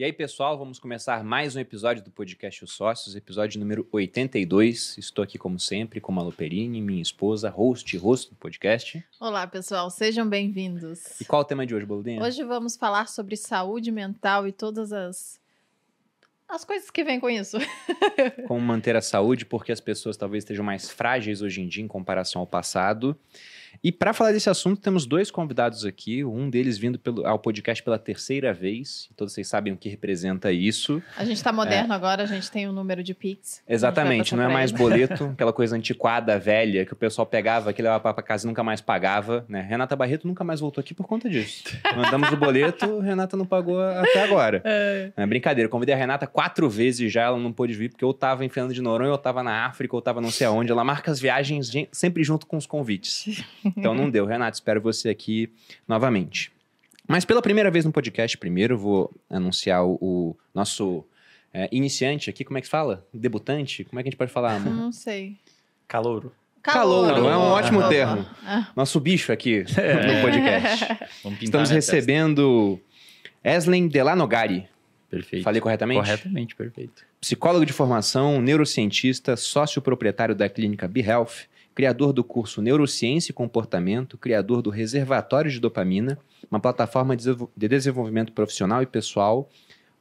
[0.00, 4.96] E aí, pessoal, vamos começar mais um episódio do podcast Os Sócios, episódio número 82.
[4.96, 9.04] Estou aqui, como sempre, com a Luperini, minha esposa, host e host do podcast.
[9.20, 11.20] Olá, pessoal, sejam bem-vindos.
[11.20, 12.22] E qual é o tema de hoje, Boludinha?
[12.22, 15.38] Hoje vamos falar sobre saúde mental e todas as,
[16.48, 17.58] as coisas que vêm com isso.
[18.48, 21.88] Como manter a saúde, porque as pessoas talvez estejam mais frágeis hoje em dia em
[21.88, 23.14] comparação ao passado.
[23.82, 27.82] E para falar desse assunto, temos dois convidados aqui, um deles vindo pelo, ao podcast
[27.82, 29.08] pela terceira vez.
[29.16, 31.02] Todos vocês sabem o que representa isso.
[31.16, 31.96] A gente tá moderno é.
[31.96, 33.62] agora, a gente tem o um número de Pix.
[33.68, 38.12] Exatamente, não é mais boleto, aquela coisa antiquada, velha, que o pessoal pegava, que levava
[38.12, 39.44] para casa e nunca mais pagava.
[39.48, 39.60] Né?
[39.62, 41.64] Renata Barreto nunca mais voltou aqui por conta disso.
[41.96, 44.62] Mandamos o boleto, Renata não pagou até agora.
[44.64, 45.12] É.
[45.16, 48.44] é brincadeira, convidei a Renata quatro vezes já, ela não pôde vir, porque eu tava
[48.44, 50.70] em Fernando de Noronha, eu tava na África, eu tava não sei aonde.
[50.70, 53.44] Ela marca as viagens sempre junto com os convites.
[53.64, 54.26] Então não deu.
[54.26, 55.52] Renato, espero você aqui
[55.86, 56.52] novamente.
[57.06, 61.04] Mas pela primeira vez no podcast, primeiro vou anunciar o, o nosso
[61.52, 63.06] é, iniciante aqui, como é que se fala?
[63.12, 63.84] Debutante?
[63.84, 64.72] Como é que a gente pode falar, amor?
[64.72, 65.36] Não sei.
[65.88, 66.32] Calouro.
[66.62, 68.24] Calouro, é um ótimo termo.
[68.44, 68.68] Ah.
[68.76, 70.16] Nosso bicho aqui é.
[70.16, 70.86] no podcast.
[71.42, 72.78] Estamos recebendo
[73.42, 74.68] Eslen Delanogari.
[75.08, 75.42] Perfeito.
[75.42, 76.00] Falei corretamente?
[76.00, 77.02] Corretamente, perfeito.
[77.20, 81.48] Psicólogo de formação, neurocientista, sócio proprietário da clínica BeHealth,
[81.80, 86.18] criador do curso Neurociência e Comportamento, criador do Reservatório de Dopamina,
[86.50, 89.48] uma plataforma de desenvolvimento profissional e pessoal,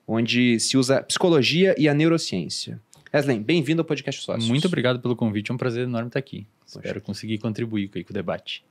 [0.05, 2.81] onde se usa psicologia e a neurociência.
[3.13, 4.49] Eslen, bem-vindo ao Podcast Sócios.
[4.49, 6.45] Muito obrigado pelo convite, é um prazer enorme estar aqui.
[6.65, 6.79] Poxa.
[6.79, 8.61] Espero conseguir contribuir com o debate.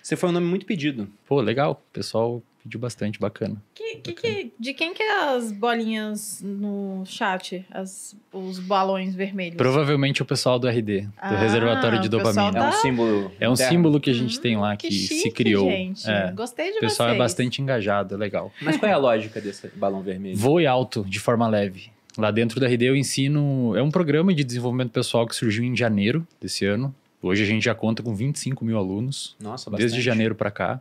[0.00, 1.08] Você foi um nome muito pedido.
[1.26, 1.82] Pô, legal.
[1.90, 3.62] O pessoal pediu bastante, bacana.
[3.74, 7.64] Que, que, que, de quem que é as bolinhas no chat?
[7.70, 9.56] As, os balões vermelhos?
[9.56, 12.50] Provavelmente o pessoal do RD, do ah, Reservatório de Dopamina.
[12.50, 12.66] Da...
[12.66, 13.32] É um símbolo.
[13.40, 15.70] É um símbolo que a gente hum, tem lá, que, que chique, se criou.
[15.70, 16.10] Gente.
[16.10, 16.32] É.
[16.32, 17.16] Gostei de O pessoal vocês.
[17.16, 18.52] é bastante engajado, é legal.
[18.60, 20.36] Mas qual é a lógica desse balão vermelho?
[20.36, 21.90] Voe alto, de forma leve.
[22.18, 23.76] Lá dentro da RD eu ensino.
[23.76, 26.94] É um programa de desenvolvimento pessoal que surgiu em janeiro desse ano.
[27.22, 29.36] Hoje a gente já conta com 25 mil alunos.
[29.40, 29.88] Nossa, bastante.
[29.88, 30.80] Desde janeiro para cá.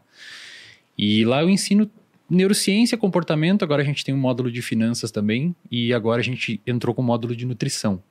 [0.98, 1.90] E lá eu ensino
[2.30, 3.64] neurociência, comportamento.
[3.64, 5.56] Agora a gente tem um módulo de finanças também.
[5.70, 8.02] E agora a gente entrou com o módulo de nutrição.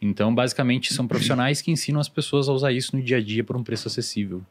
[0.00, 3.44] Então, basicamente, são profissionais que ensinam as pessoas a usar isso no dia a dia
[3.44, 4.42] por um preço acessível.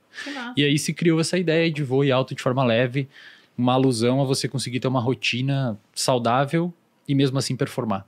[0.55, 3.09] E aí se criou essa ideia de voo e alto de forma leve,
[3.57, 6.73] uma alusão a você conseguir ter uma rotina saudável
[7.05, 8.07] e mesmo assim performar.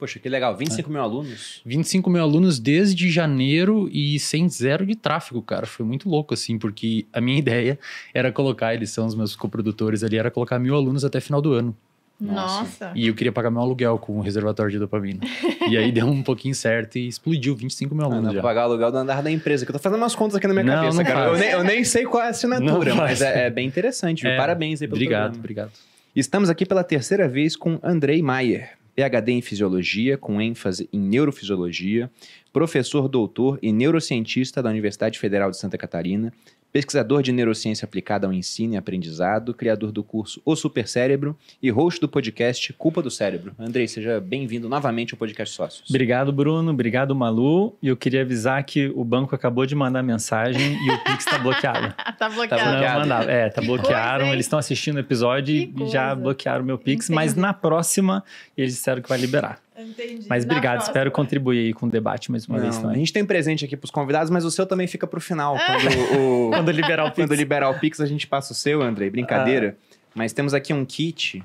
[0.00, 0.56] Poxa, que legal.
[0.56, 0.92] 25 é.
[0.92, 1.60] mil alunos?
[1.64, 5.66] 25 mil alunos desde janeiro e sem zero de tráfego, cara.
[5.66, 7.78] Foi muito louco, assim, porque a minha ideia
[8.14, 11.52] era colocar, eles são os meus coprodutores ali, era colocar mil alunos até final do
[11.52, 11.76] ano.
[12.18, 12.92] Nossa.
[12.94, 15.20] E eu queria pagar meu aluguel com o reservatório de dopamina.
[15.68, 18.24] e aí deu um pouquinho certo e explodiu 25 mil alunos.
[18.24, 18.42] Ah, não, já.
[18.42, 20.54] pagar o aluguel do andar da empresa, que eu tô fazendo umas contas aqui na
[20.54, 21.26] minha não, cabeça, não cara.
[21.26, 24.26] Eu nem, eu nem, sei qual é a assinatura, mas é, é, bem interessante.
[24.26, 25.38] É, Parabéns aí pelo Obrigado, programa.
[25.38, 25.72] obrigado.
[26.16, 28.79] Estamos aqui pela terceira vez com Andrei Maier.
[28.94, 32.10] PhD em Fisiologia, com ênfase em Neurofisiologia,
[32.52, 36.32] professor doutor e neurocientista da Universidade Federal de Santa Catarina,
[36.72, 42.00] pesquisador de neurociência aplicada ao ensino e aprendizado, criador do curso O Supercérebro e host
[42.00, 43.52] do podcast Culpa do Cérebro.
[43.58, 45.88] Andrei, seja bem-vindo novamente ao podcast Sócios.
[45.90, 46.70] Obrigado, Bruno.
[46.70, 47.76] Obrigado, Malu.
[47.82, 51.38] E eu queria avisar que o banco acabou de mandar mensagem e o Pix está
[51.38, 51.94] bloqueado.
[52.18, 52.50] tá bloqueado.
[52.60, 53.06] Tá bloqueado.
[53.06, 54.18] Não, é, tá bloquearam.
[54.20, 57.14] Coisa, Eles estão assistindo o episódio e já bloquearam o meu Pix, Entendi.
[57.14, 58.22] mas na próxima
[58.56, 59.60] eles disseram que vai liberar.
[59.82, 60.26] Entendi.
[60.28, 62.96] Mas obrigado, espero contribuir aí com o debate mais uma Não, vez também.
[62.96, 65.20] A gente tem presente aqui para os convidados, mas o seu também fica para o
[65.20, 65.56] final.
[65.56, 67.16] Quando, o, quando liberar o Pix.
[67.16, 69.10] Quando liberar o Pix, a gente passa o seu, Andrei.
[69.10, 69.76] Brincadeira.
[69.78, 69.94] Ah.
[70.14, 71.42] Mas temos aqui um kit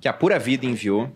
[0.00, 1.10] que a Pura Vida enviou,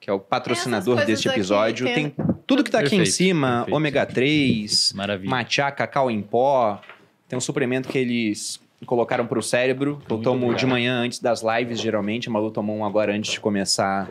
[0.00, 1.86] que é o patrocinador deste episódio.
[1.86, 2.10] Tem...
[2.10, 2.26] tem...
[2.46, 3.76] tudo que está aqui em cima: perfeito.
[3.76, 5.30] ômega 3, Maravilha.
[5.30, 6.80] matcha, cacau em pó.
[7.28, 10.00] Tem um suplemento que eles colocaram para o cérebro.
[10.08, 10.58] Eu Muito tomo obrigado.
[10.58, 12.28] de manhã antes das lives, geralmente.
[12.28, 14.08] A Malu tomou um agora antes de começar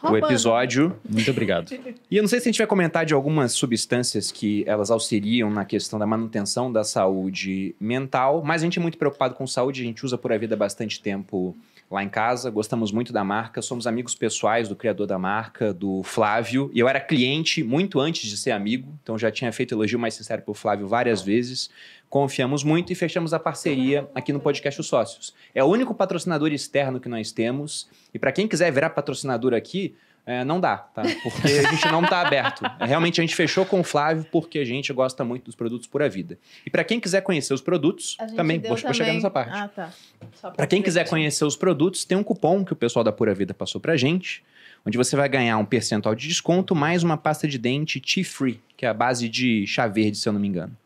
[0.00, 0.96] Pô, o episódio.
[1.08, 1.72] Muito obrigado.
[2.10, 5.50] E eu não sei se a gente vai comentar de algumas substâncias que elas auxiliam
[5.50, 9.82] na questão da manutenção da saúde mental, mas a gente é muito preocupado com saúde,
[9.82, 11.56] a gente usa por a vida bastante tempo
[11.94, 16.02] lá em casa, gostamos muito da marca, somos amigos pessoais do criador da marca, do
[16.02, 19.98] Flávio, e eu era cliente muito antes de ser amigo, então já tinha feito elogio
[19.98, 21.70] mais sincero pro Flávio várias vezes
[22.12, 25.32] confiamos muito e fechamos a parceria aqui no podcast Os Sócios.
[25.54, 27.88] É o único patrocinador externo que nós temos.
[28.12, 29.94] E para quem quiser virar patrocinador aqui,
[30.24, 31.02] é, não dá, tá?
[31.22, 32.62] Porque a gente não está aberto.
[32.80, 36.08] Realmente a gente fechou com o Flávio porque a gente gosta muito dos produtos Pura
[36.08, 36.38] Vida.
[36.64, 38.94] E para quem quiser conhecer os produtos, também vou, também...
[38.94, 39.50] chegar nessa parte.
[39.52, 40.52] Ah, tá.
[40.52, 43.52] Para quem quiser conhecer os produtos, tem um cupom que o pessoal da Pura Vida
[43.52, 44.44] passou pra gente,
[44.86, 48.86] onde você vai ganhar um percentual de desconto mais uma pasta de dente Tea-Free, que
[48.86, 50.76] é a base de chá verde, se eu não me engano.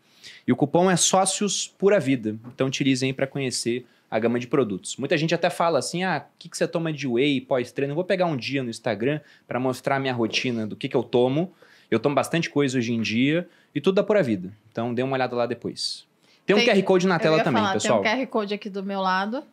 [0.47, 2.37] E o cupom é Sócios Pura Vida.
[2.55, 3.85] Então utilizem para conhecer
[4.17, 4.97] a gama de produtos.
[4.97, 7.93] Muita gente até fala assim: ah, o que, que você toma de whey pós-treino?
[7.93, 10.97] Eu vou pegar um dia no Instagram para mostrar a minha rotina do que, que
[10.97, 11.53] eu tomo.
[11.91, 14.53] Eu tomo bastante coisa hoje em dia e tudo dá por a vida.
[14.73, 16.05] Então dê uma olhada lá depois.
[16.45, 18.03] Tem, Tem- um QR Code na tela também, falar, pessoal.
[18.03, 19.45] Tem um QR Code aqui do meu lado.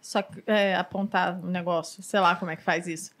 [0.00, 2.02] Só é, apontar o negócio.
[2.02, 3.10] Sei lá como é que faz isso.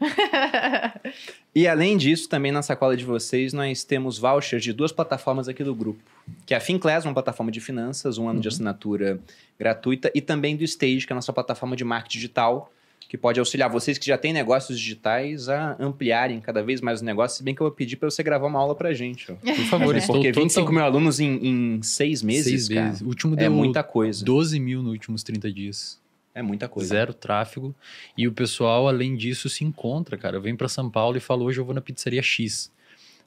[1.52, 5.64] E além disso, também na sacola de vocês, nós temos vouchers de duas plataformas aqui
[5.64, 6.00] do grupo.
[6.46, 9.18] Que é a FinClass, uma plataforma de finanças, um ano de assinatura
[9.58, 12.72] gratuita, e também do Stage, que é a nossa plataforma de marketing digital,
[13.08, 17.02] que pode auxiliar vocês que já têm negócios digitais a ampliarem cada vez mais os
[17.02, 19.32] negócios, se bem que eu vou pedir para você gravar uma aula pra gente.
[19.32, 19.34] Ó.
[19.34, 21.34] Por favor, estou Porque total- 25 mil alunos em,
[21.76, 23.00] em seis meses, seis cara, vezes.
[23.00, 24.24] O último é deu muita coisa.
[24.24, 25.99] 12 mil nos últimos 30 dias.
[26.34, 26.88] É muita coisa.
[26.90, 27.74] Zero tráfego.
[28.16, 30.38] E o pessoal, além disso, se encontra, cara.
[30.40, 32.70] Vem para São Paulo e fala, hoje eu vou na pizzaria X.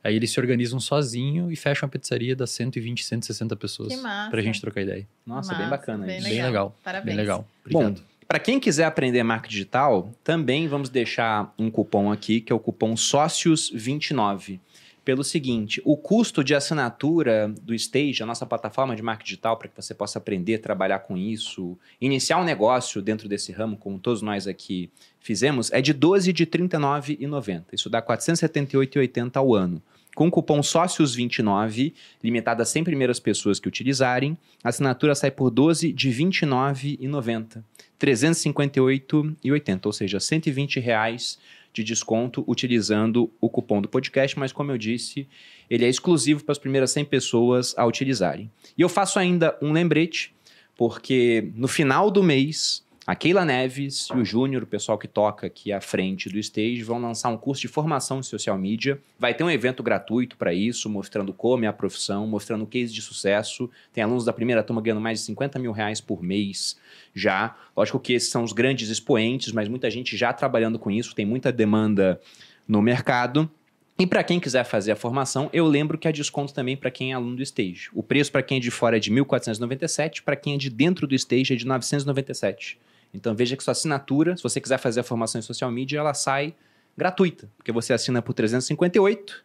[0.03, 3.93] Aí eles se organizam sozinho e fecham a pizzaria das 120, 160 pessoas.
[3.93, 4.31] Que massa.
[4.31, 5.07] Pra gente trocar ideia.
[5.25, 6.27] Nossa, Massa, bem bacana bem isso.
[6.29, 6.77] Bem legal.
[6.83, 7.05] Parabéns.
[7.05, 7.47] Bem legal.
[7.71, 8.05] Bom, Obrigado.
[8.27, 12.59] para quem quiser aprender marketing digital, também vamos deixar um cupom aqui, que é o
[12.59, 14.59] cupom Sócios29.
[15.03, 19.67] Pelo seguinte, o custo de assinatura do Stage, a nossa plataforma de marketing digital, para
[19.67, 24.21] que você possa aprender trabalhar com isso, iniciar um negócio dentro desse ramo, como todos
[24.21, 24.89] nós aqui
[25.19, 27.65] fizemos, é de 12 de R$ 39,90.
[27.73, 29.81] Isso dá R$ 478,80 ao ano.
[30.15, 31.91] Com o cupom Sócios29,
[32.23, 37.61] limitado a 100 primeiras pessoas que utilizarem, a assinatura sai por 12 de R$ 29,90.
[37.99, 41.39] 358,80, ou seja, 120 reais
[41.73, 45.27] de desconto utilizando o cupom do podcast, mas como eu disse,
[45.69, 48.49] ele é exclusivo para as primeiras 100 pessoas a utilizarem.
[48.77, 50.33] E eu faço ainda um lembrete,
[50.77, 55.45] porque no final do mês, a Keila Neves e o Júnior, o pessoal que toca
[55.45, 58.97] aqui à frente do stage, vão lançar um curso de formação em social media.
[59.19, 63.01] Vai ter um evento gratuito para isso, mostrando como é a profissão, mostrando case de
[63.01, 63.69] sucesso.
[63.91, 66.79] Tem alunos da primeira turma ganhando mais de 50 mil reais por mês
[67.13, 67.57] já.
[67.75, 71.25] Lógico que esses são os grandes expoentes, mas muita gente já trabalhando com isso, tem
[71.25, 72.21] muita demanda
[72.65, 73.51] no mercado.
[73.99, 77.11] E para quem quiser fazer a formação, eu lembro que há desconto também para quem
[77.11, 77.89] é aluno do Stage.
[77.93, 81.05] O preço para quem é de fora é de 1.497, para quem é de dentro
[81.05, 82.79] do Stage é de 997.
[83.13, 86.13] Então veja que sua assinatura, se você quiser fazer a formação em social media, ela
[86.13, 86.55] sai
[86.97, 89.43] gratuita, porque você assina por 358,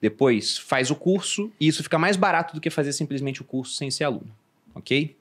[0.00, 3.74] depois faz o curso e isso fica mais barato do que fazer simplesmente o curso
[3.74, 4.30] sem ser aluno,
[4.74, 5.16] ok?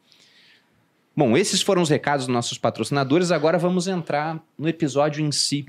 [1.16, 3.32] Bom, esses foram os recados dos nossos patrocinadores.
[3.32, 5.66] Agora vamos entrar no episódio em si.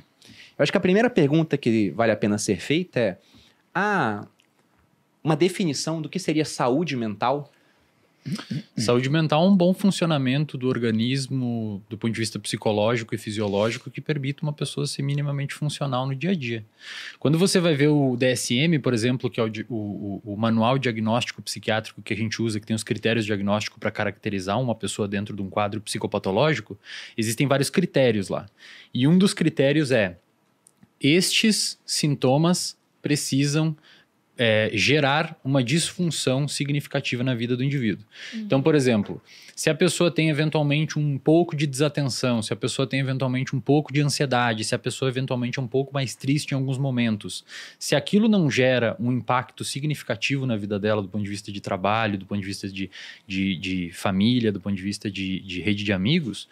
[0.59, 3.19] Eu acho que a primeira pergunta que vale a pena ser feita é:
[3.75, 4.27] há
[5.25, 7.51] uma definição do que seria saúde mental?
[8.77, 13.91] Saúde mental é um bom funcionamento do organismo do ponto de vista psicológico e fisiológico
[13.91, 16.65] que permite uma pessoa ser minimamente funcional no dia a dia.
[17.19, 21.41] Quando você vai ver o DSM, por exemplo, que é o, o- o manual diagnóstico
[21.43, 25.35] psiquiátrico que a gente usa, que tem os critérios diagnósticos para caracterizar uma pessoa dentro
[25.35, 26.79] de um quadro psicopatológico,
[27.17, 28.47] existem vários critérios lá.
[28.93, 30.19] E um dos critérios é:
[31.01, 33.77] estes sintomas precisam
[34.39, 38.07] é, gerar uma disfunção significativa na vida do indivíduo.
[38.33, 39.21] Então, por exemplo,
[39.57, 43.61] se a pessoa tem eventualmente um pouco de desatenção, se a pessoa tem eventualmente um
[43.61, 47.45] pouco de ansiedade, se a pessoa eventualmente é um pouco mais triste em alguns momentos,
[47.79, 51.61] se aquilo não gera um impacto significativo na vida dela do ponto de vista de
[51.61, 52.89] trabalho, do ponto de vista de,
[53.27, 56.49] de, de família, do ponto de vista de, de rede de amigos,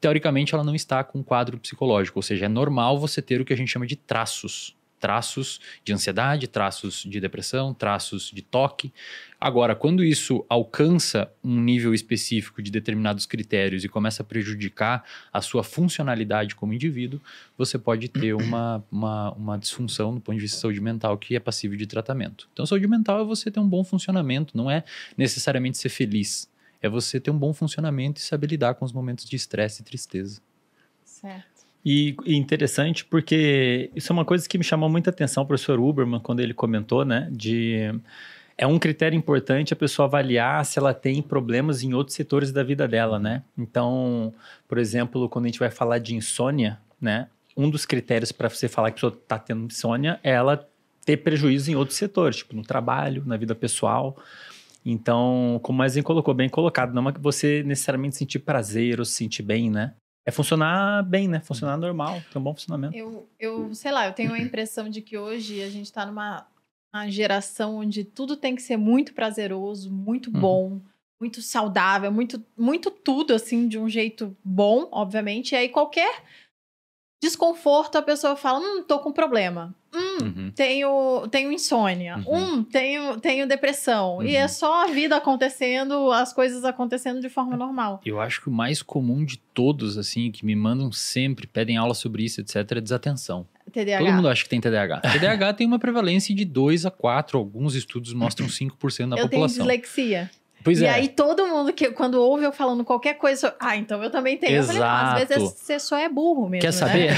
[0.00, 3.44] teoricamente ela não está com um quadro psicológico, ou seja, é normal você ter o
[3.44, 4.74] que a gente chama de traços.
[5.02, 8.92] Traços de ansiedade, traços de depressão, traços de toque.
[9.40, 15.40] Agora, quando isso alcança um nível específico de determinados critérios e começa a prejudicar a
[15.40, 17.20] sua funcionalidade como indivíduo,
[17.58, 21.34] você pode ter uma, uma, uma disfunção do ponto de vista de saúde mental que
[21.34, 22.48] é passível de tratamento.
[22.52, 24.84] Então, saúde mental é você ter um bom funcionamento, não é
[25.16, 26.48] necessariamente ser feliz.
[26.80, 29.84] É você ter um bom funcionamento e saber lidar com os momentos de estresse e
[29.84, 30.40] tristeza.
[31.04, 31.51] Certo.
[31.84, 36.20] E, interessante porque isso é uma coisa que me chamou muita atenção o professor Uberman
[36.20, 37.28] quando ele comentou, né?
[37.32, 37.92] De
[38.56, 42.62] é um critério importante a pessoa avaliar se ela tem problemas em outros setores da
[42.62, 43.42] vida dela, né?
[43.58, 44.32] Então,
[44.68, 47.28] por exemplo, quando a gente vai falar de insônia, né?
[47.56, 50.68] Um dos critérios para você falar que a pessoa está tendo insônia é ela
[51.04, 54.16] ter prejuízo em outros setores, tipo no trabalho, na vida pessoal.
[54.84, 59.04] Então, como o Mazinho colocou, bem colocado, não é que você necessariamente sentir prazer ou
[59.04, 59.94] se sentir bem, né?
[60.24, 61.40] É funcionar bem, né?
[61.40, 62.96] Funcionar normal, ter um bom funcionamento.
[62.96, 66.46] Eu, eu, sei lá, eu tenho a impressão de que hoje a gente está numa
[66.94, 70.40] uma geração onde tudo tem que ser muito prazeroso, muito Uhum.
[70.40, 70.80] bom,
[71.18, 75.52] muito saudável, muito, muito tudo, assim, de um jeito bom, obviamente.
[75.52, 76.22] E aí qualquer
[77.22, 79.74] desconforto, a pessoa fala: hum, tô com problema.
[79.94, 80.52] Hum, Uhum.
[80.54, 82.16] tenho, tenho insônia.
[82.26, 82.58] Uhum.
[82.58, 84.22] Hum, tenho, tenho depressão.
[84.22, 84.48] E é Uhum.
[84.48, 88.00] só a vida acontecendo, as coisas acontecendo de forma normal.
[88.04, 91.94] Eu acho que o mais comum de todos, assim, que me mandam sempre, pedem aula
[91.94, 93.46] sobre isso, etc., é desatenção.
[93.70, 94.04] TDAH.
[94.04, 95.00] Todo mundo acha que tem TDAH.
[95.00, 99.30] TDAH tem uma prevalência de 2 a 4, alguns estudos mostram 5% da eu tenho
[99.30, 99.58] população.
[99.66, 100.30] dislexia.
[100.62, 100.90] Pois e é.
[100.90, 104.56] aí todo mundo que quando ouve eu falando qualquer coisa, ah, então eu também tenho.
[104.56, 105.58] Eu falei, não, às vezes Exato.
[105.58, 106.60] você só é burro mesmo.
[106.62, 106.72] Quer né?
[106.72, 107.10] saber?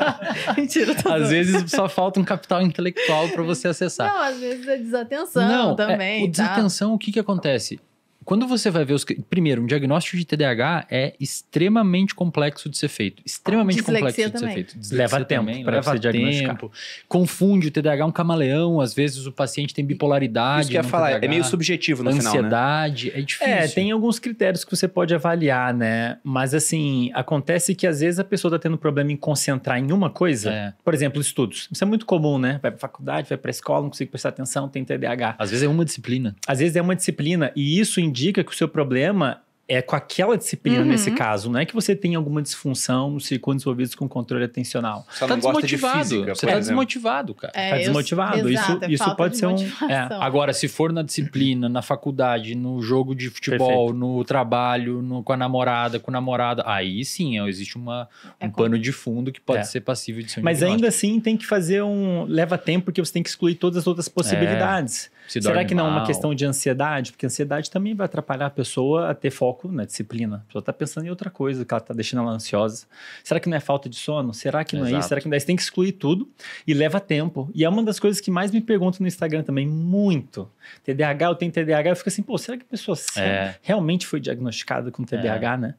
[0.56, 4.12] Mentira, tô Às vezes só falta um capital intelectual para você acessar.
[4.12, 6.24] Não, às vezes é desatenção é, também.
[6.24, 6.42] o tá?
[6.42, 7.80] desatenção, o que que acontece?
[8.24, 9.04] Quando você vai ver os.
[9.28, 13.22] Primeiro, um diagnóstico de TDAH é extremamente complexo de ser feito.
[13.24, 14.54] Extremamente Dislexia complexo de ser também.
[14.54, 14.94] feito.
[14.94, 16.50] Leva tempo pra leva você diagnosticar.
[16.56, 16.72] tempo.
[17.08, 18.80] Confunde o TDAH é um camaleão.
[18.80, 20.62] Às vezes o paciente tem bipolaridade.
[20.62, 22.38] Isso que eu ia falar, é TDAH, meio subjetivo no final, né?
[22.38, 23.52] Ansiedade, é difícil.
[23.52, 26.18] É, tem alguns critérios que você pode avaliar, né?
[26.22, 30.10] Mas assim, acontece que às vezes a pessoa tá tendo problema em concentrar em uma
[30.10, 30.50] coisa.
[30.50, 30.72] É.
[30.84, 31.68] Por exemplo, estudos.
[31.70, 32.58] Isso é muito comum, né?
[32.62, 35.36] Vai pra faculdade, vai pra escola, não consigo prestar atenção, tem TDAH.
[35.38, 36.36] Às vezes é uma disciplina.
[36.46, 40.36] Às vezes é uma disciplina e isso indica que o seu problema é com aquela
[40.36, 40.84] disciplina Uhum.
[40.88, 41.48] nesse caso.
[41.48, 45.06] Não é que você tem alguma disfunção nos circuitos envolvidos com controle atencional.
[45.10, 45.98] Só tá não gosta de desmotivado.
[46.10, 46.66] física, você tá exemplo.
[46.68, 47.52] desmotivado, cara.
[47.56, 48.48] É, Tá eu- desmotivado.
[48.50, 50.20] Exato, Isso- é isso falta pode de ser um- motivação.
[50.22, 55.32] Agora, se for na disciplina, na faculdade, no jogo de futebol, no trabalho, no- com
[55.32, 59.32] a namorada, com o namorado, aí sim existe uma, É um com- pano de fundo
[59.32, 59.64] que pode É.
[59.64, 62.24] ser passível de ser um Mas ainda assim tem que fazer um.
[62.24, 65.10] Leva tempo porque você tem que excluir todas as outras possibilidades.
[65.32, 67.12] Se Será que não é uma questão de ansiedade?
[67.12, 70.36] Porque a ansiedade também vai atrapalhar a pessoa a ter foco na disciplina.
[70.36, 72.86] A pessoa está pensando em outra coisa, que ela está deixando ela ansiosa.
[73.24, 74.34] Será que não é falta de sono?
[74.34, 75.00] Será que não é Exato.
[75.00, 75.08] isso?
[75.08, 75.46] Será que não é isso?
[75.46, 76.28] Tem que excluir tudo
[76.66, 77.50] e leva tempo.
[77.54, 80.50] E é uma das coisas que mais me perguntam no Instagram também, muito.
[80.84, 83.54] TDAH, eu tenho TDAH, eu fico assim, pô, será que a pessoa É.
[83.62, 85.74] realmente foi diagnosticada com TDAH, né?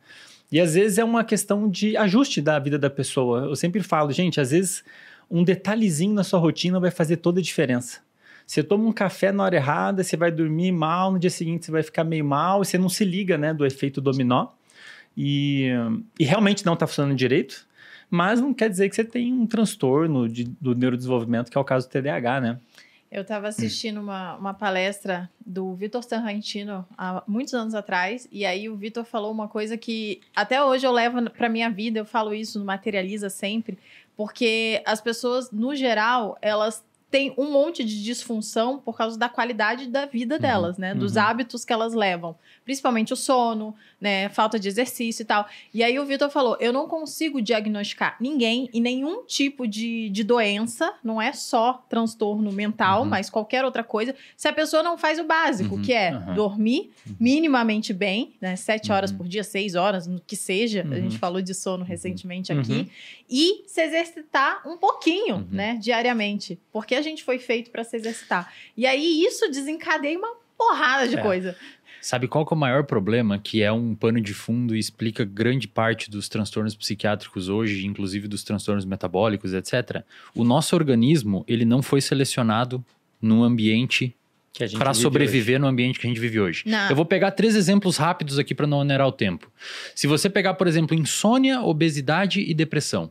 [0.52, 3.42] E às vezes é uma questão de ajuste da vida da pessoa.
[3.46, 4.84] Eu sempre falo, gente, às vezes
[5.30, 8.02] um detalhezinho na sua rotina vai fazer toda a diferença.
[8.46, 11.72] Você toma um café na hora errada, você vai dormir mal, no dia seguinte você
[11.72, 14.48] vai ficar meio mal, e você não se liga, né, do efeito dominó.
[15.16, 15.70] E,
[16.20, 17.68] e realmente não está funcionando direito,
[18.10, 21.64] mas não quer dizer que você tem um transtorno de- do neurodesenvolvimento, que é o
[21.64, 22.60] caso do TDAH, né?
[23.12, 28.68] Eu estava assistindo uma, uma palestra do Vitor Sarrantino há muitos anos atrás, e aí
[28.68, 32.34] o Vitor falou uma coisa que até hoje eu levo para minha vida, eu falo
[32.34, 33.78] isso no Materializa sempre,
[34.18, 36.84] porque as pessoas, no geral, elas
[37.14, 40.96] têm um monte de disfunção por causa da qualidade da vida delas, né?
[40.96, 41.22] Dos uhum.
[41.22, 42.36] hábitos que elas levam.
[42.66, 44.30] Principalmente o sono, né?
[44.30, 45.46] Falta de exercício e tal.
[45.74, 50.24] E aí o Vitor falou: eu não consigo diagnosticar ninguém e nenhum tipo de, de
[50.24, 53.10] doença, não é só transtorno mental, Uhum.
[53.10, 56.34] mas qualquer outra coisa, se a pessoa não faz o básico, Uhum, que é uhum.
[56.36, 58.56] dormir minimamente bem, né?
[58.56, 59.18] Sete horas Uhum.
[59.18, 60.82] por dia, seis horas, no que seja.
[60.90, 61.20] A gente Uhum.
[61.20, 62.60] falou de sono recentemente Uhum.
[62.62, 62.92] aqui.
[63.30, 65.78] E se exercitar um pouquinho, né?
[65.82, 66.60] Diariamente.
[66.72, 68.52] Porque a gente foi feito para se exercitar.
[68.78, 71.22] E aí isso desencadeia uma porrada de É.
[71.22, 71.56] coisa.
[72.04, 73.40] Sabe qual que é o maior problema?
[73.40, 78.28] Que é um pano de fundo e explica grande parte dos transtornos psiquiátricos hoje, inclusive
[78.28, 80.04] dos transtornos metabólicos, etc.
[80.36, 82.84] O nosso organismo, ele não foi selecionado
[83.22, 84.14] num ambiente
[84.78, 86.64] para vive sobreviver no ambiente que a gente vive hoje.
[86.66, 86.90] Não.
[86.90, 89.50] Eu vou pegar três exemplos rápidos aqui para não onerar o tempo.
[89.96, 93.10] Se você pegar, por exemplo, insônia, obesidade e depressão.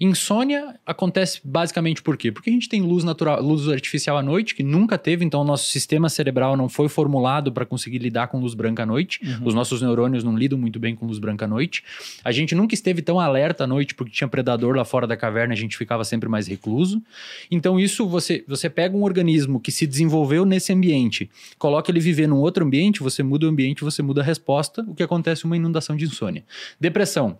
[0.00, 2.32] Insônia acontece basicamente por quê?
[2.32, 5.44] Porque a gente tem luz natural, luz artificial à noite, que nunca teve, então o
[5.44, 9.20] nosso sistema cerebral não foi formulado para conseguir lidar com luz branca à noite.
[9.22, 9.46] Uhum.
[9.46, 11.82] Os nossos neurônios não lidam muito bem com luz branca à noite.
[12.24, 15.54] A gente nunca esteve tão alerta à noite porque tinha predador lá fora da caverna,
[15.54, 17.02] a gente ficava sempre mais recluso.
[17.50, 22.26] Então isso você você pega um organismo que se desenvolveu nesse ambiente, coloca ele viver
[22.26, 25.46] num outro ambiente, você muda o ambiente, você muda a resposta, o que acontece é
[25.46, 26.44] uma inundação de insônia.
[26.80, 27.38] Depressão.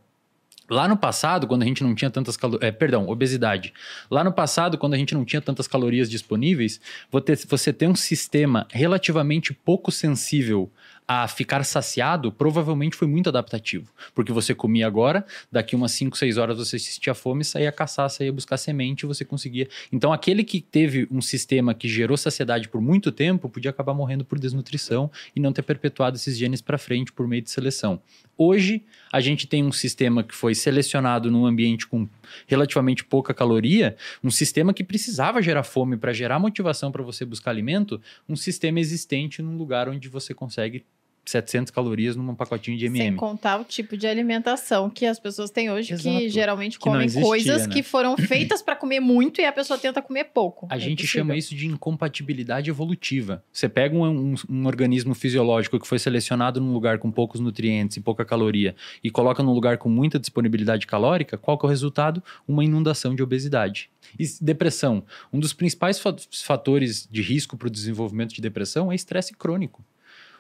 [0.71, 2.75] Lá no passado, quando a gente não tinha tantas calorias.
[2.77, 3.73] perdão, obesidade.
[4.11, 7.95] Lá no passado, quando a gente não tinha tantas calorias disponíveis, você você ter um
[7.95, 10.71] sistema relativamente pouco sensível
[11.11, 13.91] a ficar saciado, provavelmente foi muito adaptativo.
[14.15, 18.31] Porque você comia agora, daqui umas 5, 6 horas você sentia fome, saía caçar, saía
[18.31, 19.67] buscar semente, você conseguia.
[19.91, 24.23] Então, aquele que teve um sistema que gerou saciedade por muito tempo, podia acabar morrendo
[24.23, 28.03] por desnutrição e não ter perpetuado esses genes para frente por meio de seleção.
[28.37, 32.07] Hoje, a gente tem um sistema que foi selecionado num ambiente com
[32.47, 37.51] relativamente pouca caloria, um sistema que precisava gerar fome para gerar motivação para você buscar
[37.51, 37.99] alimento,
[38.29, 40.85] um sistema existente num lugar onde você consegue
[41.29, 43.17] 700 calorias num pacotinho de Sem MM.
[43.17, 46.29] contar o tipo de alimentação que as pessoas têm hoje, que Exato.
[46.29, 47.73] geralmente Que comem existia, coisas né?
[47.73, 50.67] que foram feitas para comer muito e a pessoa tenta comer pouco.
[50.71, 51.21] A É gente impossível.
[51.21, 53.43] chama isso de incompatibilidade evolutiva.
[53.53, 57.97] Você pega um, um- um organismo fisiológico que foi selecionado num lugar com poucos nutrientes
[57.97, 61.71] e pouca caloria e coloca num lugar com muita disponibilidade calórica, qual que é o
[61.71, 62.23] resultado?
[62.47, 63.91] Uma inundação de obesidade.
[64.19, 65.05] E depressão.
[65.33, 69.85] Um dos principais fa- fatores de risco para o desenvolvimento de depressão é estresse crônico.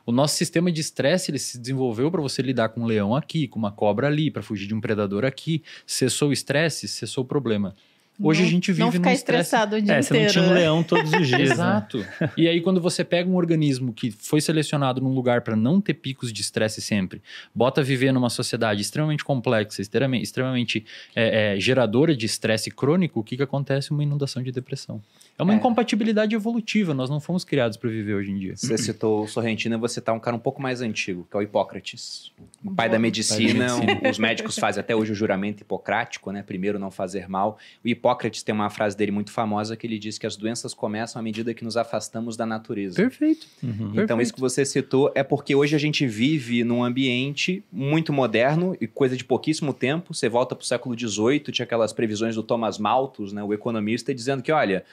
[0.08, 3.46] O nosso sistema de estresse ele se desenvolveu para você lidar com um leão aqui,
[3.46, 5.62] com uma cobra ali, para fugir de um predador aqui.
[5.86, 7.76] Cessou o estresse, cessou o problema.
[8.18, 10.20] Hoje Não- a gente vive Não num ficar estresse estressado o dia É, você não
[10.20, 10.32] inteiro.
[10.32, 10.60] tinha um né?
[10.60, 11.40] leão todos os dias.
[11.50, 11.54] né?
[11.54, 12.06] Exato.
[12.38, 15.92] E aí, quando você pega um organismo que foi selecionado num lugar para não ter
[15.92, 17.20] picos de estresse sempre,
[17.54, 23.22] bota viver numa sociedade extremamente complexa, extremamente, extremamente é, é, geradora de estresse crônico, o
[23.22, 23.90] que, que acontece?
[23.90, 25.02] Uma inundação de depressão.
[25.38, 25.56] É uma É.
[25.56, 28.56] incompatibilidade evolutiva, nós não fomos criados para viver hoje em dia.
[28.56, 31.38] Você citou o Sorrentino, eu vou citar um cara um pouco mais antigo, que é
[31.38, 32.32] o Hipócrates.
[32.64, 34.10] O pai da medicina, Pai da medicina.
[34.10, 36.42] os médicos fazem até hoje o juramento hipocrático, né?
[36.42, 37.56] Primeiro não fazer mal.
[37.84, 41.20] O Hipócrates tem uma frase dele muito famosa que ele diz que as doenças começam
[41.20, 42.96] à medida que nos afastamos da natureza.
[42.96, 43.46] Perfeito.
[43.62, 43.70] Uhum.
[43.70, 44.22] Então, Perfeito.
[44.22, 48.88] isso que você citou é porque hoje a gente vive num ambiente muito moderno e
[48.88, 50.12] coisa de pouquíssimo tempo.
[50.12, 54.12] Você volta para o século XVIII, tinha aquelas previsões do Thomas Malthus, né, o economista,
[54.12, 54.84] dizendo que, olha,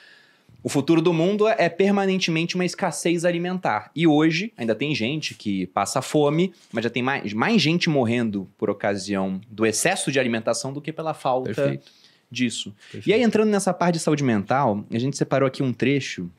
[0.65, 3.91] o futuro do mundo é permanentemente uma escassez alimentar.
[3.95, 8.49] E hoje ainda tem gente que passa fome, mas já tem mais, mais gente morrendo
[8.57, 11.91] por ocasião do excesso de alimentação do que pela falta Perfeito.
[12.31, 12.73] disso.
[12.91, 13.07] Perfeito.
[13.07, 16.31] E aí, entrando nessa parte de saúde mental, a gente separou aqui um trecho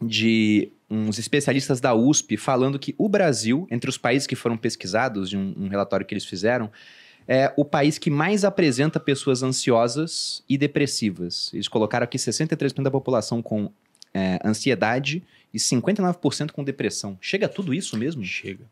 [0.00, 5.28] de uns especialistas da USP falando que o Brasil, entre os países que foram pesquisados,
[5.28, 6.70] de um, um relatório que eles fizeram,
[7.26, 11.50] é o país que mais apresenta pessoas ansiosas e depressivas.
[11.54, 13.70] Eles colocaram aqui 63% da população com
[14.12, 17.16] é, ansiedade e 59% com depressão.
[17.20, 18.22] Chega a tudo isso mesmo?
[18.24, 18.64] Chega.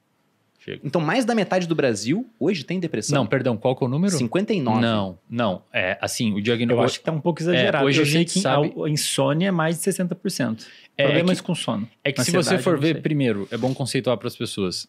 [0.59, 0.81] Chega.
[0.85, 3.17] Então, mais da metade do Brasil hoje tem depressão.
[3.19, 4.17] Não, perdão, qual que é o número?
[4.17, 4.81] 59.
[4.81, 5.63] Não, não.
[5.73, 6.85] É, assim, o Eu diagnóstico...
[6.85, 7.85] acho que tá um pouco exagerado.
[7.85, 10.65] É, hoje eu a sei que sabe- a insônia é mais de 60%.
[10.97, 11.89] É, Problemas é que- com sono.
[12.05, 14.87] É que se você for ver, primeiro, é bom conceituar para as pessoas.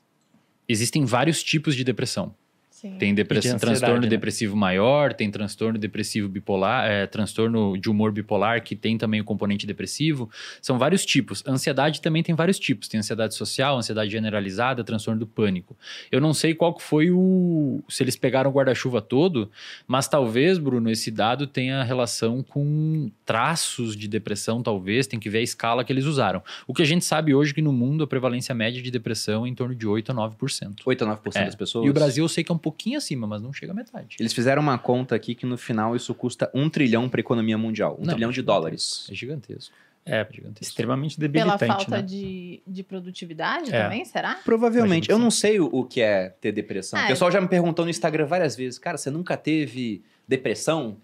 [0.70, 2.36] Existem vários tipos de depressão.
[2.84, 2.98] Sim.
[2.98, 4.08] Tem depressão, de transtorno né?
[4.10, 9.24] depressivo maior, tem transtorno depressivo bipolar, é, transtorno de humor bipolar, que tem também o
[9.24, 10.30] componente depressivo.
[10.62, 11.42] São vários tipos.
[11.48, 12.90] Ansiedade também tem vários tipos.
[12.90, 15.78] Tem ansiedade social, ansiedade generalizada, transtorno do pânico.
[16.12, 17.82] Eu não sei qual que foi o.
[17.88, 19.50] se eles pegaram o guarda-chuva todo,
[19.88, 25.08] mas talvez, Bruno, esse dado tenha relação com traços de depressão, talvez.
[25.08, 26.44] Tem que ver a escala que eles usaram.
[26.68, 29.46] O que a gente sabe hoje é que no mundo a prevalência média de depressão
[29.46, 30.82] é em torno de 8 a 9%.
[30.86, 31.46] 8 a 9% É.
[31.46, 31.86] das pessoas.
[31.86, 34.18] E o Brasil eu sei que é um pouquinho acima, mas não chega a metade.
[34.20, 37.58] Eles fizeram uma conta aqui que no final isso custa um trilhão para a economia
[37.58, 37.96] mundial.
[38.00, 38.46] Um Não, trilhão de gigantesco.
[38.62, 39.08] dólares.
[39.12, 39.76] É gigantesco.
[40.06, 40.64] É, gigantesco.
[40.70, 42.02] extremamente Pela debilitante, falta né?
[42.02, 43.84] de, de produtividade É.
[43.84, 44.36] também, será?
[44.44, 45.10] Provavelmente.
[45.10, 47.00] Eu não sei o, o que é ter depressão.
[47.00, 50.98] Ah, o pessoal já me perguntou no Instagram várias vezes, cara, você nunca teve depressão?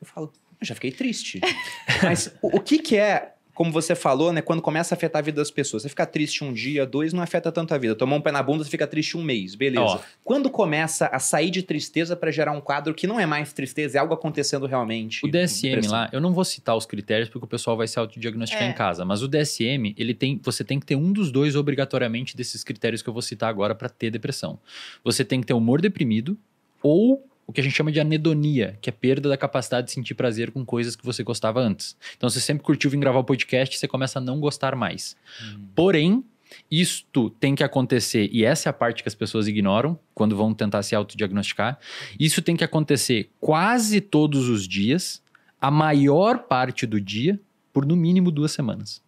[0.00, 1.40] Eu falo, eu já fiquei triste.
[2.02, 5.22] Mas o, o que que é, como você falou, né, quando começa a afetar a
[5.22, 5.82] vida das pessoas?
[5.82, 7.94] Você fica triste um dia, dois, não afeta tanto a vida.
[7.94, 9.82] Tomou um pé na bunda, você fica triste um mês, beleza.
[9.82, 10.00] Ó.
[10.24, 13.98] Quando começa a sair de tristeza para gerar um quadro que não é mais tristeza,
[13.98, 15.26] é algo acontecendo realmente.
[15.26, 18.62] O DSM lá, eu não vou citar os critérios porque o pessoal vai se autodiagnosticar
[18.62, 18.70] É.
[18.70, 22.34] em casa, mas o DSM, ele tem, você tem que ter um dos dois obrigatoriamente
[22.34, 24.58] desses critérios que eu vou citar agora para ter depressão.
[25.04, 26.34] Você tem que ter humor deprimido
[26.82, 30.14] ou o que a gente chama de anedonia, que é perda da capacidade de sentir
[30.14, 31.96] prazer com coisas que você gostava antes.
[32.16, 35.16] Então, você sempre curtiu vir gravar o podcast, você começa a não gostar mais.
[35.74, 36.24] Porém,
[36.70, 40.54] isto tem que acontecer, e essa é a parte que as pessoas ignoram quando vão
[40.54, 41.76] tentar se autodiagnosticar.
[42.18, 45.20] Isso tem que acontecer quase todos os dias,
[45.60, 47.40] a maior parte do dia,
[47.72, 49.02] por no mínimo duas semanas.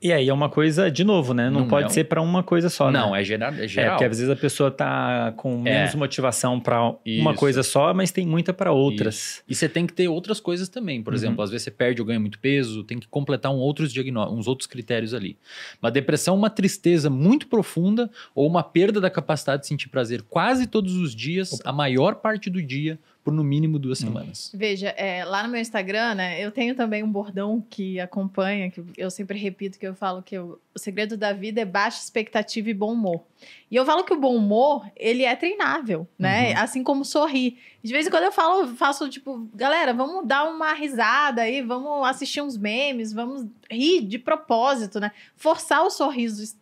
[0.00, 1.48] E aí é uma coisa, de novo, né?
[1.48, 2.98] Não, Não pode é um- ser para uma coisa só, né?
[2.98, 3.52] não, é geral.
[3.54, 3.92] É É, geral.
[3.92, 5.62] porque às vezes a pessoa tá com É.
[5.78, 7.34] menos motivação para uma Isso.
[7.34, 9.42] coisa só, mas tem muita para outras.
[9.48, 11.02] E você tem que ter outras coisas também.
[11.02, 11.16] Por Uhum.
[11.16, 13.92] exemplo, às vezes você perde ou ganha muito peso, tem que completar um outros
[14.30, 15.38] uns outros critérios ali.
[15.80, 20.22] Uma depressão é uma tristeza muito profunda ou uma perda da capacidade de sentir prazer
[20.22, 24.06] quase todos os dias, a maior parte do dia, por no mínimo duas Hum.
[24.06, 24.50] semanas.
[24.52, 28.82] Veja, é, lá no meu Instagram, né, eu tenho também um bordão que acompanha, que
[28.96, 32.68] eu sempre repito, que eu falo que eu- o segredo da vida é baixa expectativa
[32.70, 33.22] e bom humor.
[33.70, 36.50] E eu falo que o bom humor, ele é treinável, né?
[36.52, 36.58] Uhum.
[36.58, 37.58] Assim como sorrir.
[37.82, 42.06] De vez em quando eu falo, faço tipo, galera, vamos dar uma risada aí, vamos
[42.08, 45.12] assistir uns memes, vamos rir de propósito, né?
[45.36, 46.56] Forçar o sorriso,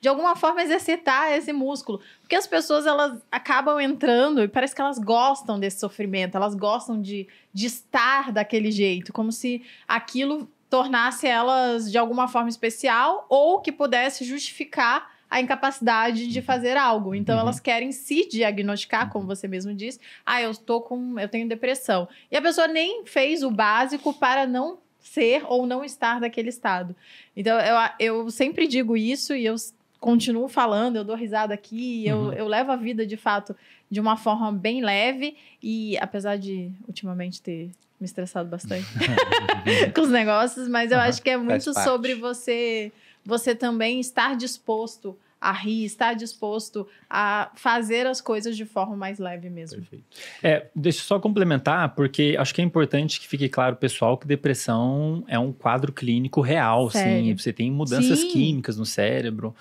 [0.00, 2.00] de alguma forma exercitar esse músculo.
[2.20, 7.00] Porque as pessoas, elas acabam entrando e parece que elas gostam desse sofrimento, elas gostam
[7.00, 13.60] de, de estar daquele jeito, como se aquilo tornasse elas de alguma forma especial ou
[13.60, 17.14] que pudesse justificar a incapacidade de fazer algo.
[17.14, 17.42] Então Uhum.
[17.42, 20.00] elas querem se diagnosticar, como você mesmo disse.
[20.26, 22.08] Ah, eu tô com, eu tenho depressão.
[22.30, 26.94] E a pessoa nem fez o básico para não ser ou não estar daquele estado.
[27.36, 29.54] Então eu, eu sempre digo isso e eu
[30.00, 32.32] continuo falando, eu dou risada aqui, eu, Uhum.
[32.32, 33.54] eu levo a vida de fato
[33.90, 38.86] de uma forma bem leve e apesar de ultimamente ter me estressado bastante
[39.94, 42.90] com os negócios, mas eu Aham, acho que é muito sobre você
[43.24, 49.18] você também estar disposto a rir, estar disposto a fazer as coisas de forma mais
[49.18, 49.78] leve mesmo.
[49.78, 50.04] Perfeito.
[50.42, 54.26] É, deixa eu só complementar, porque acho que é importante que fique claro, pessoal, que
[54.26, 56.98] depressão é um quadro clínico real, sim.
[56.98, 57.38] Sério?
[57.38, 58.28] Você tem mudanças Sim.
[58.28, 59.54] químicas no cérebro.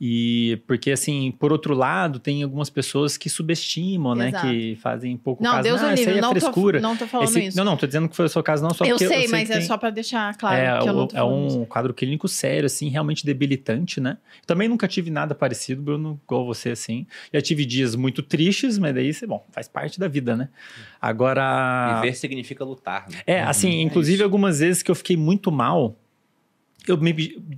[0.00, 4.28] E porque, assim, por outro lado, tem algumas pessoas que subestimam, né?
[4.28, 4.46] Exato.
[4.48, 5.62] Que fazem um pouco Não, caso.
[5.62, 6.80] Deus ah, o isso aí livre, é não tô, frescura.
[6.80, 7.56] não tô falando Esse- isso.
[7.56, 9.28] Não, não, tô dizendo que foi o seu caso, não, só eu porque sei, sei
[9.30, 11.20] mas que é tem- só pra deixar claro é, que eu o- não tô é
[11.20, 11.60] falando isso.
[11.60, 14.18] um quadro clínico sério, assim, realmente debilitante, né?
[14.46, 17.06] Também nunca tive nada parecido, Bruno, igual você, assim.
[17.32, 20.48] Já tive dias muito tristes, mas daí, você- bom, faz parte da vida, né?
[21.00, 22.00] Agora.
[22.00, 23.06] Viver significa lutar.
[23.08, 23.18] Né?
[23.26, 24.24] É, assim, é inclusive isso.
[24.24, 25.96] algumas vezes que eu fiquei muito mal,
[26.86, 27.12] eu me,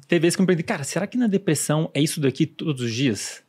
[0.09, 2.83] teve vezes que eu me perguntei, cara, será que na depressão é isso daqui todos
[2.83, 3.43] os dias?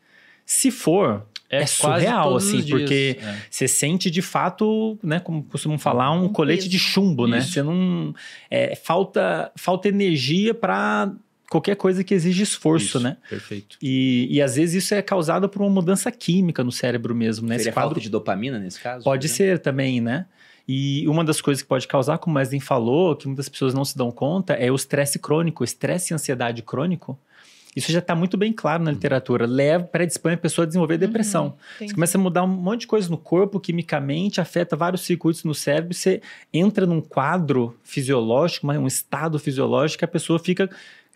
[0.45, 1.73] Se for, é, quase
[2.05, 3.37] surreal, assim, porque É.
[3.49, 6.69] você sente de fato, né, como costumam falar, um, Um colete peso.
[6.69, 7.39] de chumbo, né?
[7.39, 7.51] Isso.
[7.51, 8.13] Você não.
[8.49, 11.11] é, falta, falta energia para
[11.49, 13.15] qualquer coisa que exige esforço, Isso, né?
[13.29, 13.77] Perfeito.
[13.81, 17.55] E, e às vezes isso é causado por uma mudança química no cérebro mesmo, né?
[17.55, 19.03] Esse Seria quadro falta de dopamina nesse caso?
[19.05, 20.25] Pode ser também, né?
[20.67, 23.85] E uma das coisas que pode causar, como o Wesley falou, que muitas pessoas não
[23.85, 27.17] se dão conta, é o estresse crônico, estresse e ansiedade crônico.
[27.75, 29.45] Isso já está muito bem claro na literatura.
[29.45, 31.45] Leva, predispõe a pessoa a desenvolver depressão.
[31.45, 31.93] Uhum, Você entendi.
[31.93, 35.93] começa a mudar um monte de coisa no corpo, quimicamente, afeta vários circuitos no cérebro,
[35.93, 36.19] você
[36.51, 40.67] entra num quadro fisiológico, um estado fisiológico, que a pessoa fica,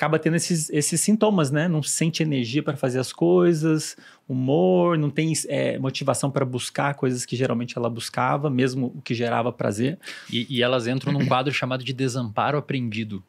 [0.01, 1.67] acaba tendo esses, esses sintomas, né?
[1.67, 3.95] Não sente energia para fazer as coisas,
[4.27, 9.13] humor, não tem é, motivação para buscar coisas que geralmente ela buscava, mesmo o que
[9.13, 9.99] gerava prazer.
[10.31, 13.23] E, e elas entram num quadro chamado de desamparo aprendido.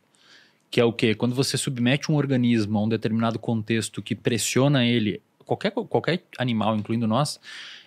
[0.71, 1.15] Que é o quê?
[1.15, 6.75] Quando você submete um organismo a um determinado contexto que pressiona ele, qualquer, qualquer animal,
[6.75, 7.39] incluindo nós,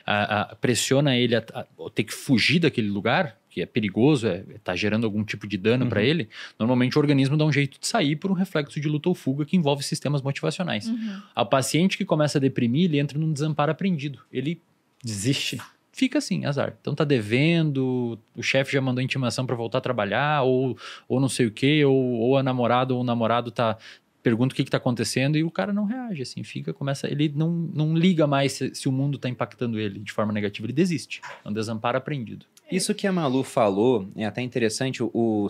[0.05, 4.51] a- a- pressiona ele a, a ter que fugir daquele lugar, que é perigoso, está
[4.51, 5.89] é, tá gerando algum tipo de dano Uhum.
[5.89, 6.27] para ele,
[6.59, 9.45] normalmente o organismo dá um jeito de sair por um reflexo de luta ou fuga
[9.45, 10.89] que envolve sistemas motivacionais.
[10.89, 11.21] Uhum.
[11.33, 14.19] A paciente que começa a deprimir, ele entra num desamparo aprendido.
[14.29, 14.61] Ele
[15.01, 15.57] Desiste.
[15.93, 16.75] fica assim, azar.
[16.81, 21.29] Então tá devendo, o chefe já mandou intimação para voltar a trabalhar, ou, ou não
[21.29, 23.77] sei o quê, ou, ou a namorada ou o namorado tá
[24.21, 27.31] pergunta o que que tá acontecendo e o cara não reage, assim, fica, começa, ele
[27.35, 30.73] não, não liga mais se, se o mundo tá impactando ele de forma negativa, ele
[30.73, 31.21] desiste.
[31.45, 32.45] É um desamparo aprendido.
[32.71, 35.03] Isso que a Malu falou é até interessante.
[35.03, 35.47] O,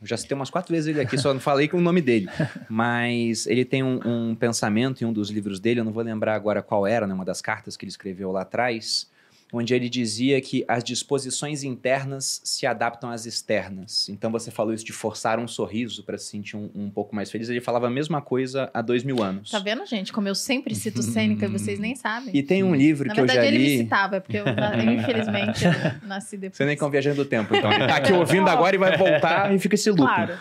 [0.00, 2.28] eu já citei umas quatro vezes ele aqui, só não falei com o nome dele.
[2.68, 6.34] Mas ele tem um, um pensamento em um dos livros dele, eu não vou lembrar
[6.34, 9.08] agora qual era, né, uma das cartas que ele escreveu lá atrás,
[9.52, 14.08] onde ele dizia que as disposições internas se adaptam às externas.
[14.08, 17.30] Então você falou isso de forçar um sorriso para se sentir um, um pouco mais
[17.30, 17.48] feliz.
[17.48, 19.50] Ele falava a mesma coisa há dois mil anos.
[19.50, 20.12] Tá vendo, gente?
[20.12, 22.30] Como eu sempre cito Sêneca e vocês nem sabem.
[22.36, 23.78] E tem um livro Na que eu verdade, já ele me li.
[23.78, 26.56] citava, é porque eu, eu, infelizmente, eu nasci depois.
[26.56, 27.72] Você nem é um viajando do tempo, então.
[27.78, 30.02] Ele tá aqui ouvindo agora e vai voltar e fica esse loop.
[30.02, 30.34] Claro.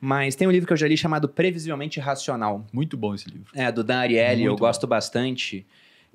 [0.00, 2.66] Mas tem um livro que eu já li chamado Previsivelmente Racional.
[2.72, 3.46] Muito bom esse livro.
[3.54, 5.66] É, do Dan Ariely, eu Muito gosto bastante.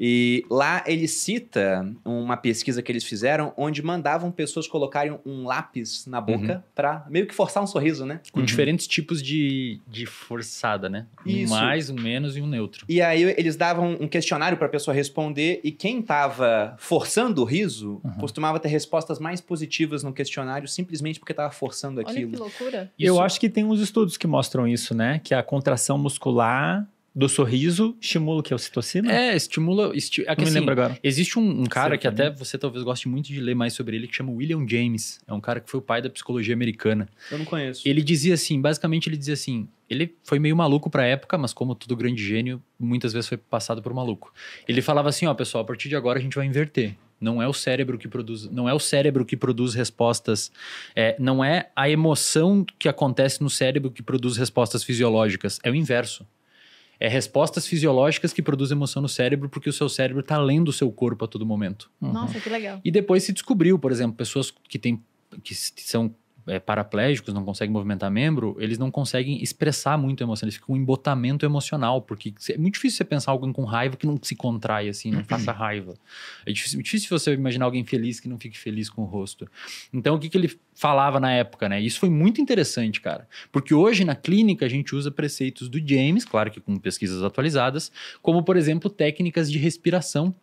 [0.04, 6.08] E lá ele cita uma pesquisa que eles fizeram onde mandavam pessoas colocarem um lápis
[6.08, 8.20] na boca pra meio que forçar um sorriso, né?
[8.32, 8.46] Com Uhum.
[8.46, 11.06] diferentes tipos de, de forçada, né?
[11.24, 11.54] Um Isso.
[11.54, 12.84] mais, um menos e um neutro.
[12.90, 18.02] E aí eles davam um questionário pra pessoa responder e quem tava forçando o riso
[18.04, 18.12] Uhum.
[18.14, 22.40] costumava ter respostas mais positivas no questionário simplesmente porque tava forçando Olha que aquilo.
[22.40, 22.92] loucura.
[22.98, 25.20] Eu Isso- acho que tem uns estudos que mostram isso, né?
[25.24, 28.54] Que a contração muscular do sorriso estimula o que?
[28.54, 29.12] A ocitocina?
[29.12, 29.95] É, estimula.
[29.95, 30.97] Esti é que, Não me assim, lembro agora.
[31.04, 32.45] Existe um, um cara que até Serotonina.
[32.45, 35.19] você talvez goste muito de ler mais sobre ele, que chama William James.
[35.28, 37.10] É um cara que foi o pai da psicologia americana.
[37.30, 37.88] Eu não conheço.
[37.88, 41.76] Ele dizia assim, basicamente ele dizia assim, ele foi meio maluco pra época, mas como
[41.76, 44.34] todo grande gênio, muitas vezes foi passado por maluco.
[44.65, 46.95] Ele falava assim, ó, pessoal, a partir de agora a gente vai inverter.
[47.19, 50.52] Não é o cérebro que produz, não é o cérebro que produz respostas,
[50.95, 55.76] é, não é a emoção que acontece no cérebro que produz respostas fisiológicas, é o
[55.76, 56.26] inverso.
[57.04, 60.74] É respostas fisiológicas que produzem emoção no cérebro porque o seu cérebro está lendo o
[60.74, 61.90] seu corpo a todo momento.
[62.00, 62.14] Uhum.
[62.14, 62.80] Nossa, que legal.
[62.86, 65.04] E depois se descobriu, por exemplo, pessoas que têm
[65.44, 66.14] que são
[66.47, 70.75] é, paraplégicos, não conseguem movimentar membro, eles não conseguem expressar muito a emoção, eles ficam
[70.75, 74.36] um embotamento emocional, porque é muito difícil você pensar alguém com raiva que não se
[74.36, 75.93] contrai assim, não faça raiva.
[76.45, 79.47] É difícil, difícil você imaginar alguém feliz que não fique feliz com o rosto.
[79.93, 81.80] Então, o que, que ele falava na época, né?
[81.80, 86.25] Isso foi muito interessante, cara, porque hoje na clínica a gente usa preceitos do James,
[86.25, 90.34] claro que com pesquisas atualizadas, como, por exemplo, técnicas de respiração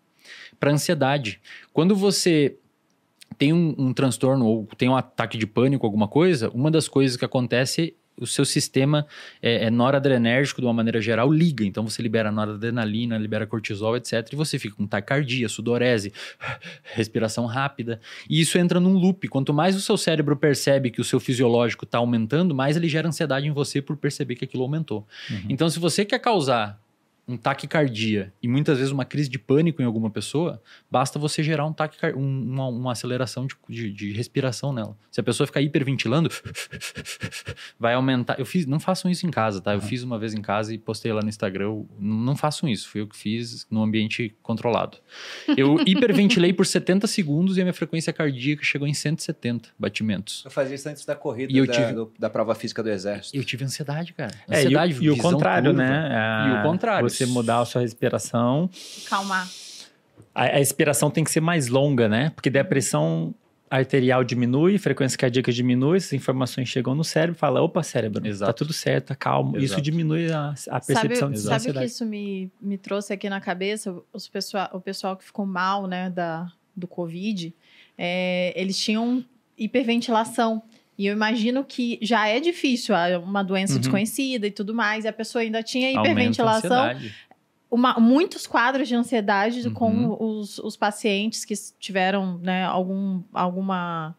[0.58, 1.40] para ansiedade.
[1.72, 2.56] Quando você
[3.36, 7.16] tem um, um, transtorno ou tem um ataque de pânico, alguma coisa, uma das coisas
[7.16, 9.06] que acontece o seu sistema
[9.40, 14.32] é, é noradrenérgico de uma maneira geral liga, então você libera noradrenalina, libera cortisol, etc,
[14.32, 16.12] e você fica com taquicardia, sudorese,
[16.82, 19.28] respiração rápida, e isso entra num loop.
[19.28, 23.08] Quanto mais o seu cérebro percebe que o seu fisiológico está aumentando, mais ele gera
[23.08, 25.06] ansiedade em você por perceber que aquilo aumentou.
[25.30, 25.44] Uhum.
[25.48, 26.80] Então, se você quer causar
[27.28, 31.66] um taquicardia e muitas vezes uma crise de pânico em alguma pessoa, basta você gerar
[31.66, 34.96] um taquicar um, uma, uma, aceleração de, de, de, respiração nela.
[35.10, 36.30] Se a pessoa ficar hiperventilando,
[37.78, 38.38] vai aumentar.
[38.38, 39.74] Eu fiz, não façam isso em casa, tá?
[39.74, 41.64] Eu fiz uma vez em casa e postei lá no Instagram.
[41.64, 44.96] Eu, não façam isso, foi eu que fiz no ambiente controlado.
[45.54, 50.42] Eu hiperventilei por 70 segundos e a minha frequência cardíaca chegou em 170 batimentos.
[50.46, 52.88] Eu fazia isso antes da corrida e eu da, tive, do, da prova física do
[52.88, 53.36] exército.
[53.36, 54.34] Eu tive ansiedade, cara.
[54.48, 55.86] Ansiedade, é, e, o, e o contrário, curva.
[55.86, 56.48] né?
[56.48, 57.08] E o contrário.
[57.08, 58.70] Você você mudar a sua respiração.
[59.08, 59.48] Calmar.
[60.34, 62.30] A, a expiração tem que ser mais longa, né?
[62.30, 63.34] Porque daí a pressão
[63.70, 68.28] arterial diminui, frequência cardíaca diminui, essas informações chegam no cérebro e fala, opa, cérebro, tá
[68.28, 68.52] Exato.
[68.52, 69.56] tá tudo certo, tá calmo.
[69.56, 69.64] Exato.
[69.64, 73.28] Isso diminui a, a percepção sabe, de Sabe o que isso me, me trouxe aqui
[73.28, 73.94] na cabeça?
[74.12, 77.54] Os pessoal, o pessoal que ficou mal, né, da, do Covid,
[77.96, 79.24] é, eles tinham
[79.56, 80.62] hiperventilação.
[80.98, 83.78] E eu imagino que já é difícil, uma doença uhum.
[83.78, 86.96] desconhecida e tudo mais, e a pessoa ainda tinha hiperventilação.
[87.70, 89.74] Uma, muitos quadros de ansiedade uhum.
[89.74, 94.16] com os, os pacientes que tiveram né, algum, alguma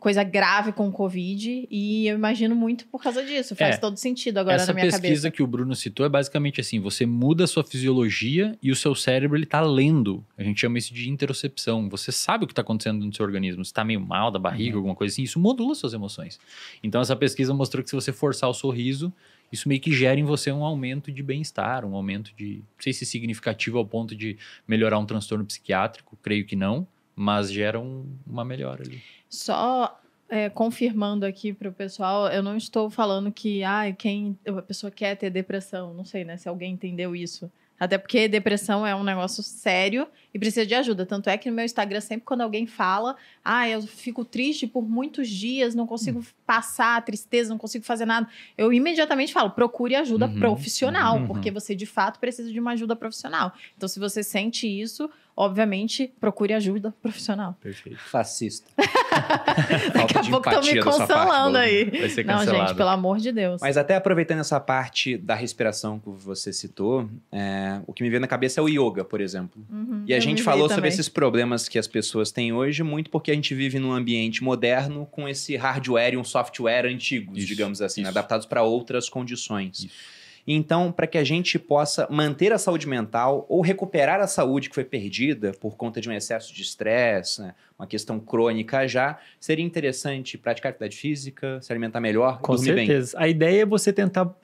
[0.00, 3.54] coisa grave com o Covid e eu imagino muito por causa disso.
[3.54, 4.96] Faz é, todo sentido agora na minha cabeça.
[4.96, 8.72] Essa pesquisa que o Bruno citou é basicamente assim, você muda a sua fisiologia e
[8.72, 10.24] o seu cérebro ele tá lendo.
[10.38, 11.88] A gente chama isso de interocepção.
[11.90, 13.62] Você sabe o que está acontecendo no seu organismo.
[13.62, 14.78] Você está meio mal da barriga, uhum.
[14.78, 16.40] alguma coisa assim, isso modula suas emoções.
[16.82, 19.12] Então essa pesquisa mostrou que se você forçar o sorriso,
[19.52, 22.94] isso meio que gera em você um aumento de bem-estar, um aumento de, não sei
[22.94, 28.06] se significativo ao ponto de melhorar um transtorno psiquiátrico, creio que não, mas gera um,
[28.26, 29.02] uma melhora ali.
[29.30, 34.60] Só é, confirmando aqui para o pessoal, eu não estou falando que ah, quem a
[34.60, 35.94] pessoa quer ter depressão.
[35.94, 36.36] Não sei, né?
[36.36, 37.50] Se alguém entendeu isso.
[37.80, 41.06] Até porque depressão é um negócio sério e precisa de ajuda.
[41.06, 44.86] Tanto é que no meu Instagram, sempre quando alguém fala, ah, eu fico triste por
[44.86, 49.96] muitos dias, não consigo passar a tristeza, não consigo fazer nada, eu imediatamente falo, procure
[49.96, 51.26] ajuda uhum, profissional, uhum.
[51.26, 53.54] porque você de fato precisa de uma ajuda profissional.
[53.74, 55.10] Então, se você sente isso,
[55.40, 57.56] obviamente, procure ajuda profissional.
[57.62, 57.98] Perfeito.
[57.98, 58.70] Fascista.
[58.76, 61.84] Daqui a pouco estão me consolando aí.
[61.86, 62.52] Vai ser cancelado.
[62.58, 63.58] Não, gente, pelo amor de Deus.
[63.62, 68.20] Mas até aproveitando essa parte da respiração que você citou, é, o que me veio
[68.20, 69.64] na cabeça é o yoga, por exemplo.
[69.70, 73.30] Uhum, e a gente falou sobre esses problemas que as pessoas têm hoje, muito porque
[73.30, 77.80] a gente vive num ambiente moderno com esse hardware e um software antigos, isso, digamos
[77.80, 78.10] assim, isso.
[78.10, 79.84] adaptados para outras condições.
[79.84, 80.19] Isso.
[80.46, 84.74] Então, para que a gente possa manter a saúde mental ou recuperar a saúde que
[84.74, 89.64] foi perdida por conta de um excesso de estresse, né, uma questão crônica já, seria
[89.64, 93.16] interessante praticar atividade física, se alimentar melhor, Com certeza.
[93.16, 93.26] Bem.
[93.26, 94.34] A ideia é você tentar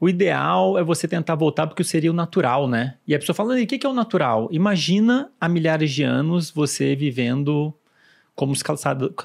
[0.00, 2.96] o ideal é você tentar voltar porque seria o natural, né?
[3.06, 4.48] E a pessoa fala, o que é o natural?
[4.50, 7.72] Imagina há milhares de anos você vivendo
[8.34, 8.64] como os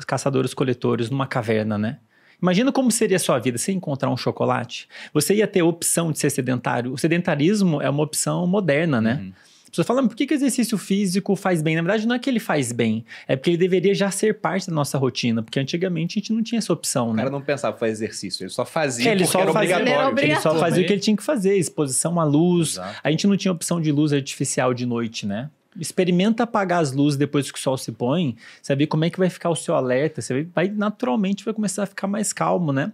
[0.05, 1.97] caçadores-coletores numa caverna, né?
[2.41, 4.87] Imagina como seria a sua vida se encontrar um chocolate.
[5.13, 6.93] Você ia ter opção de ser sedentário.
[6.93, 9.19] O sedentarismo é uma opção moderna, né?
[9.21, 9.33] Uhum.
[9.67, 11.75] As pessoas falam, por que, que o exercício físico faz bem?
[11.75, 14.67] Na verdade, não é que ele faz bem, é porque ele deveria já ser parte
[14.67, 17.15] da nossa rotina, porque antigamente a gente não tinha essa opção, né?
[17.15, 19.75] O cara não pensava em fazer exercício, ele só fazia é, ele só era fazia,
[19.77, 20.19] obrigatório.
[20.19, 22.69] Ele, ele só fazia o que ele tinha que fazer, exposição à luz.
[22.69, 22.99] Exato.
[23.03, 25.49] A gente não tinha opção de luz artificial de noite, né?
[25.79, 29.09] Experimenta apagar as luzes depois que o sol se põe, você vai ver como é
[29.09, 32.71] que vai ficar o seu alerta, você vai naturalmente vai começar a ficar mais calmo,
[32.71, 32.91] né?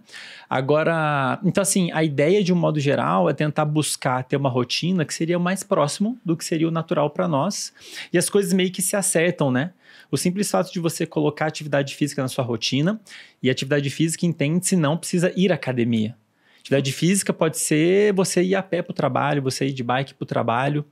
[0.48, 5.04] Agora, então assim, a ideia de um modo geral é tentar buscar ter uma rotina
[5.04, 7.72] que seria mais próximo do que seria o natural para nós,
[8.12, 9.72] e as coisas meio que se acertam, né?
[10.10, 13.00] O simples fato de você colocar atividade física na sua rotina,
[13.42, 16.16] e atividade física entende-se não precisa ir à academia.
[16.64, 20.14] Atividade física pode ser você ir a pé para o trabalho, você ir de bike
[20.14, 20.82] para o trabalho.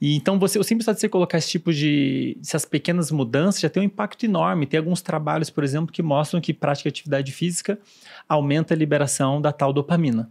[0.00, 3.60] E então você, o simples fato de você colocar esse tipo de essas pequenas mudanças
[3.60, 4.66] já tem um impacto enorme.
[4.66, 7.76] Tem alguns trabalhos, por exemplo, que mostram que prática de atividade física
[8.28, 10.30] aumenta a liberação da tal dopamina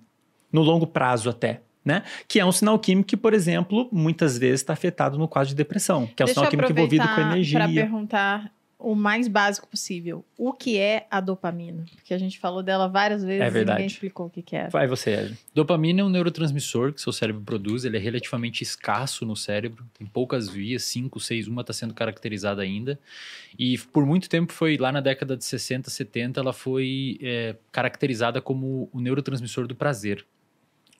[0.49, 1.62] no longo prazo até.
[1.84, 2.01] Né?
[2.25, 5.55] Que é um sinal químico que, por exemplo, muitas vezes está afetado no quadro de
[5.55, 7.60] depressão, que é o Deixa sinal químico envolvido com energia.
[7.60, 8.51] Para perguntar
[8.86, 10.24] o mais básico possível.
[10.38, 11.86] O que é a dopamina?
[11.95, 13.78] Porque a gente falou dela várias vezes É e verdade.
[13.80, 14.69] ninguém explicou o que, que era.
[14.69, 15.38] Vai você, Ed.
[15.56, 20.06] Dopamina é um neurotransmissor que seu cérebro produz, ele é relativamente escasso no cérebro, tem
[20.06, 23.00] poucas vias, 5, 6, uma está sendo caracterizada ainda.
[23.58, 28.39] E por muito tempo foi, lá na década de 60, 70, ela foi é, caracterizada
[28.39, 30.24] como o neurotransmissor do prazer.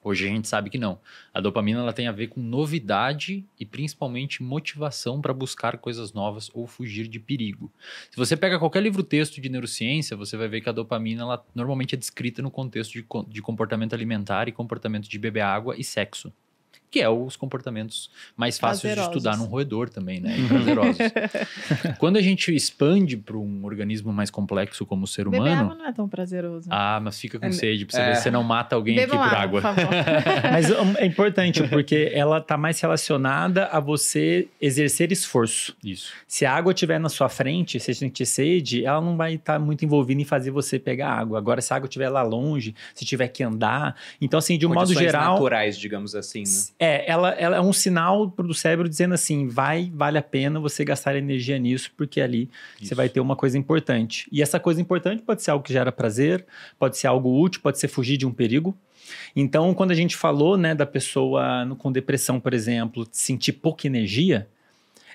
[0.06, 1.00] Hoje a gente sabe que não.
[1.34, 6.48] A dopamina ela tem a ver com novidade e principalmente motivação para buscar coisas novas
[6.54, 7.72] ou fugir de perigo.
[8.08, 11.96] Se você pega qualquer livro-texto de neurociência, você vai ver que a dopamina ela normalmente
[11.96, 16.32] é descrita no contexto de, de comportamento alimentar e comportamento de beber água e sexo.
[16.90, 19.10] Que é os comportamentos mais fáceis Prazerosos.
[19.12, 20.36] de estudar num roedor também, né?
[20.38, 20.96] E prazerosos.
[21.98, 25.74] Quando a gente expande para um organismo mais complexo como o ser Beber humano, água
[25.74, 26.68] não é tão prazeroso.
[26.70, 28.06] ah, mas fica com É, sede pra você é.
[28.08, 29.74] ver se você não mata alguém Bebam aqui por água, água.
[29.74, 29.94] por favor.
[30.52, 35.76] Mas é importante, porque ela tá mais relacionada a você exercer esforço.
[35.84, 36.12] Isso.
[36.26, 39.58] Se a água estiver na sua frente, se você sentir sede, ela não vai estar
[39.58, 41.38] muito envolvida em fazer você pegar água.
[41.38, 43.96] Agora, se a água estiver lá longe, se tiver que andar.
[44.20, 45.32] Então, assim, de um modo Condições geral.
[45.34, 46.44] naturais, digamos assim, né?
[46.78, 50.84] É, ela, ela é um sinal do cérebro dizendo assim: vai, vale a pena você
[50.84, 52.94] gastar energia nisso, porque ali você Isso.
[52.94, 54.28] vai ter uma coisa importante.
[54.30, 56.44] E essa coisa importante pode ser algo que gera prazer,
[56.78, 58.76] pode ser algo útil, pode ser fugir de um perigo.
[59.34, 63.86] Então, quando a gente falou né, da pessoa no- com depressão, por exemplo, sentir pouca
[63.86, 64.48] energia,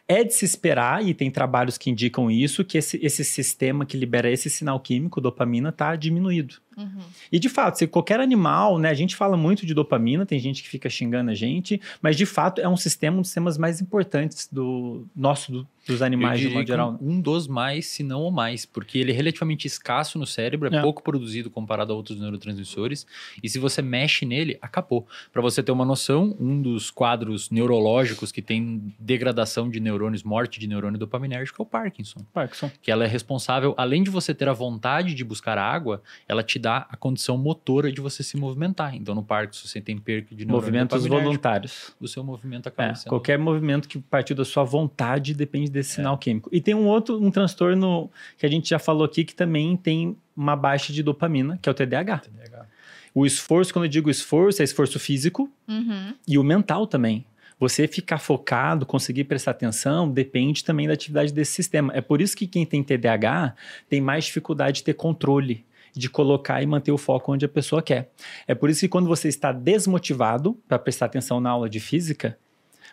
[0.07, 3.95] é de se esperar, e tem trabalhos que indicam isso, que esse, esse sistema que
[3.97, 6.55] libera esse sinal químico, dopamina, está diminuído.
[6.77, 6.99] Uhum.
[7.31, 10.63] E de fato, se qualquer animal, né, a gente fala muito de dopamina, tem gente
[10.63, 13.81] que fica xingando a gente, mas de fato é um sistema, um dos sistemas mais
[13.81, 16.97] importantes do nosso, do- dos animais de modo geral.
[17.01, 20.73] um, um dos mais, se não o mais, porque ele é relativamente escasso no cérebro,
[20.73, 20.81] é, É.
[20.81, 23.05] pouco produzido comparado a outros neurotransmissores,
[23.43, 25.07] e se você mexe nele, acabou.
[25.33, 30.59] Para você ter uma noção, um dos quadros neurológicos que tem degradação de neurônios, morte
[30.59, 32.71] de neurônio dopaminérgico é o Parkinson, Parkinson.
[32.81, 36.59] que ela é responsável, além de você ter a vontade de buscar água, ela te
[36.61, 38.95] dá a condição motora de você se movimentar.
[38.95, 41.93] Então no Parkinson você tem perca de Movimentos voluntários.
[41.99, 43.09] o seu movimento acaba É, sendo...
[43.09, 46.49] qualquer movimento que partiu da sua vontade depende desse sinal químico.
[46.53, 50.15] E tem um outro, um transtorno que a gente já falou aqui, que também tem
[50.35, 52.19] uma baixa de dopamina, que é o TDAH.
[52.19, 52.65] TDAH.
[53.13, 56.13] O esforço, quando eu digo esforço, é esforço físico, Uhum.
[56.27, 57.25] E o mental também.
[57.59, 61.93] Você ficar focado, conseguir prestar atenção, depende também da atividade desse sistema.
[61.93, 63.53] É por isso que quem tem TDAH
[63.87, 67.81] tem mais dificuldade de ter controle, de colocar e manter o foco onde a pessoa
[67.81, 68.11] quer.
[68.47, 72.37] É por isso que quando você está desmotivado para prestar atenção na aula de física,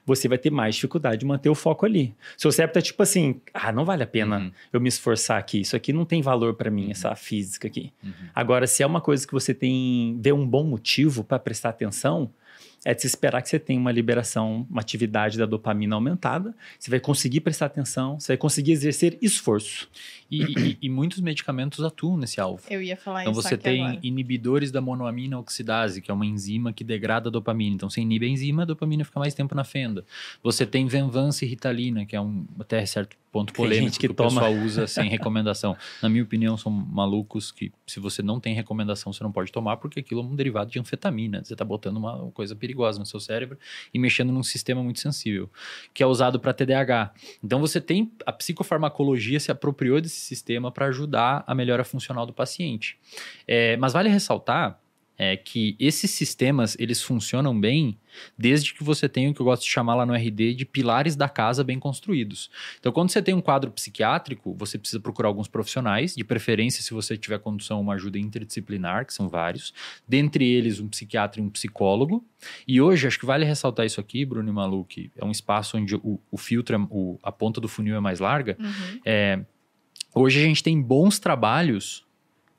[0.04, 2.14] você vai ter mais dificuldade de manter o foco ali.
[2.36, 4.52] Seu cérebro tá tipo assim, ah, não vale a pena Uhum.
[4.72, 7.92] eu me esforçar aqui, isso aqui não tem valor para mim, essa física aqui.
[8.02, 8.10] Uhum.
[8.34, 12.30] Agora, se é uma coisa que você tem, vê um bom motivo para prestar atenção,
[12.90, 16.88] é de se esperar que você tenha uma liberação, uma atividade da dopamina aumentada, você
[16.90, 19.88] vai conseguir prestar atenção, você vai conseguir exercer esforço.
[20.30, 22.62] E, e- e muitos medicamentos atuam nesse alvo.
[22.70, 23.98] Eu ia falar Então isso você aqui tem agora.
[24.02, 27.74] inibidores da monoamina oxidase, que é uma enzima que degrada a dopamina.
[27.76, 30.04] Então você inibe a enzima, a dopamina fica mais tempo na fenda.
[30.42, 34.12] Você tem Venvance e Ritalina, que é um até certo ponto polêmico gente que que,
[34.12, 34.30] o toma.
[34.40, 35.76] pessoal usa sem recomendação.
[36.02, 39.76] Na minha opinião, são malucos que se você não tem recomendação, você não pode tomar,
[39.78, 41.42] porque aquilo é um derivado de anfetamina.
[41.44, 43.58] Você está botando uma coisa perigosa no seu cérebro
[43.92, 45.50] e mexendo num sistema muito sensível,
[45.92, 47.12] que é usado para TDAH.
[47.42, 52.32] Então você tem a psicofarmacologia se apropriou desse sistema para ajudar a melhora funcional do
[52.32, 52.98] paciente.
[53.46, 54.80] É, mas vale ressaltar
[55.18, 57.98] é, que esses sistemas eles funcionam bem
[58.36, 61.16] desde que você tenha o que eu gosto de chamar lá no RD de pilares
[61.16, 62.48] da casa bem construídos.
[62.78, 66.94] Então, quando você tem um quadro psiquiátrico, você precisa procurar alguns profissionais, de preferência, se
[66.94, 69.74] você tiver condução, uma ajuda interdisciplinar, que são vários,
[70.06, 72.24] dentre eles um psiquiatra e um psicólogo.
[72.66, 75.76] E hoje, acho que vale ressaltar isso aqui, Bruno e Malu, que é um espaço
[75.76, 78.56] onde o, o filtro, é- o- a ponta do funil é mais larga.
[78.58, 79.00] Uhum.
[79.04, 79.40] É,
[80.14, 82.04] hoje a gente tem bons trabalhos,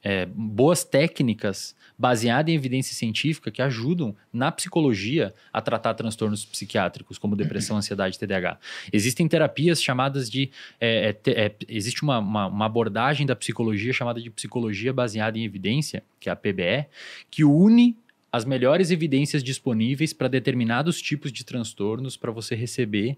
[0.04, 7.18] é, boas técnicas baseadas em evidência científica que ajudam na psicologia a tratar transtornos psiquiátricos,
[7.18, 8.58] como depressão, ansiedade e TDAH.
[8.94, 10.50] Existem terapias chamadas de.
[10.80, 15.44] é, é, é, existe uma, uma, uma abordagem da psicologia chamada de psicologia baseada em
[15.44, 16.88] evidência, que é a PBE,
[17.30, 17.98] que une
[18.32, 23.18] as melhores evidências disponíveis para determinados tipos de transtornos para você receber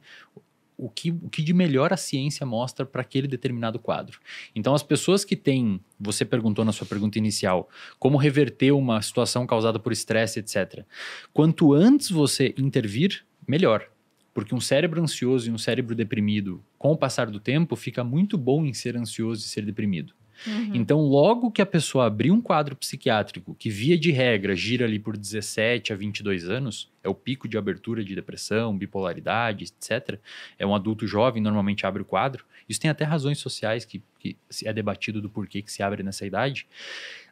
[0.82, 4.20] o que, o que de melhor a ciência mostra para aquele determinado quadro.
[4.56, 9.46] Então, as pessoas que têm, você perguntou na sua pergunta inicial, como reverter uma situação
[9.46, 10.84] causada por estresse, etc.
[11.32, 13.88] Quanto antes você intervir, melhor.
[14.34, 18.36] Porque um cérebro ansioso e um cérebro deprimido, com o passar do tempo, fica muito
[18.36, 20.16] bom em ser ansioso e ser deprimido.
[20.46, 20.72] Uhum.
[20.74, 25.00] Então, logo que a pessoa abrir um quadro psiquiátrico, que via de regra gira ali
[25.00, 30.20] por 17 a 22 anos, é o pico de abertura de depressão, bipolaridade, etc.
[30.58, 32.46] É um adulto jovem, normalmente abre o quadro.
[32.68, 36.26] Isso tem até razões sociais que, que é debatido do porquê que se abre nessa
[36.26, 36.68] idade.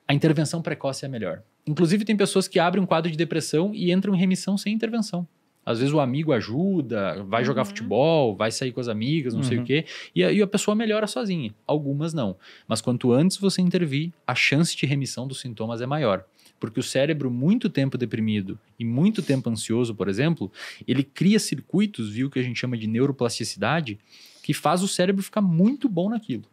[0.08, 1.44] A intervenção precoce é melhor.
[1.68, 5.28] Inclusive, tem pessoas que abrem um quadro de depressão e entram em remissão sem intervenção.
[5.70, 7.66] Às vezes o amigo ajuda, vai jogar Uhum.
[7.66, 9.64] futebol, vai sair com as amigas, não sei Uhum.
[9.64, 11.54] o quê, e a, e a pessoa melhora sozinha.
[11.68, 12.36] Algumas não.
[12.68, 16.26] Mas quanto antes você intervir, a chance de remissão dos sintomas é maior.
[16.60, 20.52] Porque o cérebro, muito tempo deprimido e muito tempo ansioso, por exemplo,
[20.88, 24.00] ele cria circuitos, viu, que a gente chama de neuroplasticidade,
[24.42, 26.46] que faz o cérebro ficar muito bom naquilo.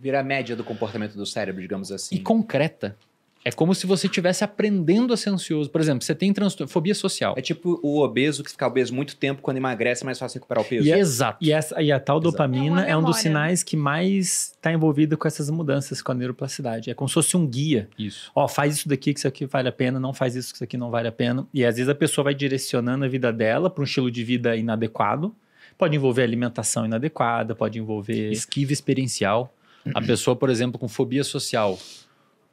[0.00, 2.16] Vira a média do comportamento do cérebro, digamos assim.
[2.16, 2.96] E concreta.
[3.44, 5.68] É como se você estivesse aprendendo a ser ansioso.
[5.68, 7.34] Por exemplo, você tem transtorno, fobia social.
[7.36, 10.64] É tipo o obeso que fica obeso muito tempo, quando emagrece é mais fácil recuperar
[10.64, 10.86] o peso.
[10.88, 11.38] E é- Exato.
[11.44, 12.30] E, essa, e a tal Exato.
[12.30, 16.14] dopamina É é, um dos sinais que mais está envolvido com essas mudanças com a
[16.14, 16.90] neuroplasticidade.
[16.90, 17.86] É como se fosse um guia.
[17.98, 18.32] Isso.
[18.34, 20.64] Ó, faz isso daqui que isso aqui vale a pena, não faz isso que isso
[20.64, 21.46] aqui não vale a pena.
[21.52, 24.56] E às vezes a pessoa vai direcionando a vida dela para um estilo de vida
[24.56, 25.34] inadequado.
[25.76, 28.30] Pode envolver alimentação inadequada, pode envolver.
[28.32, 29.52] Esquiva experiencial.
[29.94, 31.78] A pessoa, por exemplo, com fobia social.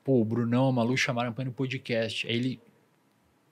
[0.04, 2.28] Pô, o Brunão, a Malu chamaram pra ir no podcast.
[2.28, 2.60] Aí ele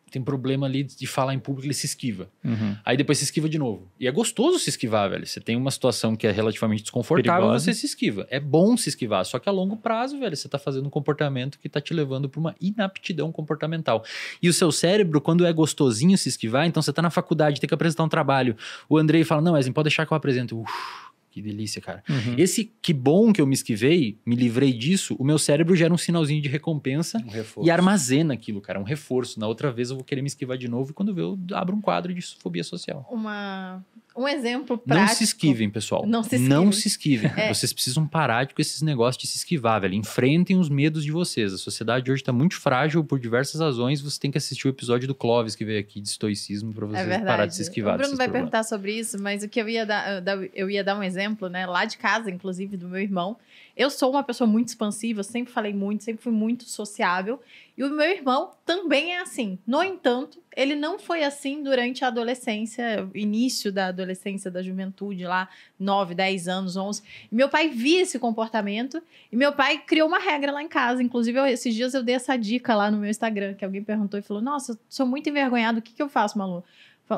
[0.09, 2.29] tem problema ali de falar em público, ele se esquiva.
[2.43, 2.75] Uhum.
[2.83, 3.87] Aí depois se esquiva de novo.
[3.99, 5.25] E é gostoso se esquivar, velho.
[5.25, 7.65] Você tem uma situação que é relativamente desconfortável, Perigosa.
[7.65, 8.27] você se esquiva.
[8.29, 11.59] É bom se esquivar, só que a longo prazo, velho, você tá fazendo um comportamento
[11.59, 14.03] que tá te levando pra uma inaptidão comportamental.
[14.41, 17.67] E o seu cérebro, quando é gostosinho se esquivar, então você tá na faculdade, tem
[17.67, 18.55] que apresentar um trabalho.
[18.87, 20.59] O Andrei fala: "Não, Wesley, pode deixar que eu apresento".
[20.59, 20.71] Uf,
[21.29, 22.03] que delícia, cara.
[22.09, 22.35] Uhum.
[22.37, 25.97] Esse que bom que eu me esquivei, me livrei disso, o meu cérebro gera um
[25.97, 29.39] sinalzinho de recompensa Um e armazena aquilo, cara, um reforço.
[29.39, 31.75] Na outra vez eu vou querer me esquivar de novo e quando vê, eu abro
[31.75, 33.07] um quadro de fobia social.
[33.11, 33.83] Uma,
[34.21, 35.07] um exemplo prático.
[35.09, 36.05] Não se esquivem, pessoal.
[36.05, 36.71] Não se Não esquivem.
[36.73, 37.31] se esquivem.
[37.37, 37.53] É.
[37.53, 39.93] Vocês precisam parar com esses negócios de se esquivar, velho.
[39.95, 41.53] Enfrentem os medos de vocês.
[41.53, 44.01] A sociedade hoje tá muito frágil por diversas razões.
[44.01, 46.89] Você tem que assistir o episódio do Clóvis que veio aqui de estoicismo pra É
[46.89, 47.25] vocês verdade.
[47.25, 48.49] parar de se esquivar o Bruno vai problemas.
[48.51, 51.03] perguntar sobre isso, mas o que eu ia dar, eu dar- eu ia dar um
[51.03, 51.65] exemplo, né?
[51.65, 53.37] Lá de casa, inclusive, do meu irmão.
[53.77, 57.39] Eu sou uma pessoa muito expansiva, sempre falei muito, sempre fui muito sociável.
[57.77, 59.57] E o meu irmão também é assim.
[59.65, 64.08] No entanto, ele não foi assim durante a adolescência, início da adolescência,
[64.49, 65.49] da juventude, lá,
[65.79, 67.01] 9, 10 anos, 11.
[67.31, 69.01] E meu pai via esse comportamento
[69.31, 71.01] e meu pai criou uma regra lá em casa.
[71.03, 74.19] Inclusive, eu- esses dias eu dei essa dica lá no meu Instagram, que alguém perguntou
[74.19, 76.63] e falou: Nossa, sou muito envergonhado, o que, que eu faço, Malu?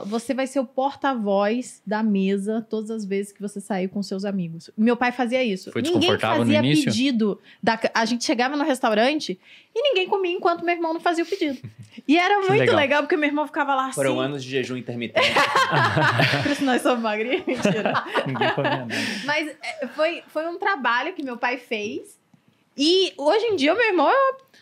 [0.06, 4.24] Você vai ser o porta-voz da mesa todas as vezes que você sair com seus
[4.24, 4.70] amigos.
[4.78, 5.70] Meu pai fazia isso.
[5.70, 7.38] Foi ninguém fazia pedido.
[7.62, 7.78] Da...
[7.94, 9.38] A gente chegava no restaurante
[9.76, 11.60] e ninguém comia enquanto meu irmão não fazia o pedido.
[12.08, 12.76] E era muito legal.
[12.76, 13.02] legal.
[13.04, 13.96] porque meu irmão ficava lá assim.
[13.96, 15.28] Foram anos de jejum intermitente.
[16.42, 17.44] Por isso nós somos magrinhos.
[17.46, 18.06] Mentira.
[18.26, 18.96] Ninguém comia nada.
[19.26, 22.18] Mas é, foi, foi um trabalho que meu pai fez.
[22.78, 24.14] E hoje em dia, o meu irmão,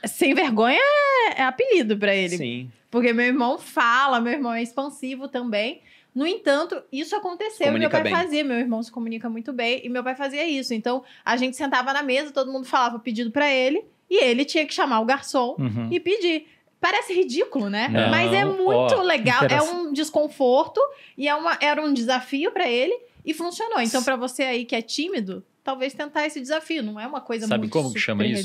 [0.05, 2.35] sem vergonha, é, é apelido pra ele.
[2.35, 2.71] Sim.
[2.89, 5.81] Porque meu irmão fala, meu irmão é expansivo também.
[6.13, 8.11] No entanto, isso aconteceu e meu pai bem.
[8.11, 8.43] fazia.
[8.43, 10.73] Meu irmão se comunica muito bem e meu pai fazia isso.
[10.73, 14.43] Então, a gente sentava na mesa, todo mundo falava o pedido pra ele e ele
[14.43, 15.87] tinha que chamar o garçom Uhum.
[15.91, 16.47] e pedir.
[16.81, 17.89] Parece ridículo, né?
[17.89, 19.43] Não, Mas é muito ó, legal.
[19.43, 20.79] É um desconforto
[21.17, 23.79] e é uma, era um desafio pra ele e funcionou.
[23.81, 26.81] Então, pra você aí que é tímido, talvez tentar esse desafio.
[26.81, 28.43] Não é uma coisa Sabe muito como que chama isso?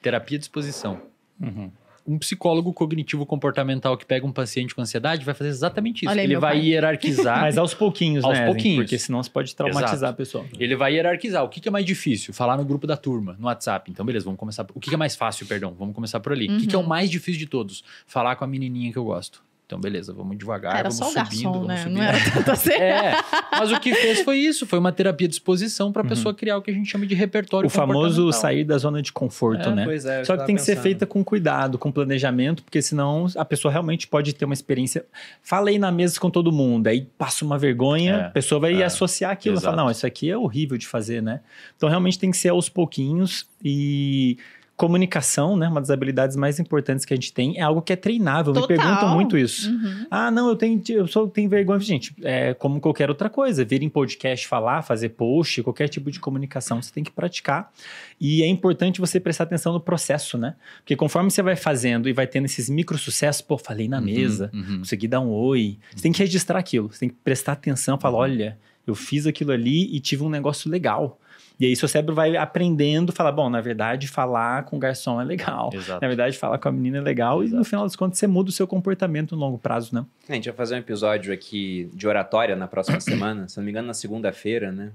[0.00, 1.00] Terapia de exposição.
[1.40, 1.72] Uhum.
[2.10, 6.10] Um psicólogo cognitivo comportamental que pega um paciente com ansiedade vai fazer exatamente isso.
[6.10, 6.66] Olha Ele vai pai.
[6.66, 7.38] hierarquizar.
[7.42, 8.38] Mas aos pouquinhos, Aos né?
[8.40, 8.52] Evelyn?
[8.54, 8.84] pouquinhos.
[8.84, 10.12] Porque senão você pode traumatizar Exato.
[10.12, 10.44] a pessoa.
[10.58, 11.44] Ele vai hierarquizar.
[11.44, 12.34] O que, que é mais difícil?
[12.34, 13.90] Falar no grupo da turma, no WhatsApp.
[13.90, 14.64] Então, beleza, vamos começar.
[14.64, 15.72] por- O que, que é mais fácil, perdão?
[15.78, 16.48] Vamos começar por ali.
[16.48, 16.88] O que, que é o Uhum.
[16.88, 17.84] mais difícil de todos?
[18.06, 19.42] Falar com a menininha que eu gosto.
[19.70, 21.76] Então, beleza, vamos devagar, Era vamos só o subindo, garçom, vamos né?
[21.76, 21.96] subindo.
[21.98, 22.70] Não era tanto assim.
[22.80, 23.12] É,
[23.52, 26.08] mas o que fez foi isso, foi uma terapia de exposição para a Uhum.
[26.08, 29.12] pessoa criar o que a gente chama de repertório O famoso sair da zona de
[29.12, 29.84] conforto, É, né?
[29.84, 30.24] Pois é.
[30.24, 30.82] Só que tem que ser pensando.
[30.82, 35.04] feita com cuidado, com planejamento, porque senão a pessoa realmente pode ter uma experiência.
[35.40, 38.84] Falei na mesa com todo mundo, aí passa uma vergonha, É, a pessoa vai é,
[38.84, 41.40] associar aquilo e falar: não, isso aqui é horrível de fazer, né?
[41.76, 44.36] Então realmente tem que ser aos pouquinhos e.
[44.80, 45.68] Comunicação, né?
[45.68, 48.54] Uma das habilidades mais importantes que a gente tem é algo que é treinável.
[48.54, 48.76] Me Total.
[48.78, 49.70] perguntam muito isso.
[49.70, 50.06] Uhum.
[50.10, 51.78] Ah, não, eu tenho, eu só tenho vergonha.
[51.80, 53.62] Gente, é como qualquer outra coisa.
[53.62, 57.70] Vir em podcast, falar, fazer post, qualquer tipo de comunicação, você tem que praticar.
[58.18, 60.54] E é importante você prestar atenção no processo, né?
[60.78, 64.04] Porque conforme você vai fazendo e vai tendo esses micro sucessos, pô, falei na Uhum,
[64.06, 64.78] mesa, uhum.
[64.78, 65.78] consegui dar um oi.
[65.94, 68.22] Você tem que registrar aquilo, você tem que prestar atenção, falar, Uhum.
[68.22, 71.20] olha, eu fiz aquilo ali e tive um negócio legal.
[71.60, 75.24] E aí seu cérebro vai aprendendo, falar, bom, na verdade, falar com o garçom é
[75.24, 75.68] legal.
[75.74, 76.00] Exato.
[76.00, 77.44] Na verdade, falar com a menina é legal.
[77.44, 77.64] E no Exato.
[77.64, 80.06] final das contas, você muda o seu comportamento no longo prazo, né?
[80.26, 83.70] A gente vai fazer um episódio aqui de oratória na próxima semana, se não me
[83.72, 84.90] engano, na segunda-feira, né?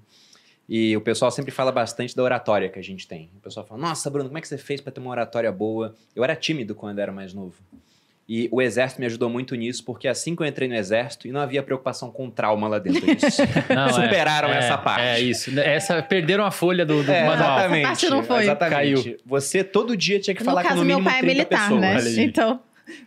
[0.68, 3.30] E o pessoal sempre fala bastante da oratória que a gente tem.
[3.38, 5.94] O pessoal fala: Nossa, Bruno, como é que você fez para ter uma oratória boa?
[6.16, 7.54] Eu era tímido quando era mais novo.
[8.28, 11.32] E o exército me ajudou muito nisso, porque assim que eu entrei no exército, e
[11.32, 13.42] não havia preocupação com trauma lá dentro disso.
[13.70, 15.02] Não, é, Superaram é, essa parte.
[15.02, 15.60] É isso.
[15.60, 17.36] Essa, perderam a folha do, do É, manual.
[17.60, 17.78] exatamente.
[17.82, 18.44] Essa parte não foi.
[18.44, 19.18] Exatamente.
[19.26, 21.34] Você todo dia tinha que No falar com caso, no meu mínimo pai é 30
[21.34, 22.16] militar, pessoas.
[22.16, 22.24] né?
[22.24, 22.60] Então,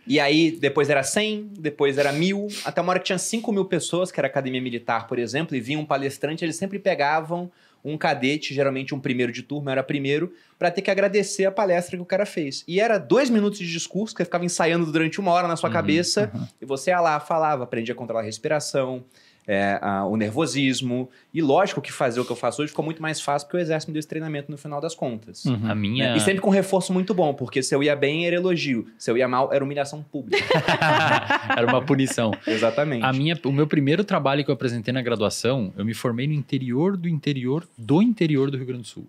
[0.07, 3.65] E aí, depois era 100, depois era mil, até uma hora que tinha 5 mil
[3.65, 7.51] pessoas, que era academia militar, por exemplo, e vinha um palestrante, eles sempre pegavam
[7.83, 11.95] um cadete, geralmente um primeiro de turma, era primeiro, para ter que agradecer a palestra
[11.95, 12.63] que o cara fez.
[12.67, 15.73] E era dois minutos de discurso, que ficava ensaiando durante uma hora na sua Uhum,
[15.73, 19.03] cabeça, e você ia lá, falava, aprendia a controlar a respiração,
[19.51, 21.09] é, a- o nervosismo.
[21.33, 23.59] E lógico que fazer o que eu faço hoje ficou muito mais fácil, porque o
[23.59, 25.43] exército me deu esse treinamento no final das contas.
[25.45, 25.71] Uhum.
[25.71, 26.15] A minha.
[26.15, 29.17] E sempre com reforço muito bom, porque se eu ia bem era elogio, se eu
[29.17, 30.37] ia mal era humilhação pública.
[31.57, 32.31] Era uma punição.
[32.45, 33.03] Exatamente.
[33.03, 36.33] A minha, o meu primeiro trabalho que eu apresentei na graduação, eu me formei no
[36.33, 39.07] interior do interior do interior do Rio Grande do Sul.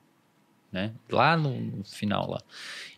[0.72, 0.92] Né?
[1.10, 2.40] Lá no, no final lá.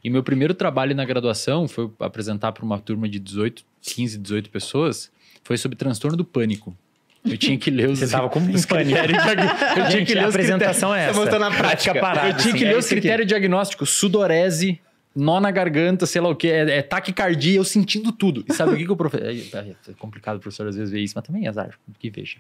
[0.05, 4.51] E meu primeiro trabalho na graduação foi apresentar para uma turma de 18, 15, 18
[4.51, 5.11] pessoas,
[5.43, 6.77] foi sobre transtorno do pânico.
[7.25, 9.77] Eu tinha que ler os, Você tava com os critérios diagnósticos.
[9.77, 11.21] Eu tinha que ler a os apresentação é Você essa.
[11.21, 12.01] montou na Vai prática.
[12.01, 13.01] parado, eu tinha assim, que é ler os isso aqui.
[13.01, 14.81] critérios diagnósticos, sudorese,
[15.15, 18.45] nó na garganta, sei lá o que, é, é taquicardia, eu sentindo tudo.
[18.49, 19.27] E sabe o que, que o professor.
[19.27, 22.39] É, é complicado o professor às vezes ver isso, mas também é azar, que veja.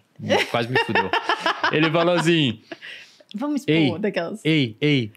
[0.50, 1.10] Quase me fudeu.
[1.70, 2.60] Ele falou assim:
[3.34, 3.98] vamos expor Ei.
[3.98, 4.40] daquelas.
[4.44, 5.12] ei, ei.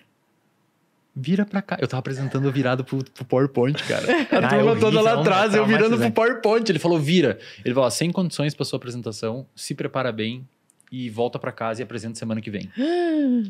[1.16, 1.78] Vira pra cá.
[1.80, 4.06] Eu tava apresentando virado pro, pro PowerPoint, cara.
[4.32, 6.12] A Ah, turma vi, toda lá então, atrás, eu virando pro.
[6.12, 6.70] PowerPoint.
[6.70, 7.40] Ele falou, vira.
[7.64, 10.46] Ele falou, sem condições pra sua apresentação, se prepara bem
[10.92, 12.70] e volta pra casa e apresenta semana que vem.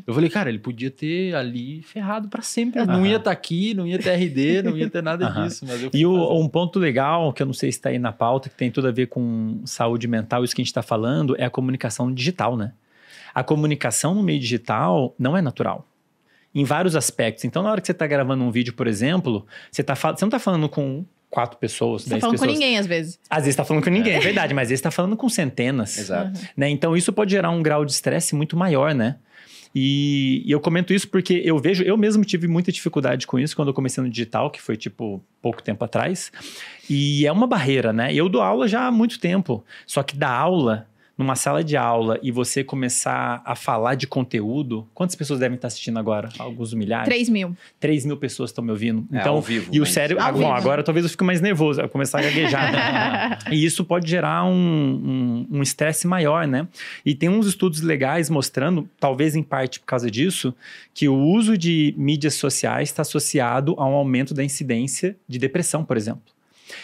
[0.06, 2.84] Eu falei, cara, ele podia ter ali ferrado pra sempre.
[2.86, 5.64] Não ia estar aqui, não ia ter RD, não ia ter nada disso.
[5.66, 8.48] Mas E o- um ponto legal, que eu não sei se está aí na pauta,
[8.48, 11.44] que tem tudo a ver com saúde mental, isso que a gente está falando, é
[11.44, 12.72] a comunicação digital, né?
[13.34, 15.86] A comunicação no meio digital não é natural.
[16.58, 17.44] Em vários aspectos.
[17.44, 20.24] Então, na hora que você está gravando um vídeo, por exemplo, você, tá, fal- você
[20.24, 22.58] não está falando com quatro pessoas, Você tá dez falando com pessoas.
[22.58, 23.20] ninguém, às vezes.
[23.28, 25.98] Às vezes está falando com ninguém, é verdade, mas às vezes está falando com centenas.
[25.98, 26.40] Exato.
[26.56, 26.68] né?
[26.70, 29.16] Então isso pode gerar um grau de estresse muito maior, né?
[29.74, 33.54] E, e eu comento isso porque eu vejo, eu mesmo tive muita dificuldade com isso
[33.54, 36.32] quando eu comecei no digital, que foi tipo pouco tempo atrás.
[36.88, 38.14] E é uma barreira, né?
[38.14, 40.86] Eu dou aula já há muito tempo, só que dar aula
[41.16, 45.68] numa sala de aula e você começar a falar de conteúdo, quantas pessoas devem estar
[45.68, 46.28] assistindo agora?
[46.38, 47.06] Alguns milhares?
[47.08, 47.56] 3 mil.
[47.80, 49.06] 3 mil pessoas estão me ouvindo.
[49.12, 50.22] É, Então, ao vivo, e o cérebro.
[50.22, 50.50] Ah, bom, vivo.
[50.50, 52.70] agora talvez eu fique mais nervoso, eu começar a gaguejar.
[52.72, 53.38] né?
[53.50, 54.56] e isso pode gerar um
[54.86, 56.66] um- um estresse maior, né?
[57.04, 60.54] E tem uns estudos legais mostrando, talvez em parte por causa disso,
[60.92, 65.84] que o uso de mídias sociais está associado a um aumento da incidência de depressão,
[65.84, 66.22] por exemplo.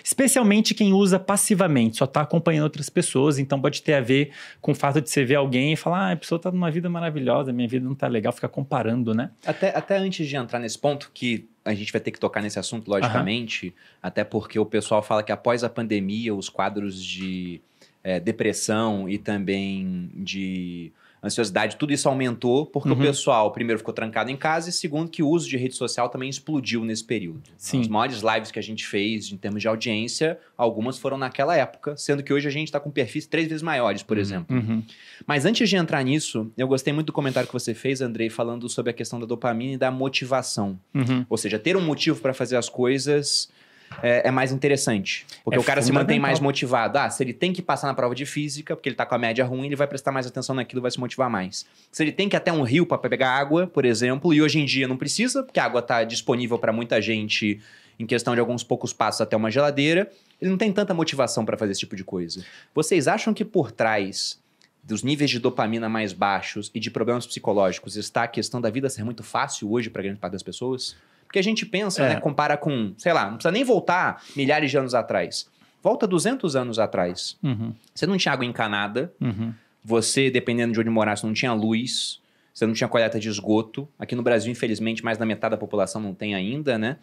[0.03, 4.73] Especialmente quem usa passivamente, só está acompanhando outras pessoas, então pode ter a ver com
[4.73, 7.53] o fato de você ver alguém e falar, ah, a pessoa está numa vida maravilhosa,
[7.53, 9.31] minha vida não está legal, ficar comparando, né?
[9.45, 12.59] Até, até antes de entrar nesse ponto, que a gente vai ter que tocar nesse
[12.59, 17.61] assunto, logicamente, até porque o pessoal fala que após a pandemia, os quadros de
[18.03, 20.93] eh, depressão e também de
[21.23, 22.95] ansiosidade, tudo isso aumentou, porque Uhum.
[22.97, 26.09] o pessoal, primeiro, ficou trancado em casa, e segundo, que o uso de rede social
[26.09, 27.43] também explodiu nesse período.
[27.57, 27.81] Sim.
[27.81, 31.97] As maiores lives que a gente fez em termos de audiência, algumas foram naquela época,
[31.97, 34.21] sendo que hoje a gente está com perfis três vezes maiores, por Uhum.
[34.23, 34.57] exemplo.
[34.57, 34.83] Uhum.
[35.27, 38.69] Mas antes de entrar nisso, eu gostei muito do comentário que você fez, Andrei, falando
[38.69, 40.79] sobre a questão da dopamina e da motivação.
[40.95, 41.25] Uhum.
[41.29, 43.49] Ou seja, ter um motivo para fazer as coisas
[44.03, 45.27] é, é mais interessante.
[45.45, 46.99] Porque É o cara se mantém mais motivado.
[46.99, 49.19] Ah, se ele tem que passar na prova de física, porque ele tá com a
[49.19, 51.67] média ruim, ele vai prestar mais atenção naquilo e vai se motivar mais.
[51.91, 54.59] Se ele tem que ir até um rio para pegar água, por exemplo, e hoje
[54.59, 57.61] em dia não precisa, porque a água tá disponível para muita gente
[57.99, 61.57] em questão de alguns poucos passos até uma geladeira, ele não tem tanta motivação para
[61.57, 62.45] fazer esse tipo de coisa.
[62.75, 64.41] Vocês acham que por trás
[64.83, 68.91] dos níveis de dopamina mais baixos e de problemas psicológicos está a questão da vida
[68.91, 70.97] ser muito fácil hoje para grande parte das pessoas?
[71.33, 72.09] Porque a gente pensa, É.
[72.11, 75.49] né, compara com, sei lá, não precisa nem voltar milhares de anos atrás.
[75.83, 77.39] Volta 200 anos atrás.
[77.43, 77.73] Uhum.
[77.95, 79.55] Você não tinha água encanada, Uhum.
[79.83, 82.21] você, dependendo de onde morasse, não tinha luz,
[82.53, 83.89] você não tinha coleta de esgoto.
[83.99, 86.99] Aqui no Brasil, infelizmente, mais da metade da população não tem ainda, né?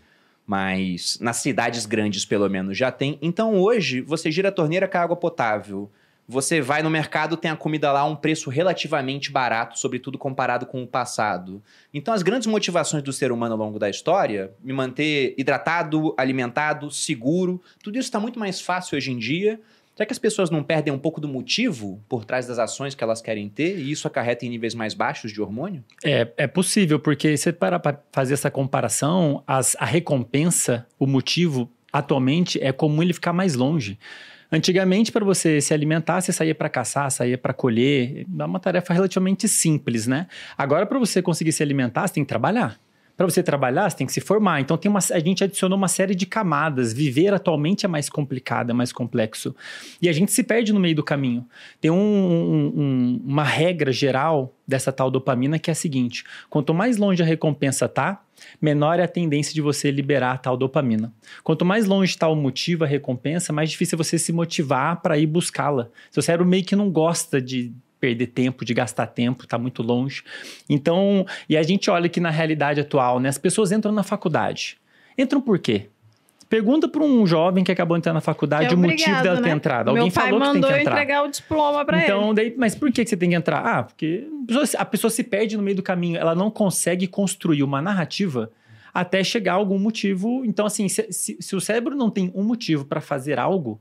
[0.46, 3.18] Mas nas cidades grandes, pelo menos, já tem.
[3.24, 5.90] Então hoje, você gira a torneira com a água potável.
[6.32, 10.68] Você vai no mercado, tem a comida lá a um preço relativamente barato, sobretudo comparado
[10.68, 11.60] com o passado.
[11.92, 16.92] Então, as grandes motivações do ser humano ao longo da história, me manter hidratado, alimentado,
[16.92, 19.60] seguro, tudo isso está muito mais fácil hoje em dia.
[19.96, 23.04] Será que as pessoas não perdem um pouco do motivo por trás das ações que
[23.04, 25.84] elas querem ter e isso acarreta em níveis mais baixos de hormônio?
[26.06, 31.08] É, é possível, porque se você parar para fazer essa comparação, as- a recompensa, o
[31.08, 33.98] motivo, atualmente, é comum ele ficar mais longe.
[34.52, 38.26] Antigamente, para você se alimentar, você saía para caçar, saía para colher.
[38.40, 40.28] É uma tarefa relativamente simples, né?
[40.58, 42.80] Agora, para você conseguir se alimentar, você tem que trabalhar.
[43.20, 44.62] Para você trabalhar, você tem que se formar.
[44.62, 46.94] Então, tem uma, a gente adicionou uma série de camadas.
[46.94, 49.54] Viver atualmente é mais complicado, é mais complexo.
[50.02, 51.46] E a gente se perde no meio do caminho.
[51.82, 56.96] Tem um, um, uma regra geral dessa tal dopamina que é a seguinte: quanto mais
[56.96, 58.24] longe a recompensa tá,
[58.62, 61.14] menor é a tendência de você liberar a tal dopamina.
[61.44, 65.18] Quanto mais longe está o motivo, a recompensa, mais difícil é você se motivar para
[65.18, 65.90] ir buscá-la.
[66.10, 70.24] Seu cérebro meio que não gosta de perder tempo, de gastar tempo, está muito longe.
[70.70, 74.78] Então, e a gente olha que na realidade atual, né, as pessoas entram na faculdade.
[75.18, 75.88] Entram por quê?
[76.50, 79.36] Pergunta para um jovem que acabou de entrar na faculdade É o motivo obrigado, dela
[79.40, 79.50] né?
[79.50, 79.86] ter entrado.
[79.94, 80.92] Meu Alguém pai falou que tem mandou que entrar.
[80.94, 82.34] entregar o diploma pra Então, ele.
[82.34, 83.60] daí, mas por que que você tem que entrar?
[83.64, 87.06] Ah, porque a pessoa, a pessoa se perde no meio do caminho, ela não consegue
[87.06, 88.52] construir uma narrativa
[88.92, 90.44] até chegar a algum motivo.
[90.44, 93.80] Então, assim, se, se- se o cérebro não tem um motivo para fazer algo,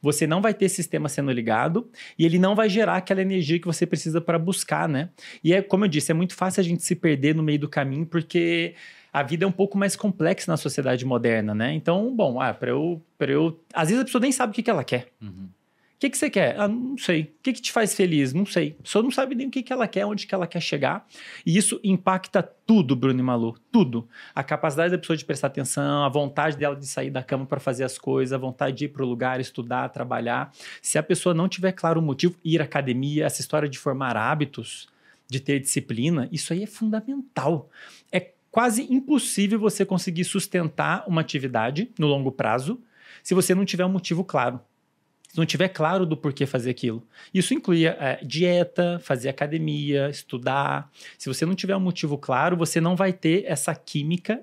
[0.00, 3.66] você não vai ter sistema sendo ligado e ele não vai gerar aquela energia que
[3.66, 5.10] você precisa para buscar, né?
[5.42, 7.68] E é como eu disse, é muito fácil a gente se perder no meio do
[7.68, 8.74] caminho porque
[9.12, 11.72] a vida é um pouco mais complexa na sociedade moderna, né?
[11.72, 14.70] Então, bom, ah, para eu, eu, às vezes a pessoa nem sabe o que, que
[14.70, 15.08] ela quer.
[15.20, 15.48] Uhum.
[15.98, 16.54] O que, que você quer?
[16.60, 17.22] Ah, não sei.
[17.22, 18.32] O que, que te faz feliz?
[18.32, 18.76] Não sei.
[18.78, 21.04] A pessoa não sabe nem o que, que ela quer, onde que ela quer chegar.
[21.44, 23.56] E isso impacta tudo, Bruno e Malu.
[23.72, 24.08] Tudo.
[24.32, 27.58] A capacidade da pessoa de prestar atenção, a vontade dela de sair da cama para
[27.58, 30.52] fazer as coisas, a vontade de ir para o lugar, estudar, trabalhar.
[30.80, 34.16] Se a pessoa não tiver claro o motivo, ir à academia, essa história de formar
[34.16, 34.86] hábitos,
[35.28, 37.68] de ter disciplina, isso aí é fundamental.
[38.12, 42.80] É quase impossível você conseguir sustentar uma atividade no longo prazo
[43.20, 44.60] se você não tiver um motivo claro
[45.28, 47.06] se não tiver claro do porquê fazer aquilo.
[47.32, 50.90] Isso inclui é, dieta, fazer academia, estudar.
[51.18, 54.40] Se você não tiver um motivo claro, você não vai ter essa química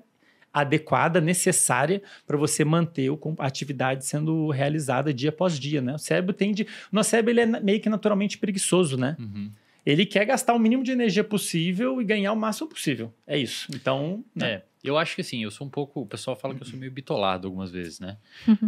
[0.52, 5.94] adequada, necessária para você manter a atividade sendo realizada dia após dia, né?
[5.94, 9.16] O cérebro tende, o nosso cérebro ele é meio que naturalmente preguiçoso, né?
[9.18, 9.50] Uhum.
[9.86, 13.14] Ele quer gastar o mínimo de energia possível e ganhar o máximo possível.
[13.26, 13.68] É isso.
[13.72, 14.50] Então, né?
[14.50, 16.00] É, eu acho que assim, eu sou um pouco.
[16.00, 18.18] O pessoal fala que eu sou meio bitolado algumas vezes, né?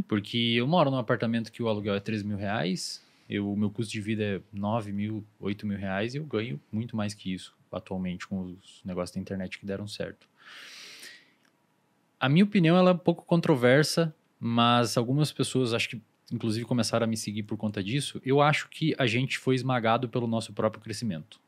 [0.07, 3.69] Porque eu moro num apartamento que o aluguel é 3 mil reais, eu, o meu
[3.69, 7.35] custo de vida é 9 mil, 8 mil reais e eu ganho muito mais que
[7.35, 10.27] isso atualmente com os negócios da internet que deram certo.
[12.19, 16.01] A minha opinião ela é um pouco controversa, mas algumas pessoas acho que
[16.33, 18.21] inclusive começaram a me seguir por conta disso.
[18.25, 21.41] Eu acho que a gente foi esmagado pelo nosso próprio crescimento.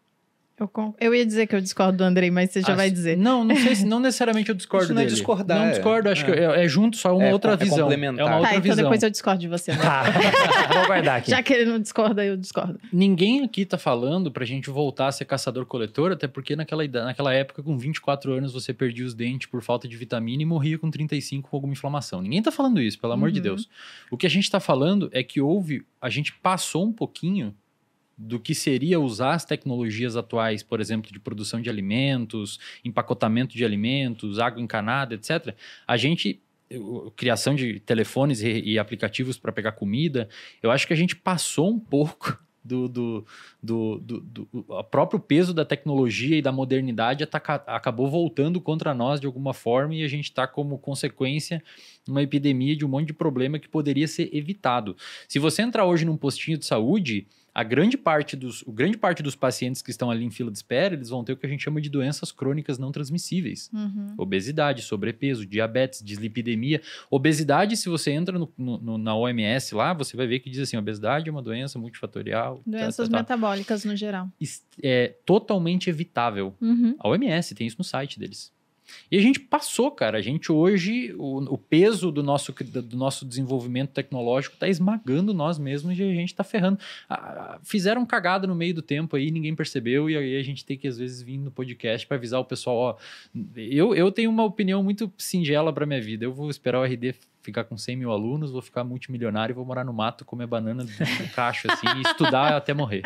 [0.61, 3.17] Eu, eu ia dizer que eu discordo do Andrei, mas você já Ah, vai dizer.
[3.17, 5.17] Não, não sei se não necessariamente eu discordo Isso não é dele.
[5.17, 5.71] discordar, Não é.
[5.71, 6.27] discordo, acho É.
[6.27, 7.79] que é, é junto só uma É outra é visão.
[7.81, 8.21] complementar.
[8.21, 8.77] É uma Tá, outra então visão.
[8.85, 9.73] depois eu discordo de você.
[9.73, 9.79] Né?
[9.79, 10.03] Tá.
[10.75, 11.31] Vou guardar aqui.
[11.31, 12.79] Já que ele não discorda, eu discordo.
[12.93, 17.63] Ninguém aqui tá falando pra gente voltar a ser caçador-coletor, até porque naquela, naquela época,
[17.63, 21.49] com 24 anos, você perdia os dentes por falta de vitamina e morria com 35
[21.51, 22.21] com alguma inflamação.
[22.23, 23.45] Ninguém tá falando isso, pelo amor de Uhum.
[23.45, 23.69] Deus.
[24.11, 27.55] O que a gente tá falando é que houve, a gente passou um pouquinho
[28.23, 33.65] do que seria usar as tecnologias atuais, por exemplo, de produção de alimentos, empacotamento de
[33.65, 35.55] alimentos, água encanada, etc.
[35.87, 36.41] A gente
[37.17, 40.29] criação de telefones e, aplicativos para pegar comida,
[40.63, 43.27] eu acho que a gente passou um pouco do, do,
[43.61, 49.19] do, do, do- próprio peso da tecnologia e da modernidade ataca- acabou voltando contra nós
[49.19, 51.61] de alguma forma e a gente está como consequência
[52.07, 54.97] uma epidemia de um monte de problema que poderia ser evitado.
[55.27, 59.23] Se você entrar hoje num postinho de saúde, a grande parte dos, o grande parte
[59.23, 61.49] dos pacientes que estão ali em fila de espera, eles vão ter o que a
[61.49, 63.69] gente chama de doenças crônicas não transmissíveis.
[63.73, 64.15] Uhum.
[64.17, 66.81] Obesidade, sobrepeso, diabetes, dislipidemia.
[67.11, 70.77] Obesidade, se você entra no- no- na OMS lá, você vai ver que diz assim:
[70.77, 72.57] obesidade é uma doença multifatorial.
[72.59, 73.23] tá, Doenças tá, tá.
[73.23, 74.29] metabólicas no geral.
[74.83, 76.55] É totalmente evitável.
[76.61, 76.95] Uhum.
[76.99, 78.53] A OMS tem isso no site deles.
[79.11, 80.19] E a gente passou, cara.
[80.19, 85.59] A gente hoje, o, o peso do nosso, do nosso desenvolvimento tecnológico está esmagando nós
[85.59, 86.79] mesmos e a gente está ferrando.
[87.09, 90.77] Ah, fizeram cagada no meio do tempo aí, ninguém percebeu, e aí a gente tem
[90.79, 92.97] que, às vezes, vir no podcast para avisar o pessoal: ó,
[93.57, 96.25] eu, eu tenho uma opinião muito singela para minha vida.
[96.25, 99.65] Eu vou esperar o RD ficar com 100 mil alunos, vou ficar multimilionário e vou
[99.65, 100.91] morar no mato, comer banana do
[101.35, 103.03] cacho, assim, e estudar até morrer.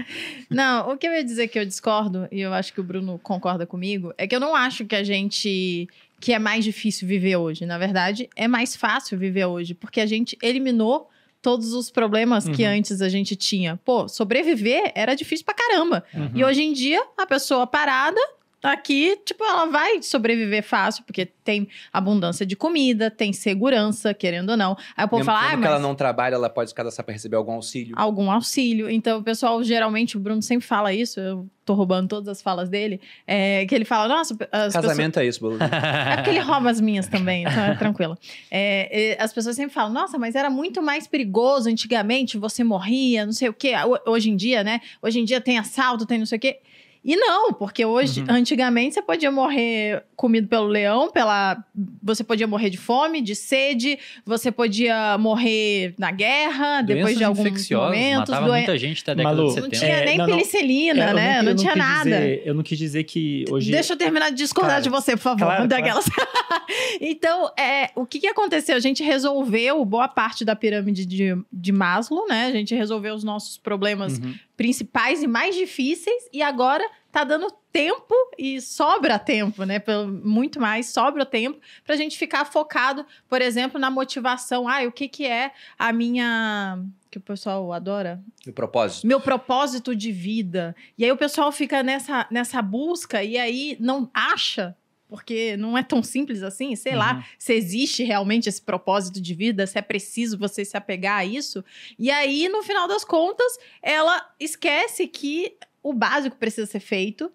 [0.51, 3.19] Não, o que eu ia dizer que eu discordo, e eu acho que o Bruno
[3.23, 5.89] concorda comigo, é que eu não acho que a gente.
[6.21, 7.67] que é mais difícil viver hoje.
[7.67, 11.11] Na verdade, é mais fácil viver hoje, porque a gente eliminou
[11.43, 12.71] todos os problemas que Uhum.
[12.79, 13.79] antes a gente tinha.
[13.85, 16.03] Pô, sobreviver era difícil pra caramba.
[16.15, 16.31] Uhum.
[16.35, 18.19] E hoje em dia, a pessoa parada,
[18.65, 24.57] aqui, tipo, ela vai sobreviver fácil, porque tem abundância de comida, tem segurança, querendo ou
[24.57, 24.77] não.
[24.97, 26.75] Aí o povo Mesmo, fala, mesmo ah, que mas ela não trabalha, ela pode se
[26.75, 27.95] cadastrar para receber algum auxílio.
[27.99, 28.89] algum auxílio.
[28.91, 32.69] Então, o pessoal, geralmente, o Bruno sempre fala isso, eu tô roubando todas as falas
[32.69, 34.73] dele, é, que ele fala, nossa, as pessoas...
[34.73, 35.59] Casamento é isso, Bolo.
[35.65, 38.17] É porque ele rouba as minhas também, então é tranquilo.
[38.51, 43.33] É, as pessoas sempre falam, nossa, mas era muito mais perigoso antigamente, você morria, não
[43.33, 43.73] sei o quê.
[43.77, 44.81] Ho- Hoje em dia, né?
[45.03, 46.59] Hoje em dia tem assalto, tem não sei o quê.
[47.05, 48.27] E não, porque hoje, Uhum.
[48.31, 51.63] antigamente, você podia morrer comido pelo leão, pela.
[52.03, 57.25] Você podia morrer de fome, de sede, você podia morrer na guerra, depois Doenças de
[57.25, 58.31] alguns momentos.
[58.31, 59.79] matava doen- muita gente até década Malu, de Não 70.
[59.85, 60.33] tinha É, nem não, não.
[60.37, 61.37] penicilina, É, eu né?
[61.37, 62.05] não, Não, eu tinha quis nada.
[62.05, 63.71] dizer- eu não quis dizer que hoje.
[63.71, 64.83] Deixa eu terminar de discordar Claro.
[64.85, 65.45] de você, por favor.
[65.45, 66.07] Claro, daquelas.
[67.01, 68.77] então, é, o que, que aconteceu?
[68.77, 72.47] A gente resolveu boa parte da pirâmide de, de Maslow, né?
[72.47, 74.35] A gente resolveu os nossos problemas Uhum.
[74.57, 79.79] Principais e mais difíceis, e agora tá dando tempo e sobra tempo, né?
[79.79, 84.69] Pelo, muito mais, sobra tempo pra gente ficar focado, por exemplo, na motivação.
[84.69, 86.79] Ah, o que, que é a minha.
[87.11, 88.21] que o pessoal adora?
[88.47, 89.07] O propósito.
[89.07, 90.75] meu propósito de vida.
[90.99, 94.77] E aí o pessoal fica nessa, nessa busca e aí não acha,
[95.09, 96.99] porque não é tão simples assim, sei Uhum.
[96.99, 101.25] lá, se existe realmente esse propósito de vida, se é preciso você se apegar a
[101.25, 101.65] isso.
[101.99, 107.31] E aí, no final das contas, ela esquece que o básico precisa ser feito.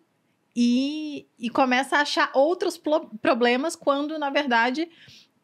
[0.55, 2.78] E, e começa a achar outros
[3.22, 4.89] problemas quando, na verdade,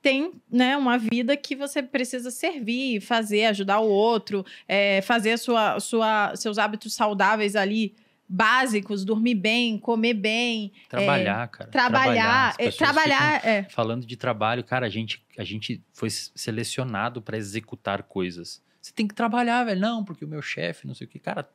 [0.02, 5.80] tem né, uma vida que você precisa servir, fazer, ajudar o outro, é, fazer sua,
[5.80, 7.96] sua, seus hábitos saudáveis ali
[8.28, 11.70] básicos, dormir bem, comer bem, Trabalhar, cara.
[11.70, 17.22] trabalhar, As é, trabalhar, é, Falando de trabalho, cara, a gente, a gente foi selecionado
[17.22, 18.64] para executar coisas.
[18.82, 19.80] Você tem que trabalhar, velho.
[19.80, 21.20] Não, porque o meu chefe, não sei o que.
[21.20, 21.50] Cara,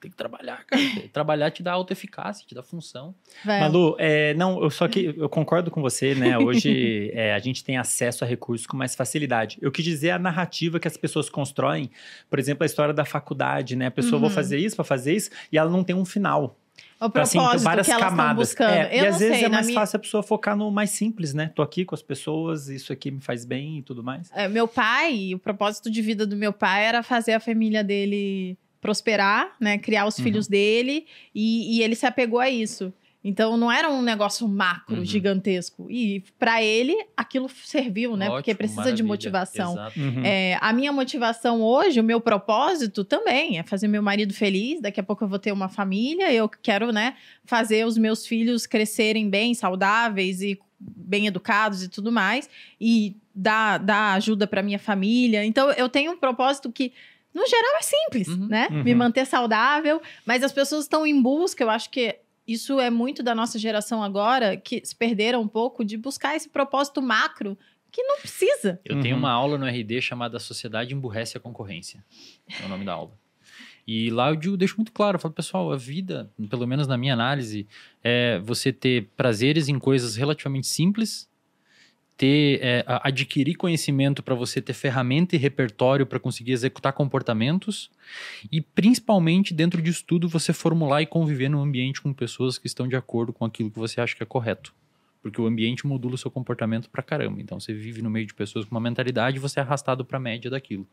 [0.00, 0.82] tem que trabalhar, cara.
[1.12, 3.14] trabalhar te dá autoeficácia, te dá função.
[3.44, 3.60] vai.
[3.60, 6.38] Malu, é, não, eu só que eu concordo com você, né?
[6.38, 9.58] Hoje é, a gente tem acesso a recursos com mais facilidade.
[9.60, 11.90] Eu quis dizer a narrativa que as pessoas constroem,
[12.28, 13.86] por exemplo, a história da faculdade, né?
[13.86, 14.20] A pessoa Uhum.
[14.20, 16.56] vou fazer isso, para fazer isso, e ela não tem um final.
[17.00, 18.36] o Então, assim, propósito tem várias que elas camadas.
[18.48, 18.70] buscando.
[18.70, 20.70] É, Eu e não às vezes sei, é mais minha- fácil a pessoa focar no
[20.70, 21.50] mais simples, né?
[21.54, 24.30] Tô aqui com as pessoas, isso aqui me faz bem e tudo mais.
[24.34, 28.56] É, meu pai, o propósito de vida do meu pai era fazer a família dele
[28.80, 29.78] prosperar, né?
[29.78, 30.24] Criar os Uhum.
[30.24, 32.92] filhos dele e, e ele se apegou a isso.
[33.22, 35.04] Então não era um negócio macro, Uhum.
[35.04, 35.90] gigantesco.
[35.90, 38.26] E para ele aquilo serviu, né?
[38.30, 39.04] Porque Ótimo, precisa de maravilha.
[39.04, 39.72] motivação.
[39.72, 40.00] Exato.
[40.00, 40.24] Uhum.
[40.24, 44.80] É, a minha motivação hoje, o meu propósito também é fazer meu marido feliz.
[44.80, 46.32] Daqui a pouco eu vou ter uma família.
[46.32, 47.14] Eu quero, né,
[47.44, 52.48] fazer os meus filhos crescerem bem, saudáveis e bem educados e tudo mais.
[52.80, 55.44] E dar, dar ajuda para minha família.
[55.44, 56.90] Então eu tenho um propósito que
[57.34, 58.46] no geral é simples, Uhum.
[58.48, 58.68] né?
[58.70, 58.82] Uhum.
[58.84, 63.22] Me manter saudável, mas as pessoas estão em busca, eu acho que isso é muito
[63.22, 67.56] da nossa geração agora, que se perderam um pouco de buscar esse propósito macro
[67.92, 68.80] que não precisa.
[68.84, 69.20] Eu tenho Uhum.
[69.22, 72.04] uma aula no RD chamada Sociedade Emburrece a Concorrência.
[72.60, 73.16] É o nome da aula.
[73.86, 77.12] E lá eu deixo muito claro, eu falo, pessoal, a vida, pelo menos na minha
[77.12, 77.66] análise,
[78.02, 81.28] é você ter prazeres em coisas relativamente simples,
[82.20, 87.90] ter é, a- adquirir conhecimento para você ter ferramenta e repertório para conseguir executar comportamentos
[88.52, 92.86] e principalmente dentro disso tudo você formular e conviver num ambiente com pessoas que estão
[92.86, 94.74] de acordo com aquilo que você acha que é correto.
[95.22, 97.40] Porque o ambiente modula o seu comportamento pra caramba.
[97.40, 100.20] Então você vive no meio de pessoas com uma mentalidade e você é arrastado pra
[100.20, 100.86] média daquilo.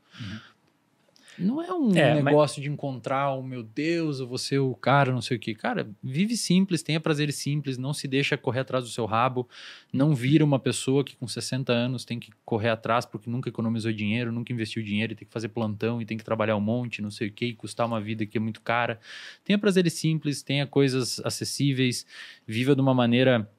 [1.39, 4.73] Não é um É, mas- negócio de encontrar o meu Deus, eu vou ser o
[4.73, 5.53] cara, não sei o que.
[5.53, 9.47] Cara, vive simples, tenha prazeres simples, não se deixa correr atrás do seu rabo,
[9.93, 13.91] não vira uma pessoa que com 60 anos tem que correr atrás porque nunca economizou
[13.91, 17.01] dinheiro, nunca investiu dinheiro e tem que fazer plantão e tem que trabalhar um monte,
[17.01, 18.99] não sei o que, e custar uma vida que é muito cara.
[19.45, 22.05] Tenha prazeres simples, tenha coisas acessíveis,
[22.47, 23.49] viva de uma maneira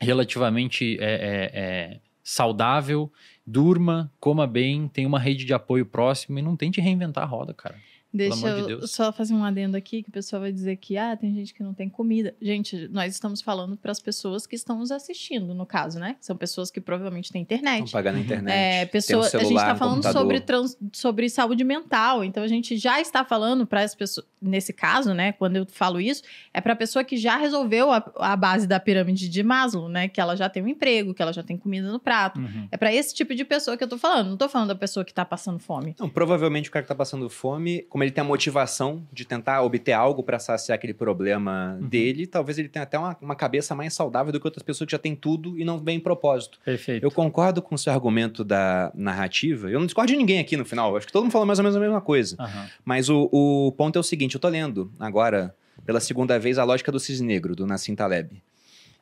[0.00, 3.10] relativamente é, é, é, saudável,
[3.46, 7.54] durma, coma bem, tenha uma rede de apoio próximo e não tente reinventar a roda,
[7.54, 7.76] cara.
[8.12, 11.14] Deixa de eu só fazer um adendo aqui, que o pessoal vai dizer que ah,
[11.16, 12.34] tem gente que não tem comida.
[12.40, 16.16] Gente, nós estamos falando para as pessoas que estão nos assistindo, no caso, né?
[16.20, 17.92] São pessoas que provavelmente têm Vão internet.
[17.92, 18.54] pagar na internet.
[18.54, 20.20] É, tem pessoa, um a gente celular, está um falando computador.
[20.22, 22.24] sobre, trans- sobre saúde mental.
[22.24, 25.32] Então a gente já está falando para as pessoas, nesse caso, né?
[25.32, 26.22] Quando eu falo isso,
[26.54, 30.08] é para a pessoa que já resolveu a, a base da pirâmide de Maslow, né?
[30.08, 32.40] Que ela já tem um emprego, que ela já tem comida no prato.
[32.40, 32.68] Uhum.
[32.72, 34.30] É para esse tipo de pessoa que eu tô falando.
[34.30, 35.94] Não tô falando da pessoa que tá passando fome.
[35.98, 39.60] Não, provavelmente o cara que tá passando fome, como ele tem a motivação de tentar
[39.62, 41.88] obter algo para saciar aquele problema Uhum.
[41.88, 44.92] dele, talvez ele tenha até uma, uma cabeça mais saudável do que outras pessoas que
[44.92, 46.60] já têm tudo e não vem em propósito.
[46.64, 47.02] Perfeito.
[47.04, 49.68] Eu concordo com o seu argumento da narrativa.
[49.68, 50.96] Eu não discordo de ninguém aqui no final.
[50.96, 52.36] Acho que todo mundo falou mais ou menos a mesma coisa.
[52.38, 52.68] Aham.
[52.84, 55.52] Mas o, o ponto é o seguinte: eu tô lendo agora,
[55.84, 58.40] pela segunda vez, a lógica do cisne negro, do Nassim Taleb.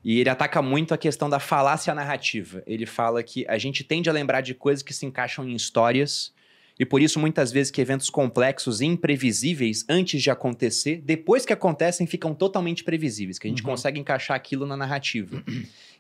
[0.03, 2.63] E ele ataca muito a questão da falácia narrativa.
[2.67, 6.33] Ele fala que a gente tende a lembrar de coisas que se encaixam em histórias,
[6.79, 11.53] e por isso muitas vezes que eventos complexos e imprevisíveis antes de acontecer, depois que
[11.53, 13.71] acontecem, ficam totalmente previsíveis, que a gente Uhum.
[13.71, 15.43] consegue encaixar aquilo na narrativa.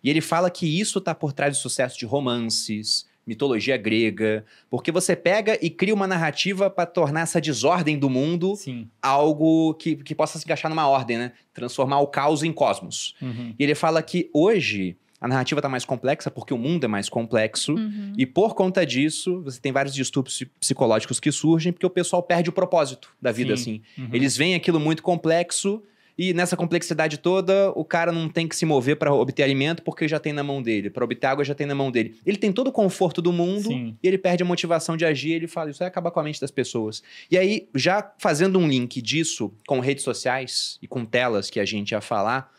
[0.04, 4.92] e ele fala que isso está por trás do sucesso de romances, mitologia grega, porque
[4.92, 8.88] você pega e cria uma narrativa para tornar essa desordem do mundo Sim.
[9.02, 11.32] algo que, que possa se encaixar numa ordem, né?
[11.52, 13.16] Transformar o caos em cosmos.
[13.20, 13.52] Uhum.
[13.58, 17.08] E ele fala que hoje a narrativa está mais complexa porque o mundo é mais
[17.08, 17.74] complexo.
[17.74, 18.12] Uhum.
[18.18, 22.22] E por conta disso, você tem vários distúrbios psi- psicológicos que surgem porque o pessoal
[22.22, 23.80] perde o propósito da vida, Sim.
[23.96, 24.02] assim.
[24.02, 24.10] Uhum.
[24.12, 25.82] Eles veem aquilo muito complexo
[26.18, 30.08] e nessa complexidade toda, o cara não tem que se mover para obter alimento porque
[30.08, 30.88] já tem na mão dele.
[30.88, 32.16] Para obter água já tem na mão dele.
[32.24, 33.96] Ele tem todo o conforto do mundo Sim.
[34.02, 35.32] e ele perde a motivação de agir.
[35.32, 37.02] Ele fala, isso vai acabar com a mente das pessoas.
[37.30, 41.66] E aí, já fazendo um link disso com redes sociais e com telas que a
[41.66, 42.50] gente ia falar,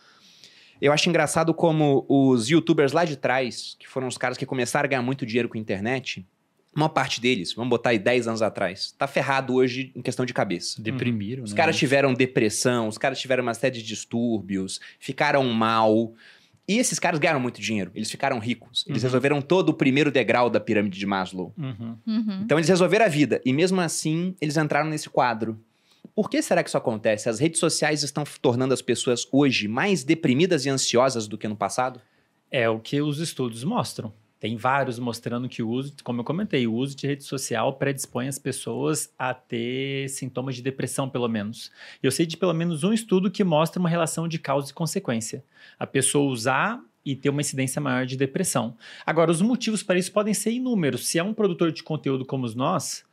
[0.81, 4.85] eu acho engraçado como os youtubers lá de trás, que foram os caras que começaram
[4.85, 6.25] a ganhar muito dinheiro com a internet,
[6.75, 10.33] uma parte deles, vamos botar aí 10 anos atrás, tá ferrado hoje em questão de
[10.33, 10.79] cabeça.
[10.81, 11.57] Deprimiram, Os né?
[11.57, 16.13] caras tiveram depressão, os caras tiveram uma série de distúrbios, ficaram mal.
[16.69, 18.83] E esses caras ganharam muito dinheiro, eles ficaram ricos.
[18.87, 19.07] Eles Uhum.
[19.07, 21.53] resolveram todo o primeiro degrau da pirâmide de Maslow.
[21.57, 21.97] Uhum.
[22.05, 22.41] Uhum.
[22.43, 23.41] Então eles resolveram a vida.
[23.45, 25.57] E mesmo assim, eles entraram nesse quadro.
[26.17, 27.29] Por que será que isso acontece?
[27.29, 31.55] As redes sociais estão tornando as pessoas hoje mais deprimidas e ansiosas do que no
[31.55, 32.01] passado?
[32.49, 34.11] É o que os estudos mostram.
[34.39, 38.27] Tem vários mostrando que o uso, como eu comentei, o uso de rede social predispõe
[38.27, 41.71] as pessoas a ter sintomas de depressão, pelo menos.
[42.01, 45.45] Eu sei de pelo menos um estudo que mostra uma relação de causa e consequência.
[45.77, 48.75] A pessoa usar e ter uma incidência maior de depressão.
[49.05, 51.07] Agora, os motivos para isso podem ser inúmeros.
[51.07, 53.05] Se é um produtor de conteúdo como nós,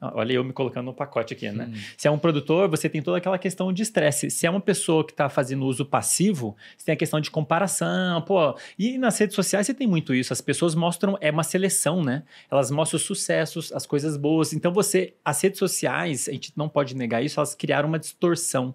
[0.00, 1.70] olha eu me colocando no pacote aqui, né?
[1.70, 1.74] Hum.
[1.96, 4.30] Se é um produtor, você tem toda aquela questão de estresse.
[4.30, 8.22] Se é uma pessoa que está fazendo uso passivo, você tem a questão de comparação,
[8.22, 8.56] pô.
[8.78, 10.32] E nas redes sociais você tem muito isso.
[10.32, 12.22] As pessoas mostram, é uma seleção, né?
[12.50, 14.52] Elas mostram os sucessos, as coisas boas.
[14.52, 18.74] Então você, as redes sociais, a gente não pode negar isso, elas criaram uma distorção.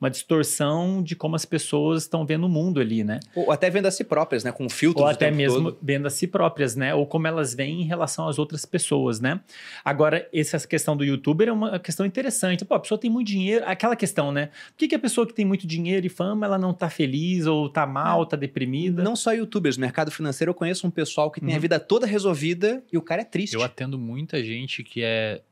[0.00, 3.18] Uma distorção de como as pessoas estão vendo o mundo ali, né?
[3.34, 4.52] Ou até vendo a si próprias, né?
[4.52, 5.78] Com filtros Ou até tempo mesmo todo.
[5.82, 6.94] vendo a si próprias, né?
[6.94, 9.40] Ou como elas veem em relação às outras pessoas, né?
[9.84, 12.64] Agora, essa questão do youtuber é uma questão interessante.
[12.64, 14.46] Pô, a pessoa tem muito dinheiro, aquela questão, né?
[14.68, 17.46] Por que, que a pessoa que tem muito dinheiro e fama, ela não tá feliz,
[17.46, 19.02] ou tá mal, tá deprimida?
[19.02, 21.60] Não só youtubers, no mercado financeiro eu conheço um pessoal que tem a Uhum.
[21.60, 23.54] vida toda resolvida e o cara é triste.
[23.54, 25.42] Eu atendo muita gente que é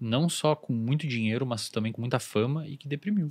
[0.00, 3.30] não só com muito dinheiro, mas também com muita fama e que deprimiu.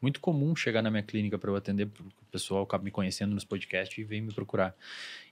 [0.00, 3.44] Muito comum chegar na minha clínica para eu atender, o pessoal acaba me conhecendo nos
[3.44, 4.74] podcasts e vem me procurar.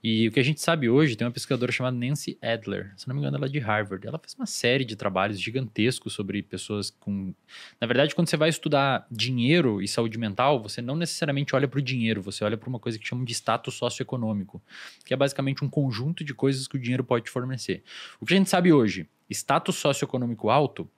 [0.02, 3.14] E o que a gente sabe hoje, tem uma pesquisadora chamada Nancy Adler, se não
[3.14, 4.06] me engano ela é de Harvard.
[4.06, 7.34] Ela fez uma série de trabalhos gigantescos sobre pessoas com...
[7.80, 11.78] Na verdade, quando você vai estudar dinheiro e saúde mental, você não necessariamente olha para
[11.78, 14.62] o dinheiro, você olha para uma coisa que chamam de status socioeconômico,
[15.04, 17.82] que é basicamente um conjunto de coisas que o dinheiro pode te fornecer.
[18.20, 20.88] O que a gente sabe hoje, status socioeconômico alto,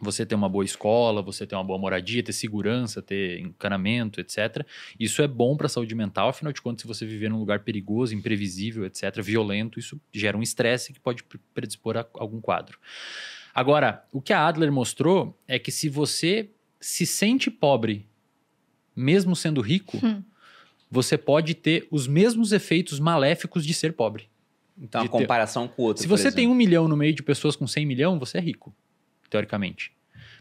[0.00, 4.64] você ter uma boa escola, você ter uma boa moradia, ter segurança, ter encanamento, etc.
[4.98, 7.60] Isso é bom para a saúde mental, afinal de contas, se você viver num lugar
[7.60, 12.78] perigoso, imprevisível, etc., violento, isso gera um estresse que pode pre- predispor a algum quadro.
[13.54, 18.06] Agora, o que a Adler mostrou é que se você se sente pobre,
[18.94, 20.22] mesmo sendo rico, Hum.
[20.90, 24.28] você pode ter os mesmos efeitos maléficos de ser pobre.
[24.80, 26.02] Então, a de ter- comparação com o outro.
[26.02, 28.40] Se por você tem um milhão no meio de pessoas com 100 milhão, você é
[28.40, 28.74] rico,
[29.30, 29.92] teoricamente.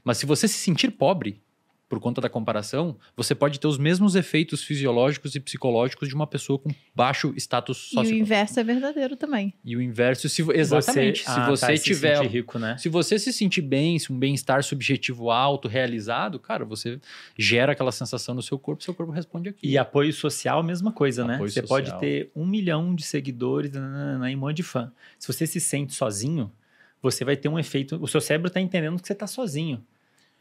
[0.03, 1.41] Mas se você se sentir pobre,
[1.89, 6.27] por conta da comparação, você pode ter os mesmos efeitos fisiológicos e psicológicos de uma
[6.27, 9.55] pessoa com baixo status E o inverso é verdadeiro também.
[9.65, 11.23] E o inverso, se, exatamente.
[11.23, 12.17] Você- se ah, você tá, se tiver.
[12.17, 12.77] sentir rico, né?
[12.77, 16.99] Se você se sentir bem, se um bem-estar subjetivo alto, realizado, cara, você
[17.35, 19.67] gera aquela sensação no seu corpo, seu corpo responde aqui.
[19.67, 21.35] E apoio social, mesma coisa, né?
[21.35, 21.81] Apoio Você social.
[21.89, 24.91] pode ter um milhão de seguidores e um monte de fã.
[25.17, 26.51] Se você se sente sozinho,
[27.01, 27.97] você vai ter um efeito.
[28.01, 29.83] O seu cérebro está entendendo que você está sozinho.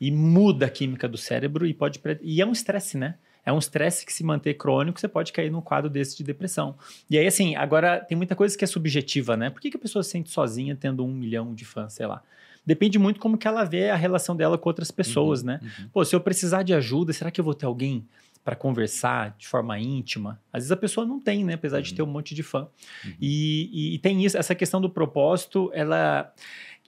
[0.00, 2.00] E muda a química do cérebro e pode.
[2.22, 3.16] E é um estresse, né?
[3.44, 6.76] É um estresse que se manter crônico, você pode cair num quadro desse de depressão.
[7.08, 9.48] E aí, assim, agora tem muita coisa que é subjetiva, né?
[9.48, 12.22] Por que, que a pessoa se sente sozinha tendo um milhão de fãs, sei lá?
[12.64, 15.60] Depende muito como que ela vê a relação dela com outras pessoas, né?
[15.62, 15.88] Uhum.
[15.94, 18.06] Pô, se eu precisar de ajuda, será que eu vou ter alguém
[18.48, 20.40] para conversar de forma íntima?
[20.50, 21.52] Às vezes a pessoa não tem, né?
[21.52, 21.96] Apesar de Uhum.
[21.96, 22.66] ter um monte de fã.
[23.04, 23.12] Uhum.
[23.20, 26.32] E, e- e tem isso, essa questão do propósito, ela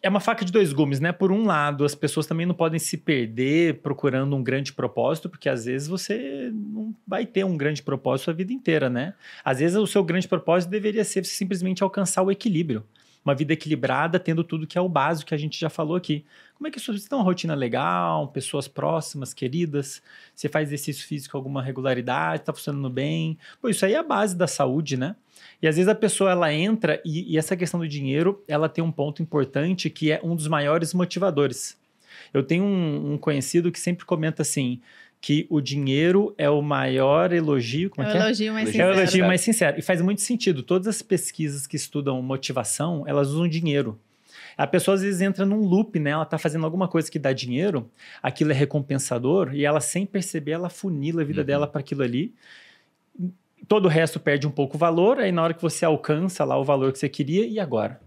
[0.02, 1.12] é uma faca de dois gumes, né?
[1.12, 5.50] Por um lado, as pessoas também não podem se perder procurando um grande propósito, porque
[5.50, 9.12] às vezes você não vai ter um grande propósito a vida inteira, né?
[9.44, 12.82] Às vezes o seu grande propósito deveria ser simplesmente alcançar o equilíbrio.
[13.24, 16.24] Uma vida equilibrada, tendo tudo que é o básico que a gente já falou aqui.
[16.54, 20.02] Como é que você tem uma rotina legal, pessoas próximas, queridas?
[20.34, 23.38] Você faz exercício físico com alguma regularidade, está funcionando bem?
[23.60, 25.16] Pô, isso aí é a base da saúde, né?
[25.62, 28.82] E às vezes a pessoa ela entra e, e essa questão do dinheiro, ela tem
[28.82, 31.78] um ponto importante que é um dos maiores motivadores.
[32.32, 34.80] Eu tenho um, um conhecido que sempre comenta assim
[35.20, 37.90] que o dinheiro é o maior elogio.
[37.90, 38.24] Como é, É que o é?
[38.24, 39.00] elogio mais É o É o sincero.
[39.00, 39.78] elogio mais sincero.
[39.78, 40.62] E faz muito sentido.
[40.62, 43.98] Todas as pesquisas que estudam motivação, elas usam dinheiro.
[44.56, 46.10] A pessoa às vezes entra num loop, né?
[46.10, 47.88] Ela tá fazendo alguma coisa que dá dinheiro,
[48.22, 51.46] aquilo é recompensador, e ela, sem perceber, ela funila a vida Uhum.
[51.46, 52.32] dela para aquilo ali.
[53.68, 56.58] Todo o resto perde um pouco o valor, aí na hora que você alcança lá
[56.58, 58.00] o valor que você queria, e agora?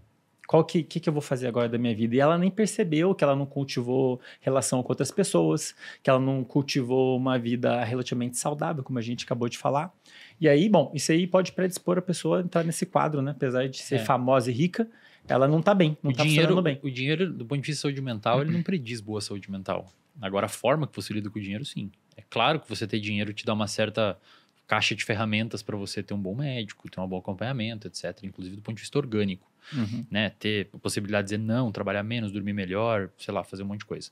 [0.46, 2.14] Qual que, que, que eu vou fazer agora da minha vida?
[2.14, 6.44] E ela nem percebeu que ela não cultivou relação com outras pessoas, que ela não
[6.44, 9.92] cultivou uma vida relativamente saudável, como a gente acabou de falar.
[10.40, 13.30] E aí, bom, isso aí pode predispor a pessoa a entrar nesse quadro, né?
[13.30, 13.98] Apesar de ser É.
[14.00, 14.88] famosa e rica,
[15.26, 16.78] ela não tá bem, não o, tá dinheiro, funcionando bem.
[16.82, 19.86] o dinheiro, do ponto de vista de saúde mental, ele não prediz boa saúde mental.
[20.20, 21.90] Agora, a forma que você lida com o dinheiro, sim.
[22.16, 24.18] É claro que você ter dinheiro te dá uma certa
[24.66, 28.18] caixa de ferramentas para você ter um bom médico, ter um bom acompanhamento, etc.
[28.22, 30.04] Inclusive do ponto de vista orgânico, Uhum.
[30.10, 30.30] né?
[30.30, 33.80] Ter a possibilidade de dizer não, trabalhar menos, dormir melhor, sei lá, fazer um monte
[33.80, 34.10] de coisa.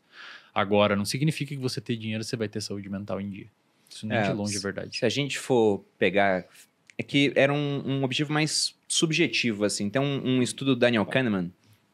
[0.55, 3.47] Agora, não significa que você ter dinheiro, você vai ter saúde mental em dia.
[3.89, 4.99] Isso nem É, de longe é verdade.
[4.99, 6.45] Se a gente for pegar.
[6.97, 9.89] É que era um, um objetivo mais subjetivo, assim.
[9.89, 11.51] Tem um, um estudo do Daniel Kahneman,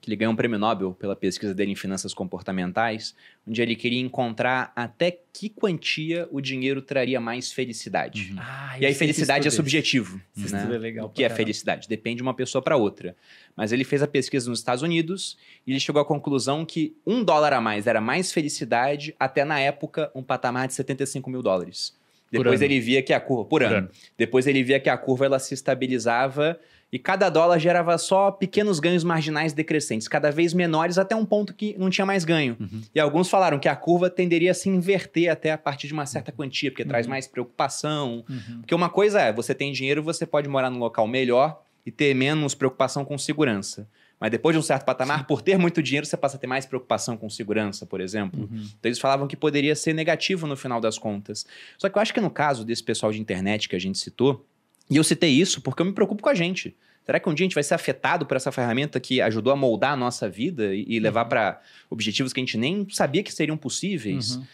[0.08, 3.14] ele ganhou um prêmio Nobel pela pesquisa dele em finanças comportamentais,
[3.46, 8.30] onde ele queria encontrar até que quantia o dinheiro traria mais felicidade.
[8.32, 8.38] Uhum.
[8.40, 10.20] Ah, E aí, felicidade é subjetivo.
[10.36, 10.66] Esse né?
[10.68, 11.36] é legal O que é caramba.
[11.36, 11.88] felicidade?
[11.88, 13.14] Depende de uma pessoa para outra.
[13.56, 15.36] Mas ele fez a pesquisa nos Estados Unidos
[15.66, 19.60] e ele chegou à conclusão que um dólar a mais era mais felicidade até na
[19.60, 21.96] época um patamar de 75 mil dólares.
[22.30, 23.76] Por Depois ele via que a curva por, ano.
[23.76, 23.90] ano.
[24.16, 26.58] Depois ele via que a curva ela se estabilizava
[26.92, 31.52] e cada dólar gerava só pequenos ganhos marginais decrescentes, cada vez menores até um ponto
[31.52, 32.56] que não tinha mais ganho.
[32.58, 32.80] Uhum.
[32.94, 36.06] E alguns falaram que a curva tenderia a se inverter até a partir de uma
[36.06, 37.10] certa quantia, porque traz Uhum.
[37.10, 38.60] mais preocupação, Uhum.
[38.60, 42.14] porque uma coisa é, você tem dinheiro, você pode morar num local melhor e ter
[42.14, 43.88] menos preocupação com segurança.
[44.20, 46.66] Mas depois de um certo patamar, por ter muito dinheiro, você passa a ter mais
[46.66, 48.40] preocupação com segurança, por exemplo.
[48.50, 48.56] Uhum.
[48.78, 51.46] Então eles falavam que poderia ser negativo no final das contas.
[51.78, 54.44] Só que eu acho que no caso desse pessoal de internet que a gente citou,
[54.90, 56.76] e eu citei isso porque eu me preocupo com a gente.
[57.04, 59.56] Será que um dia a gente vai ser afetado por essa ferramenta que ajudou a
[59.56, 63.32] moldar a nossa vida e, e levar para objetivos que a gente nem sabia que
[63.32, 64.36] seriam possíveis?
[64.36, 64.44] Uhum.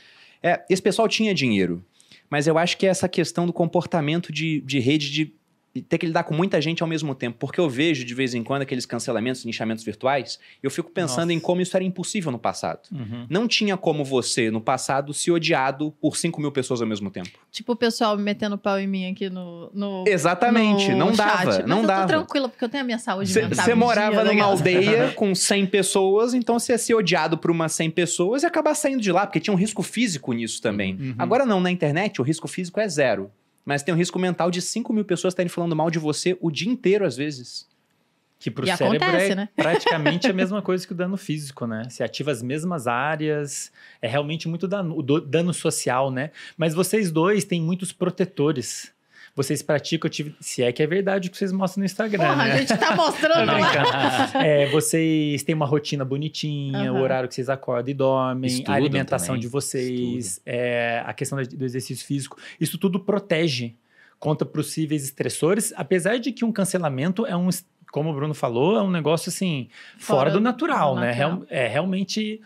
[0.43, 1.85] É, esse pessoal tinha dinheiro,
[2.31, 5.35] mas eu acho que é essa questão do comportamento de, de rede de
[5.83, 8.43] ter que lidar com muita gente ao mesmo tempo, porque eu vejo de vez em
[8.43, 11.33] quando aqueles cancelamentos, linchamentos virtuais, e eu fico pensando Nossa.
[11.33, 12.81] em como isso era impossível no passado.
[12.93, 13.27] Uhum.
[13.29, 17.31] Não tinha como você, no passado, ser odiado por 5 mil pessoas ao mesmo tempo.
[17.51, 19.71] Tipo o pessoal metendo pau em mim aqui no.
[19.75, 21.17] no Exatamente, no não chat.
[21.17, 22.03] dava, Mas não eu dava.
[22.03, 23.65] tô tranquila, porque eu tenho a minha saúde mental.
[23.65, 24.51] Você em morava dia, numa legal.
[24.51, 28.75] aldeia com 100 pessoas, então você ia ser odiado por umas 100 pessoas e acabar
[28.75, 30.95] saindo de lá, porque tinha um risco físico nisso também.
[30.95, 31.15] Uhum.
[31.19, 33.31] Agora não, na internet o risco físico é zero.
[33.65, 36.51] Mas tem um risco mental de 5 mil pessoas estarem falando mal de você o
[36.51, 37.67] dia inteiro, às vezes.
[38.39, 39.49] Que pro E cérebro acontece, é né?
[39.57, 41.89] praticamente a mesma coisa que o dano físico, né?
[41.89, 46.31] Se ativa as mesmas áreas, é realmente muito dano, o dano social, né?
[46.57, 48.93] Mas vocês dois têm muitos protetores.
[49.37, 50.09] Vocês praticam,
[50.41, 52.53] se é que é verdade o que vocês mostram no Instagram, Porra, né?
[52.53, 54.45] a gente tá mostrando lá.
[54.45, 57.03] É, vocês têm uma rotina bonitinha, o Aham.
[57.03, 59.41] horário que vocês acordam e dormem, Estudam a alimentação também.
[59.41, 62.39] de vocês, é, a questão do exercício físico.
[62.61, 63.75] Isso tudo protege
[64.21, 67.49] contra possíveis estressores, apesar de que um cancelamento é um,
[67.91, 69.69] como o Bruno falou, é um negócio assim,
[69.99, 71.09] fora, Fora do do natural, né?
[71.09, 71.31] natural.
[71.31, 72.41] Real- é realmente.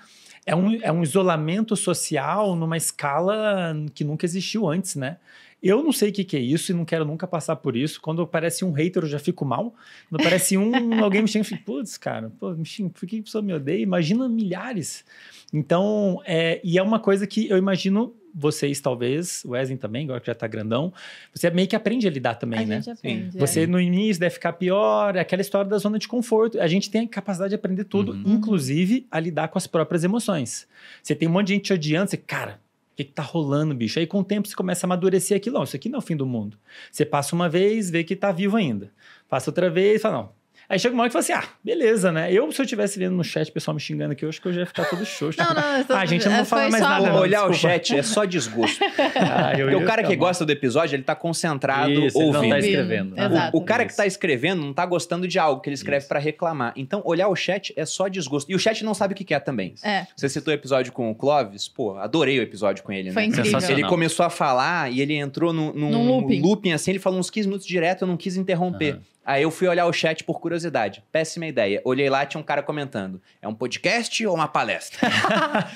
[0.47, 5.18] É um, é um isolamento social numa escala que nunca existiu antes, né?
[5.62, 8.00] Eu não sei o que, que é isso e não quero nunca passar por isso.
[8.00, 9.74] Quando aparece um hater, eu já fico mal.
[10.09, 10.70] Quando aparece um,
[11.02, 13.52] alguém me xinga, eu fico, putz, cara, pô, me xinga, por que a pessoa me
[13.52, 13.82] odeia?
[13.82, 15.04] Imagina milhares.
[15.52, 20.20] Então, é, e é uma coisa que eu imagino vocês, talvez, o Wesley também, agora
[20.20, 20.92] que já tá grandão,
[21.34, 22.76] você meio que aprende a lidar também, A né?
[22.76, 23.36] gente aprende.
[23.36, 23.40] é.
[23.40, 26.61] Você no início deve ficar pior, é aquela história da zona de conforto.
[26.61, 28.34] A gente tem a capacidade de aprender tudo, Uhum.
[28.34, 30.68] inclusive a lidar com as próprias emoções.
[31.02, 32.61] Você tem um monte de gente te odiando, você, cara,
[32.99, 33.99] que, que tá rolando, bicho?
[34.01, 35.57] Aí com o tempo você começa a amadurecer aquilo.
[35.57, 36.59] Não, isso aqui não é o fim do mundo.
[36.90, 38.92] Você passa uma vez, vê que tá vivo ainda.
[39.28, 40.38] Passa outra vez, fala, não.
[40.70, 42.30] Aí chega uma hora que fala assim: ah, beleza, né?
[42.32, 44.48] Eu, se eu estivesse vendo no chat o pessoal me xingando aqui, eu acho que
[44.48, 45.38] eu já ia ficar todo xoxo.
[45.42, 47.20] Não, não, eu tô- Ah, gente, eu não vou foi falar mais nada, não.
[47.20, 47.74] Olhar o desculpa.
[47.74, 48.78] chat é só desgosto.
[49.20, 50.16] Ah, Porque o cara que mal.
[50.28, 52.50] gosta do episódio, ele tá concentrado Isso, ele não ouvindo.
[52.50, 52.64] tá Ouvindo.
[52.66, 53.18] escrevendo.
[53.18, 53.56] Exato.
[53.56, 53.96] O, o cara que Isso.
[53.96, 56.72] tá escrevendo não tá gostando de algo que ele escreve pra reclamar.
[56.76, 58.50] Então, olhar o chat é só desgosto.
[58.50, 59.74] E o chat não sabe o que que é também.
[59.82, 63.22] É, Você citou o episódio com o Clóvis, pô, adorei o episódio com ele, foi
[63.22, 63.28] né?
[63.28, 63.44] incrível.
[63.52, 63.78] Sensacional.
[63.80, 66.40] Ele começou a falar e ele entrou num, num Num looping.
[66.42, 68.92] looping assim, ele falou uns 15 minutos direto, eu não quis interromper.
[68.94, 69.02] Aham.
[69.28, 71.02] Aí eu fui olhar o chat por curiosidade.
[71.12, 71.82] Péssima ideia.
[71.84, 73.20] Olhei lá, tinha um cara comentando.
[73.42, 75.06] É um podcast ou uma palestra?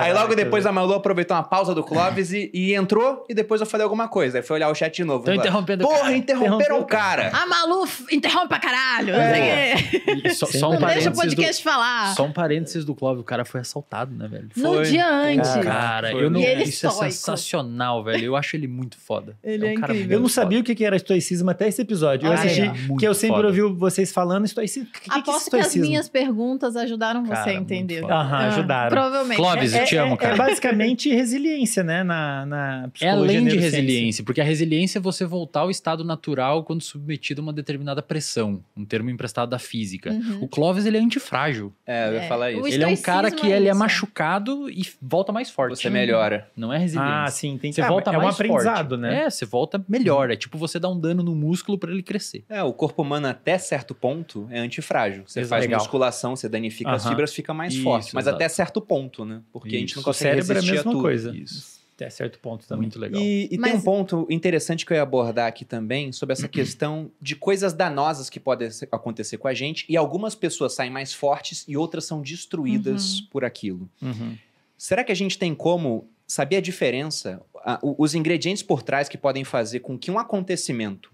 [0.00, 3.60] Aí logo depois a Malu aproveitou uma pausa do Clóvis e, e entrou, e depois
[3.60, 4.38] eu falei alguma coisa.
[4.38, 5.24] Aí foi olhar o chat de novo.
[5.24, 7.30] Tô interrompendo o Porra, cara." interromperam o cara.
[7.32, 9.12] A Malu interrompe pra caralho.
[9.12, 9.76] não É.
[9.76, 10.22] sei o quê.
[10.24, 12.14] E só, só um Não deixa o parênteses do, podcast falar.
[12.16, 14.48] só um parênteses do Clóvis, o cara foi assaltado, né, velho?
[14.56, 14.82] No Foi.
[14.84, 15.48] dia antes.
[15.50, 18.24] Cara, Cara, eu não, ele isso é sensacional, velho.
[18.24, 19.36] Eu acho ele muito foda.
[19.44, 20.16] Ele é um cara incrível.
[20.16, 20.42] Eu não foda.
[20.42, 22.26] sabia o que que era estoicismo até esse episódio.
[22.26, 22.72] Eu Ah, assisti, é.
[22.80, 23.48] Muito porque eu sempre foda.
[23.48, 24.88] ouvi vocês falando estoicismo.
[24.88, 27.72] O que, que, que é Aposto que as minhas perguntas ajudaram você Cara, a muito
[27.72, 28.04] entender.
[28.04, 28.90] Aham, Ah, ajudaram.
[28.90, 29.36] Provavelmente.
[29.36, 30.34] Clóvis, eu te amo, cara.
[30.34, 32.02] É basicamente resiliência, né?
[32.02, 36.04] Na, na É psicologia além de resiliência, porque a resiliência é você voltar ao estado
[36.04, 40.10] natural quando submetido a uma determinada pressão, um termo emprestado da física.
[40.12, 40.38] Uhum.
[40.42, 41.72] O Clóvis, ele é antifrágil.
[41.86, 42.28] É, eu ia É.
[42.28, 42.62] falar isso.
[42.62, 43.78] O Ele é um cara que é ele é isso.
[43.78, 45.76] machucado e volta mais forte.
[45.78, 46.48] Você melhora.
[46.56, 47.22] Não é resiliência.
[47.24, 49.00] Ah, sim, tem Você ah, volta É um mais aprendizado, forte.
[49.02, 49.24] né?
[49.24, 50.30] É, você volta melhor.
[50.30, 52.44] É tipo você dar um dano no músculo pra ele crescer.
[52.48, 55.24] É, o corpo humano até certo ponto é antifrágil.
[55.26, 55.50] Você Exato.
[55.50, 55.80] faz Legal.
[55.80, 57.10] musculação, você danifica as Aham.
[57.10, 58.14] fibras, fica mais Isso, forte.
[58.14, 58.36] Mas exato.
[58.36, 59.42] até certo ponto, né?
[59.52, 60.00] Porque a gente não Isso.
[60.00, 61.02] O consegue cérebro é a resistir mesma tudo.
[61.02, 61.36] coisa.
[61.36, 61.80] Isso.
[61.94, 62.82] Até certo ponto também.
[62.84, 63.20] Muito legal.
[63.20, 66.48] E, e tem Mas- um ponto interessante que eu ia abordar aqui também sobre essa
[66.48, 71.12] questão de coisas danosas que podem acontecer com a gente e algumas pessoas saem mais
[71.12, 73.86] fortes e outras são destruídas por aquilo.
[74.00, 74.34] Uhum.
[74.78, 79.06] Será que a gente tem como saber a diferença, a- o- os ingredientes por trás
[79.06, 81.12] que podem fazer com que um acontecimento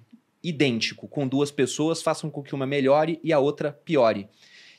[0.49, 4.29] idêntico com duas pessoas façam com que uma melhore e a outra piore?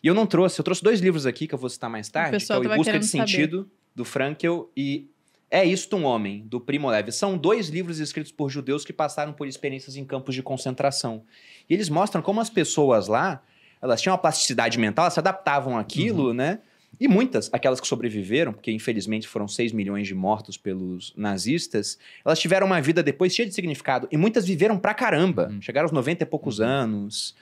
[0.02, 2.46] E eu não trouxe, eu trouxe dois livros aqui que eu vou citar mais tarde,
[2.46, 3.28] que é o Em Busca de querendo saber.
[3.28, 5.10] Sentido, do Frankel, e
[5.50, 7.12] É Isto um Homem, do Primo Levi.
[7.12, 11.24] São dois livros escritos por judeus que passaram por experiências em campos de concentração.
[11.70, 13.42] E eles mostram como as pessoas lá,
[13.82, 16.60] elas tinham uma plasticidade mental, elas se adaptavam àquilo, né?
[17.00, 22.40] E muitas, aquelas que sobreviveram, porque infelizmente foram 6 milhões de mortos pelos nazistas, elas
[22.40, 24.08] tiveram uma vida depois cheia de significado.
[24.12, 25.50] E muitas viveram pra caramba.
[25.52, 25.62] Uhum.
[25.62, 27.36] Chegaram aos 90 e poucos anos.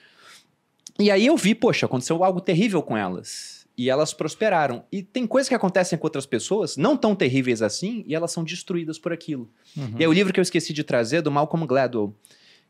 [0.99, 3.65] E aí eu vi, poxa, aconteceu algo terrível com elas.
[3.77, 4.83] E elas prosperaram.
[4.91, 8.43] E tem coisas que acontecem com outras pessoas, não tão terríveis assim, e elas são
[8.43, 9.49] destruídas por aquilo.
[9.75, 9.95] Uhum.
[9.97, 12.13] E aí o livro que eu esqueci de trazer, é do Malcolm Gladwell,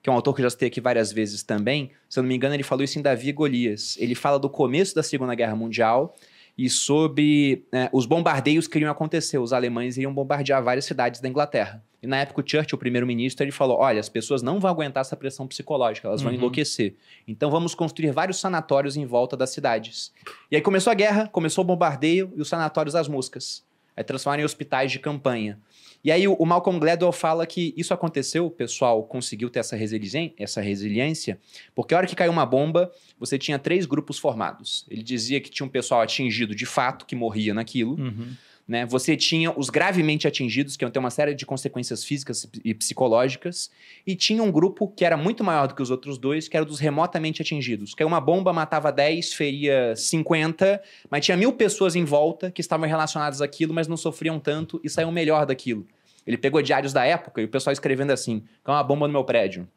[0.02, 1.92] que é um autor que eu já citei aqui várias vezes também.
[2.08, 3.96] Se eu não me engano, ele falou isso em Davi Golias.
[4.00, 6.16] Ele fala do começo da Segunda Guerra Mundial
[6.58, 9.38] e sobre é, os bombardeios que iriam acontecer.
[9.38, 11.84] Os alemães iriam bombardear várias cidades da Inglaterra.
[12.02, 15.02] E na época o Churchill, o primeiro-ministro, ele falou: olha, as pessoas não vão aguentar
[15.02, 16.38] essa pressão psicológica, elas vão Uhum.
[16.38, 16.96] enlouquecer.
[17.28, 20.14] Então vamos construir vários sanatórios em volta das cidades.
[20.52, 23.64] E aí começou a guerra, começou o bombardeio e os sanatórios das moscas.
[23.98, 25.58] Aí transformaram em hospitais de campanha.
[26.06, 30.36] E aí o, Malcolm Gladwell fala que isso aconteceu, o pessoal conseguiu ter essa, resilien-
[30.38, 31.40] essa resiliência,
[31.74, 34.86] porque a hora que caiu uma bomba, você tinha três grupos formados.
[34.88, 37.96] Ele dizia que tinha um pessoal atingido de fato, que morria naquilo.
[38.00, 38.36] Uhum.
[38.68, 38.86] Né?
[38.86, 43.72] Você tinha os gravemente atingidos, que iam ter uma série de consequências físicas e psicológicas,
[44.06, 46.66] e tinha um grupo que era muito maior do que os outros dois, que era
[46.66, 47.96] dos remotamente atingidos.
[47.96, 50.80] Caiu uma bomba, matava 10, feria 50,
[51.10, 54.90] mas tinha mil pessoas em volta que estavam relacionadas àquilo, mas não sofriam tanto e
[54.90, 55.88] saíam melhor daquilo.
[56.26, 59.24] Ele pegou diários da época e o pessoal escrevendo assim: caiu uma bomba no meu
[59.24, 59.68] prédio.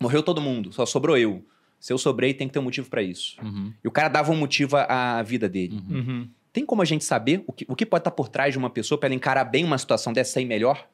[0.00, 1.44] Morreu todo mundo, só sobrou eu.
[1.80, 3.36] Se eu sobrei, tem que ter um motivo pra isso.
[3.42, 3.72] Uhum.
[3.82, 5.74] E o cara dava um motivo à à vida dele.
[5.88, 5.96] Uhum.
[5.96, 6.28] Uhum.
[6.52, 8.70] Tem como a gente saber o que, o que pode estar por trás de uma
[8.70, 10.86] pessoa para ela encarar bem uma situação dessa aí melhor?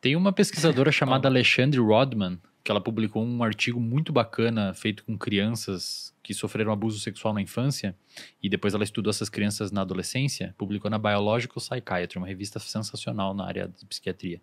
[0.00, 2.38] Tem uma pesquisadora chamada Alexandre Rodman,
[2.68, 7.40] que ela publicou um artigo muito bacana feito com crianças que sofreram abuso sexual na
[7.40, 7.96] infância
[8.42, 13.32] e depois ela estudou essas crianças na adolescência, publicou na Biological Psychiatry, uma revista sensacional
[13.32, 14.42] na área de psiquiatria.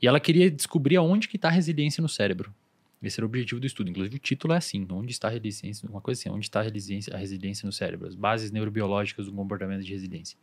[0.00, 2.54] E ela queria descobrir aonde que está a resiliência no cérebro.
[3.02, 3.90] Esse era o objetivo do estudo.
[3.90, 5.88] Inclusive, o título é assim: onde está a resiliência?
[5.90, 8.06] Uma coisa assim, onde está a resiliência, a resiliência no cérebro?
[8.06, 10.38] As bases neurobiológicas do comportamento de resiliência.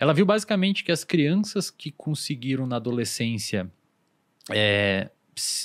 [0.00, 3.70] Ela viu basicamente que as crianças que conseguiram na adolescência
[4.50, 5.08] é,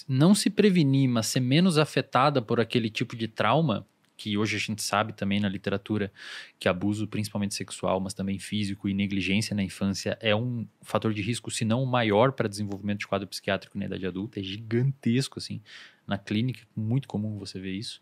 [0.08, 3.86] não se prevenir, mas ser menos afetada por aquele tipo de trauma,
[4.18, 6.12] que hoje a gente sabe também na literatura
[6.60, 11.22] que abuso, principalmente sexual, mas também físico e negligência na infância é um fator de
[11.22, 15.38] risco, se não o maior para desenvolvimento de quadro psiquiátrico na idade adulta, é gigantesco,
[15.38, 15.62] assim,
[16.08, 18.02] na clínica, muito comum você ver isso.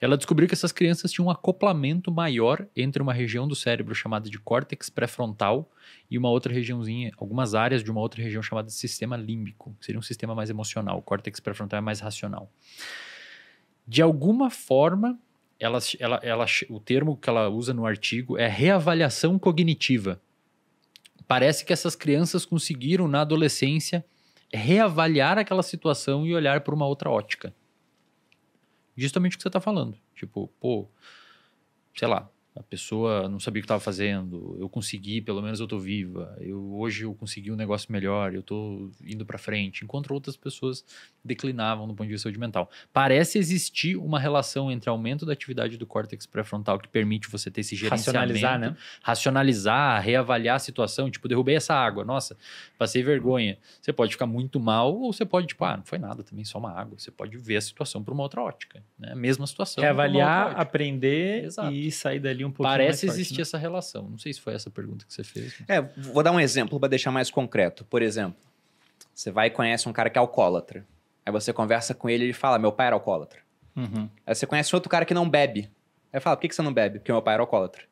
[0.00, 4.28] Ela descobriu que essas crianças tinham um acoplamento maior entre uma região do cérebro chamada
[4.28, 5.68] de córtex pré-frontal
[6.10, 9.98] e uma outra regiãozinha, algumas áreas de uma outra região chamada de sistema límbico, seria
[9.98, 10.98] um sistema mais emocional.
[10.98, 12.52] O córtex pré-frontal é mais racional.
[13.88, 15.18] De alguma forma,
[15.60, 20.20] ela, ela, ela, o termo que ela usa no artigo é reavaliação cognitiva.
[21.28, 24.04] Parece que essas crianças conseguiram, na adolescência,
[24.52, 27.54] reavaliar aquela situação e olhar por uma outra ótica.
[28.96, 29.96] Justamente o que você está falando.
[30.14, 30.88] Tipo, pô,
[31.94, 35.68] sei lá, A pessoa não sabia o que estava fazendo, eu consegui, pelo menos eu
[35.68, 36.36] tô viva.
[36.40, 39.84] Eu hoje eu consegui um negócio melhor, eu tô indo para frente.
[39.84, 40.84] Enquanto outras pessoas
[41.24, 42.70] declinavam do ponto de vista de saúde mental.
[42.92, 47.60] Parece existir uma relação entre aumento da atividade do córtex pré-frontal que permite você ter
[47.60, 48.76] esse gerenciamento, Racionalizar, né?
[49.02, 52.36] racionalizar, reavaliar a situação, tipo, derrubei essa água, nossa,
[52.78, 53.58] passei vergonha.
[53.80, 56.58] Você pode ficar muito mal ou você pode, tipo, ah, não foi nada, também só
[56.58, 56.98] uma água.
[56.98, 59.14] Você pode ver a situação por uma outra ótica, né?
[59.14, 59.82] Mesma situação.
[59.82, 61.72] Reavaliar, aprender Exato.
[61.72, 63.42] e sair dali um pouquinho Parece mais forte, existir né?
[63.42, 64.08] essa relação.
[64.08, 65.54] Não sei se foi essa pergunta que você fez.
[65.60, 65.80] mas- É,
[66.12, 67.84] vou dar um exemplo para deixar mais concreto.
[67.84, 68.38] Por exemplo,
[69.14, 70.86] você vai e conhece um cara que é alcoólatra.
[71.24, 73.40] Aí você conversa com ele e ele fala: Meu pai era alcoólatra.
[73.76, 74.08] Uhum.
[74.26, 75.70] Aí você conhece outro cara que não bebe.
[76.12, 76.98] Aí fala: Por que que você não bebe?
[76.98, 77.82] Porque meu pai era alcoólatra.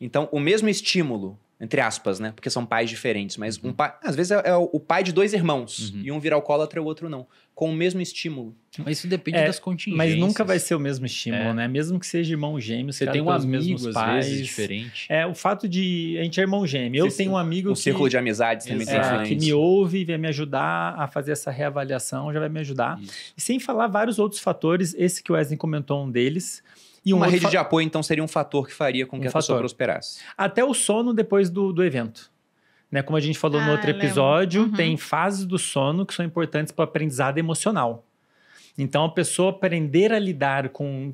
[0.00, 2.32] Então, o mesmo estímulo, entre aspas, né?
[2.34, 3.94] Porque são pais diferentes, mas um pai.
[4.04, 5.90] Às vezes é, é o pai de dois irmãos.
[5.90, 6.02] Uhum.
[6.04, 7.26] E um vira alcoólatra e o outro não.
[7.54, 8.54] Com o mesmo estímulo.
[8.80, 9.96] Mas isso depende É, das contingências.
[9.96, 11.54] Mas nunca vai ser o mesmo estímulo, É.
[11.54, 11.66] né?
[11.68, 14.26] Mesmo que seja irmão gêmeo, Você tem um amigo, mesmos às pais.
[14.26, 15.06] vezes, diferente.
[15.08, 16.18] É, o fato de.
[16.20, 17.06] A gente é irmão gêmeo.
[17.06, 20.00] Eu tenho um amigo Um que, círculo de amizades também tem é, que me ouve
[20.00, 23.00] e vai me ajudar a fazer essa reavaliação, já vai me ajudar.
[23.00, 23.12] Isso.
[23.34, 26.62] E sem falar vários outros fatores, esse que o Wesley comentou um deles.
[27.06, 29.16] E um Uma outro rede fa- de apoio, então, seria um fator que faria com
[29.16, 29.58] Um que a pessoa fator.
[29.60, 30.20] prosperasse.
[30.36, 32.30] Até o sono depois do, do evento.
[32.90, 33.00] Né?
[33.00, 34.06] Como a gente falou no Ah, outro eu lembro.
[34.06, 34.72] episódio, Uhum.
[34.72, 38.04] tem fases do sono que são importantes para o aprendizado emocional.
[38.76, 41.10] Então, a pessoa aprender a lidar com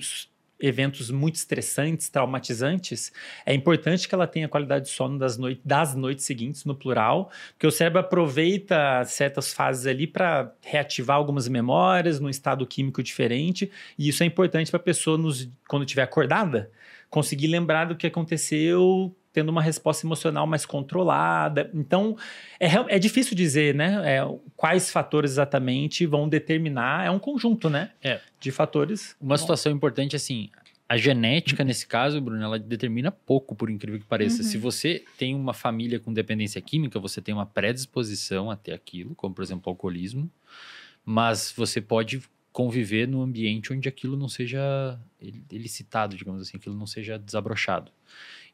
[0.62, 3.12] eventos muito estressantes, traumatizantes,
[3.44, 7.66] é importante que ela tenha qualidade de sono das, das noites seguintes, no plural, porque
[7.66, 14.08] o cérebro aproveita certas fases ali para reativar algumas memórias num estado químico diferente, e
[14.08, 16.70] isso é importante para a pessoa, nos, quando estiver acordada,
[17.10, 21.70] conseguir lembrar do que aconteceu, tendo uma resposta emocional mais controlada.
[21.72, 22.16] Então,
[22.60, 24.02] é, é difícil dizer, né?
[24.04, 24.20] é,
[24.56, 27.06] quais fatores exatamente vão determinar.
[27.06, 27.90] É um conjunto, né?
[28.02, 28.20] É.
[28.38, 29.16] De fatores.
[29.20, 30.50] Uma situação importante, assim,
[30.88, 34.42] a genética, nesse caso, Bruno, ela determina pouco, por incrível que pareça.
[34.42, 34.48] Uhum.
[34.48, 39.14] Se você tem uma família com dependência química, você tem uma predisposição a ter aquilo,
[39.14, 40.30] como, por exemplo, o alcoolismo,
[41.02, 42.22] mas você pode
[42.52, 47.90] conviver num ambiente onde aquilo não seja el- elicitado, digamos assim, aquilo não seja desabrochado.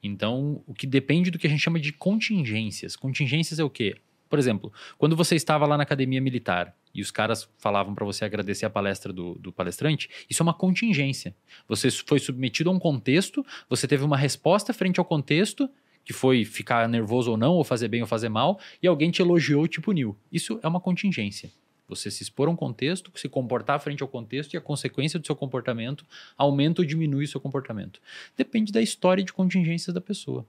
[0.03, 2.97] Então, o que depende do que a gente chama de contingências.
[2.97, 3.97] Contingências é o quê?
[4.29, 8.25] Por exemplo, quando você estava lá na academia militar e os caras falavam para você
[8.25, 11.35] agradecer a palestra do, do palestrante, isso é uma contingência.
[11.67, 15.69] Você foi submetido a um contexto, você teve uma resposta frente ao contexto,
[16.05, 19.23] que foi ficar nervoso ou não, ou fazer bem ou fazer mal, e alguém te
[19.23, 20.17] elogiou e te puniu.
[20.31, 21.51] Isso é uma contingência.
[21.89, 25.27] Você se expor a um contexto, se comportar frente ao contexto e a consequência do
[25.27, 26.05] seu comportamento
[26.37, 28.01] aumenta ou diminui o seu comportamento.
[28.37, 30.47] Depende da história de contingências da pessoa.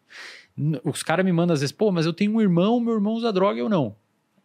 [0.84, 3.32] Os caras me mandam às vezes, pô, mas eu tenho um irmão, meu irmão usa
[3.32, 3.96] droga, eu não.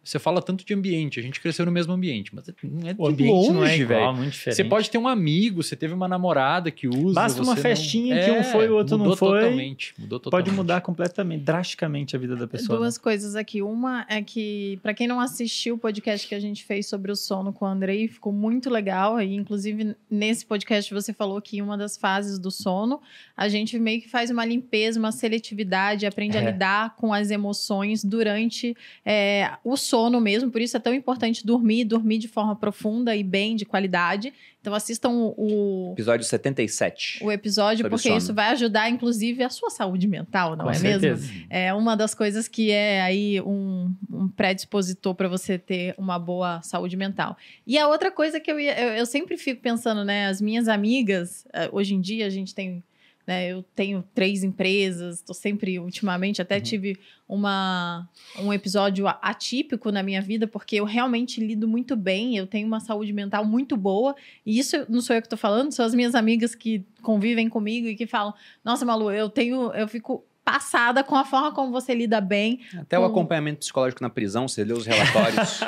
[0.05, 3.07] Você fala tanto de ambiente, a gente cresceu no mesmo ambiente, mas não é O
[3.07, 4.13] ambiente longe, não é igual, velho.
[4.17, 4.55] muito diferente.
[4.55, 7.15] Você pode ter um amigo, você teve uma namorada que usa.
[7.15, 8.23] Basta uma você festinha não...
[8.23, 9.39] que um foi, o outro não mudou foi.
[9.41, 10.45] Totalmente, mudou totalmente.
[10.45, 12.77] Pode mudar completamente, drasticamente a vida da pessoa.
[12.77, 12.83] né?
[12.83, 13.63] Duas coisas aqui.
[13.63, 17.15] Uma é que, para quem não assistiu o podcast que a gente fez sobre o
[17.15, 19.19] sono com o Andrei, ficou muito legal.
[19.19, 23.01] E, inclusive, nesse podcast você falou que uma das fases do sono,
[23.35, 26.51] a gente meio que faz uma limpeza, uma seletividade, aprende a É.
[26.51, 30.51] lidar com as emoções durante é, o sono mesmo.
[30.51, 34.33] Por isso é tão importante dormir, dormir de forma profunda e bem, de qualidade.
[34.59, 37.19] Então, assistam o, Episódio 77.
[37.23, 38.17] o episódio, porque sono.
[38.17, 41.21] isso vai ajudar, inclusive, a sua saúde mental, não Com é certeza.
[41.21, 41.45] mesmo?
[41.51, 46.63] É uma das coisas que é aí um, um predispositor para você ter uma boa
[46.63, 47.37] saúde mental.
[47.67, 50.27] E a outra coisa que eu, ia, eu, eu sempre fico pensando, né?
[50.27, 52.83] As minhas amigas, eh, hoje em dia a gente tem.
[53.25, 56.95] Né, eu tenho três empresas, estou sempre, ultimamente, até tive
[57.27, 58.07] uma,
[58.39, 62.79] um episódio atípico na minha vida, porque eu realmente lido muito bem, eu tenho uma
[62.79, 64.15] saúde mental muito boa,
[64.45, 67.87] e isso não sou eu que estou falando, são as minhas amigas que convivem comigo
[67.87, 68.31] e que falam:
[68.63, 72.61] Nossa, Malu, eu tenho, eu fico passada com a forma como você lida bem.
[72.79, 75.59] Até o com- acompanhamento psicológico na prisão, você lê os relatórios.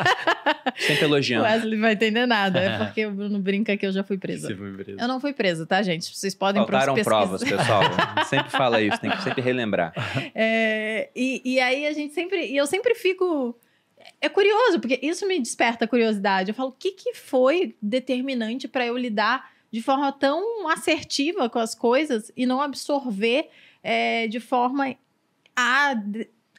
[0.77, 1.43] sempre elogiando.
[1.45, 4.47] O Wesley vai entender nada, é porque o Bruno brinca que eu já fui presa.
[4.49, 4.99] Você foi preso.
[5.01, 6.15] Eu não fui presa, tá, gente?
[6.15, 7.81] Vocês podem Faltaram provas, pessoal.
[8.29, 9.93] sempre fala isso, tem que sempre relembrar.
[10.35, 12.45] É, e, e aí a gente sempre.
[12.45, 13.57] E eu sempre fico.
[14.21, 16.51] É curioso, porque isso me desperta curiosidade.
[16.51, 21.59] Eu falo, o que, que foi determinante para eu lidar de forma tão assertiva com
[21.59, 23.49] as coisas e não absorver
[23.87, 24.93] é, de forma
[25.55, 25.95] a,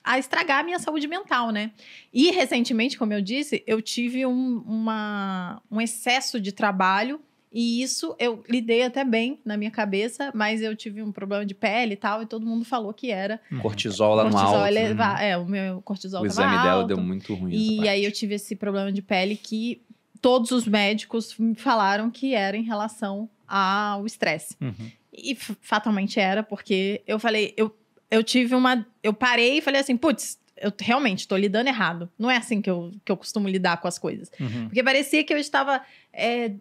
[0.02, 1.70] a estragar a minha saúde mental, né?
[2.12, 7.20] E recentemente, como eu disse, eu tive um, uma, um excesso de trabalho.
[7.50, 11.54] E isso eu lidei até bem na minha cabeça, mas eu tive um problema de
[11.54, 14.66] pele e tal, e todo mundo falou que era Cortisol lá no cortisol alto.
[14.68, 16.88] eleva- É, o meu cortisol O tava exame dela alto.
[16.88, 17.54] deu muito ruim.
[17.54, 17.88] E parte.
[17.88, 19.80] aí eu tive esse problema de pele que
[20.20, 24.56] todos os médicos me falaram que era em relação ao estresse.
[24.60, 24.90] Uhum.
[25.12, 27.74] E fatalmente era, porque eu falei, eu,
[28.10, 28.86] eu tive uma.
[29.02, 32.10] Eu parei e falei assim, putz, eu realmente tô lidando errado.
[32.18, 34.30] Não é assim que eu, que eu costumo lidar com as coisas.
[34.38, 34.66] Uhum.
[34.66, 36.52] Porque parecia que eu estava é,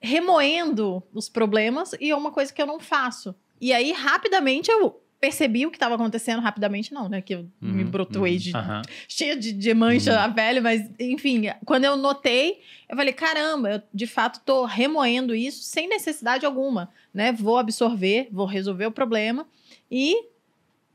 [0.00, 3.34] remoendo os problemas e é uma coisa que eu não faço.
[3.60, 6.40] E aí, rapidamente, eu percebi o que estava acontecendo.
[6.40, 7.20] Rapidamente, não, né?
[7.20, 8.38] Que eu me Uhum, brotoei uhum.
[8.38, 8.82] de, Aham.
[9.08, 13.82] cheia de, de mancha a pele, mas enfim, quando eu notei, eu falei, caramba, eu
[13.92, 17.32] de fato tô remoendo isso sem necessidade alguma, né?
[17.32, 19.46] Vou absorver, vou resolver o problema
[19.90, 20.16] e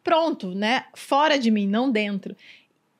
[0.03, 0.85] pronto, né?
[0.93, 2.35] Fora de mim, não dentro.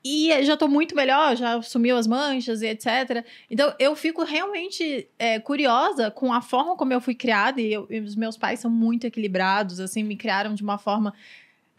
[0.05, 3.25] E já tô muito melhor, já sumiu as manchas e etc.
[3.49, 7.61] Então, eu fico realmente é, curiosa com a forma como eu fui criada.
[7.61, 11.13] E, eu- e os meus pais são muito equilibrados, assim, me criaram de uma forma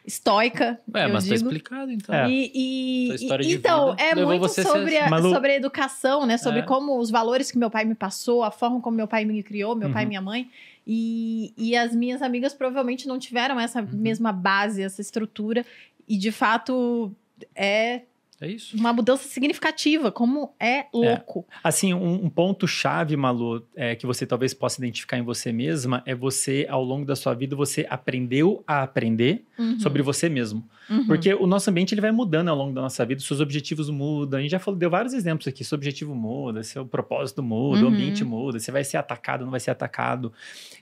[0.07, 0.81] estoica.
[0.95, 1.49] É, eu mas tá digo.
[1.49, 2.15] explicado, então.
[2.15, 2.31] É.
[2.31, 6.37] E, e- e- então, vida é levou muito sobre, a, Malu- sobre a educação, né?
[6.37, 6.63] Sobre É.
[6.63, 9.75] como os valores que meu pai me passou, a forma como meu pai me criou,
[9.75, 10.09] meu pai e Uhum.
[10.09, 10.51] minha mãe.
[10.87, 13.89] E, e as minhas amigas provavelmente não tiveram essa Uhum.
[13.93, 15.65] mesma base, essa estrutura.
[16.07, 17.11] E de fato
[17.55, 18.03] é
[18.45, 18.77] É isso.
[18.77, 21.47] uma mudança significativa, como é louco.
[21.63, 26.15] Assim, um, um ponto-chave, Malu, é, que você talvez possa identificar em você mesma é
[26.15, 30.65] você, ao longo da sua vida, você aprendeu a aprender Uhum, sobre você mesmo.
[30.91, 31.07] uhum.
[31.07, 34.39] Porque o nosso ambiente ele vai mudando ao longo da nossa vida, seus objetivos mudam.
[34.39, 35.65] A gente já falou, deu vários exemplos aqui.
[35.65, 37.95] Seu objetivo muda, seu propósito muda, o Uhum.
[37.95, 40.33] ambiente muda, você vai ser atacado, não vai ser atacado.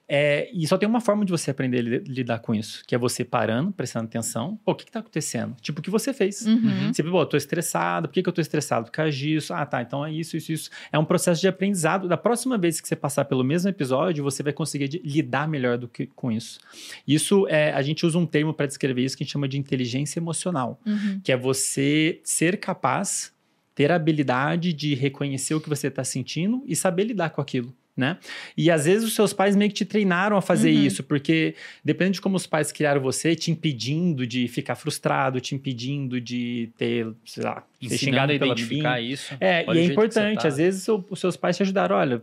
[0.09, 2.95] É, e só tem uma forma de você aprender a li- lidar com isso, que
[2.95, 4.59] é você parando, prestando atenção.
[4.65, 5.55] Pô, o que, que tá acontecendo?
[5.61, 6.45] Tipo, o que você fez?
[6.47, 6.93] Uhum.
[6.93, 8.09] Você, pô, eu tô estressado.
[8.09, 8.87] Por que, que eu tô estressado?
[8.87, 9.55] Por causa disso.
[9.55, 9.81] Ah, tá.
[9.81, 10.71] Então é isso, isso, isso.
[10.93, 12.09] É um processo de aprendizado.
[12.09, 15.89] Da próxima vez que você passar pelo mesmo episódio, você vai conseguir lidar melhor do
[15.89, 16.59] que com isso.
[17.07, 19.59] Isso é, a gente usa um termo para descrever isso que a gente chama de
[19.59, 21.21] inteligência emocional, Uhum.
[21.23, 23.33] que é você ser capaz,
[23.75, 27.75] ter a habilidade de reconhecer o que você está sentindo e saber lidar com aquilo.
[27.95, 28.17] Né?
[28.57, 30.83] E às vezes os seus pais meio que te treinaram a fazer Uhum.
[30.87, 35.55] isso, porque depende de como os pais criaram você, te impedindo de ficar frustrado, te
[35.55, 39.13] impedindo de ter, sei lá, ser xingado a pela identificar amiguinha.
[39.13, 39.35] isso.
[39.39, 40.49] É, Olha e é importante, tá.
[40.49, 42.23] às vezes o- os seus pais te ajudaram, olha,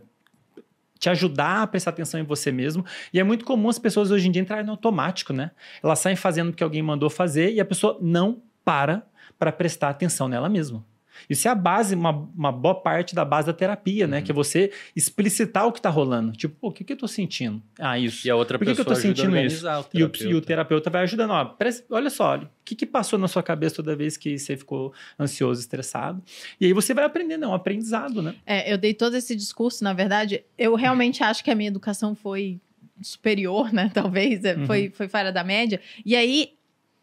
[1.00, 2.84] te ajudar a prestar atenção em você mesmo.
[3.12, 5.50] E é muito comum as pessoas hoje em dia entrarem no automático, né?
[5.82, 9.02] Elas saem fazendo o que alguém mandou fazer e a pessoa não para
[9.38, 10.84] para prestar atenção nela mesma.
[11.28, 14.18] Isso é a base, uma, uma boa parte da base da terapia, né?
[14.18, 14.24] Uhum.
[14.24, 16.32] Que é você explicitar o que tá rolando.
[16.32, 17.62] Tipo, pô, o que, que eu tô sentindo?
[17.78, 18.26] Ah, isso.
[18.26, 19.66] E a outra Por que que eu pessoa tô ajuda a sentindo isso?
[19.66, 20.24] organizar E o, terapeuta.
[20.24, 21.30] e o terapeuta vai ajudando.
[21.30, 24.38] Ó, presta- olha só, olha, o que, que passou na sua cabeça toda vez que
[24.38, 26.22] você ficou ansioso, estressado?
[26.60, 28.34] E aí você vai aprendendo, é um aprendizado, né?
[28.46, 32.14] É, eu dei todo esse discurso, na verdade, eu realmente acho que a minha educação
[32.14, 32.60] foi
[33.02, 33.90] superior, né?
[33.94, 34.66] Talvez, é, Uhum.
[34.66, 35.80] foi, foi fora da média.
[36.04, 36.50] E aí,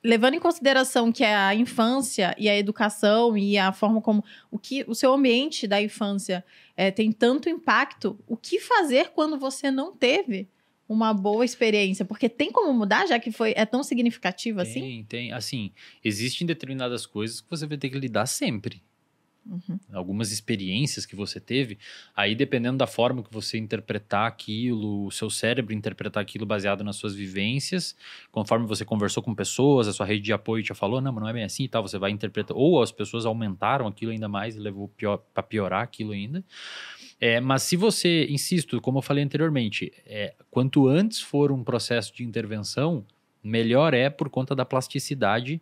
[0.07, 4.85] levando em consideração que a infância e a educação e a forma como o que
[4.87, 6.45] o seu ambiente da infância
[6.77, 10.47] é, tem tanto impacto, o que fazer quando você não teve
[10.87, 12.05] uma boa experiência?
[12.05, 14.79] Porque tem como mudar, já que foi é tão significativo assim?
[14.79, 15.33] Tem, tem.
[15.33, 18.81] Assim, existem determinadas coisas que você vai ter que lidar sempre.
[19.49, 19.79] Uhum.
[19.93, 21.77] Algumas experiências que você teve,
[22.15, 26.97] aí dependendo da forma que você interpretar aquilo, o seu cérebro interpretar aquilo baseado nas
[26.97, 27.95] suas vivências,
[28.31, 31.29] conforme você conversou com pessoas, a sua rede de apoio te falou, não, mas não
[31.29, 32.55] é bem assim e tal, você vai interpretar.
[32.57, 36.43] Ou as pessoas aumentaram aquilo ainda mais e levou pior, para piorar aquilo ainda.
[37.19, 42.13] É, mas se você, insisto, como eu falei anteriormente, é, quanto antes for um processo
[42.13, 43.05] de intervenção,
[43.43, 45.61] melhor é por conta da plasticidade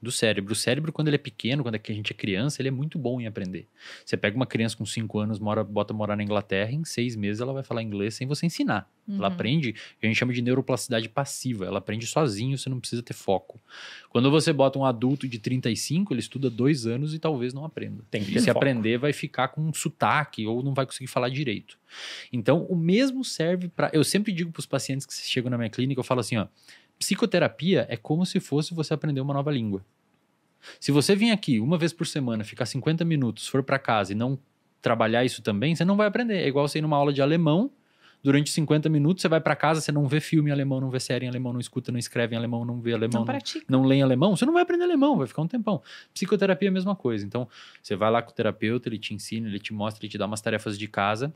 [0.00, 0.52] do cérebro.
[0.52, 2.70] O cérebro, quando ele é pequeno, quando é que a gente é criança, ele é
[2.72, 3.66] muito bom em aprender.
[4.04, 7.40] Você pega uma criança com 5 anos, mora, bota morar na Inglaterra, em seis meses
[7.40, 8.88] ela vai falar inglês sem você ensinar.
[9.08, 9.34] Ela Uhum.
[9.34, 11.64] aprende, a gente chama de neuroplasticidade passiva.
[11.64, 13.58] Ela aprende sozinho, você não precisa ter foco.
[14.10, 18.04] Quando você bota um adulto de 35, ele estuda dois anos e talvez não aprenda.
[18.10, 18.58] Tem que e ter se foco.
[18.58, 21.78] aprender, vai ficar com um sotaque ou não vai conseguir falar direito.
[22.32, 23.90] Então, o mesmo serve para.
[23.94, 26.46] Eu sempre digo para os pacientes que chegam na minha clínica, eu falo assim: ó,
[26.98, 29.84] psicoterapia é como se fosse você aprender uma nova língua.
[30.80, 34.14] Se você vir aqui uma vez por semana, ficar 50 minutos, for para casa e
[34.14, 34.38] não
[34.82, 36.38] trabalhar isso também, você não vai aprender.
[36.38, 37.70] É igual você ir numa aula de alemão,
[38.22, 40.98] durante 50 minutos, você vai para casa, você não vê filme em alemão, não vê
[40.98, 43.24] série em alemão, não escuta, não escreve em alemão, não vê alemão, Não
[43.68, 45.82] não, não lê em alemão, você não vai aprender alemão, vai ficar um tempão.
[46.12, 47.24] Psicoterapia é a mesma coisa.
[47.24, 47.48] Então,
[47.82, 50.26] você vai lá com o terapeuta, ele te ensina, ele te mostra, ele te dá
[50.26, 51.32] umas tarefas de casa,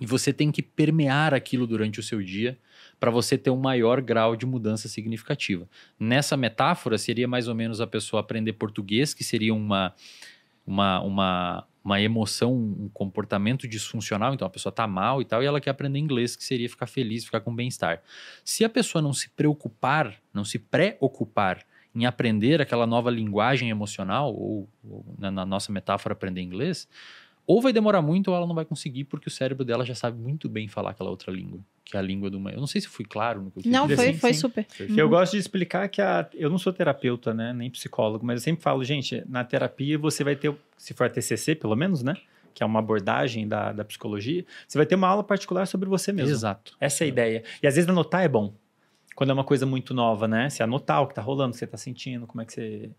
[0.00, 2.58] e você tem que permear aquilo durante o seu dia
[2.98, 5.68] para você ter um maior grau de mudança significativa.
[5.98, 9.94] Nessa metáfora, seria mais ou menos a pessoa aprender português, que seria uma,
[10.66, 14.34] uma, uma, uma emoção, um comportamento disfuncional.
[14.34, 16.86] Então, a pessoa está mal e tal, e ela quer aprender inglês, que seria ficar
[16.86, 18.02] feliz, ficar com bem-estar.
[18.44, 21.64] Se a pessoa não se preocupar, não se preocupar
[21.94, 26.88] em aprender aquela nova linguagem emocional, ou, ou na, na nossa metáfora, aprender inglês,
[27.46, 30.18] ou vai demorar muito ou ela não vai conseguir, porque o cérebro dela já sabe
[30.20, 32.36] muito bem falar aquela outra língua, que é a língua do...
[32.48, 34.40] Eu não sei se fui claro no que eu quis Não, foi, sim, foi sim.
[34.40, 34.66] super.
[34.96, 38.44] Eu gosto de explicar que a, eu não sou terapeuta, né, nem psicólogo, mas eu
[38.44, 42.16] sempre falo, gente, na terapia você vai ter, se for a TCC pelo menos, né,
[42.52, 46.10] que é uma abordagem da, da psicologia, você vai ter uma aula particular sobre você
[46.10, 46.32] mesmo.
[46.32, 46.74] Exato.
[46.80, 47.44] Essa é a ideia.
[47.62, 48.52] E às vezes anotar é bom.
[49.16, 50.50] Quando é uma coisa muito nova, né?
[50.50, 52.90] Você anotar o que tá rolando, o que você tá sentindo, como é que você.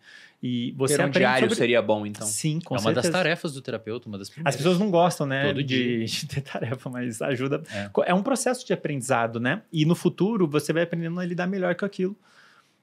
[0.41, 1.55] E você Ter um diário sobre...
[1.55, 2.25] seria bom, então.
[2.25, 3.23] Sim, com é uma das certeza.
[3.23, 4.55] tarefas do terapeuta, uma das As primeiras.
[4.57, 7.61] pessoas não gostam, né, Todo de, de ter tarefa, mas ajuda.
[7.71, 7.91] É.
[8.07, 8.13] É.
[8.15, 9.61] um processo de aprendizado, né?
[9.71, 12.15] E no futuro você vai aprendendo a lidar melhor com aquilo,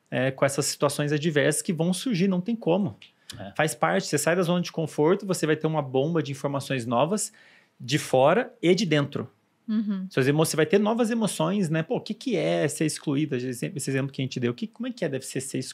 [0.09, 2.97] é, com essas situações adversas que vão surgir, não tem como.
[3.37, 3.53] É.
[3.57, 6.87] Faz parte, você sai da zona de conforto, você vai ter uma bomba de informações
[6.87, 7.33] novas
[7.81, 9.29] de fora e de dentro.
[9.69, 10.07] Uhum.
[10.11, 10.45] Suas emo...
[10.45, 11.83] Você vai ter novas emoções, né?
[11.83, 13.35] Pô, o que, que é ser excluído?
[13.37, 15.09] Esse exemplo que a gente deu, que, como é que é?
[15.09, 15.65] Deve ser ser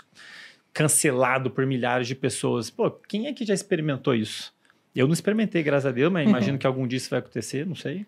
[0.72, 2.70] cancelado por milhares de pessoas.
[2.70, 4.52] Pô, quem é que já experimentou isso?
[4.94, 7.74] Eu não experimentei, graças a Deus, mas imagino que algum dia isso vai acontecer, não
[7.74, 8.06] sei.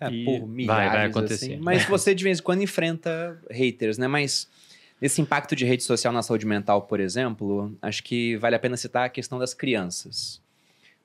[0.00, 1.52] É, E por vai milhares, acontecer.
[1.54, 1.62] assim.
[1.62, 4.06] Mas você de vez em quando enfrenta haters, né?
[4.08, 4.48] Mas
[5.00, 8.76] esse impacto de rede social na saúde mental, por exemplo, acho que vale a pena
[8.76, 10.40] citar a questão das crianças.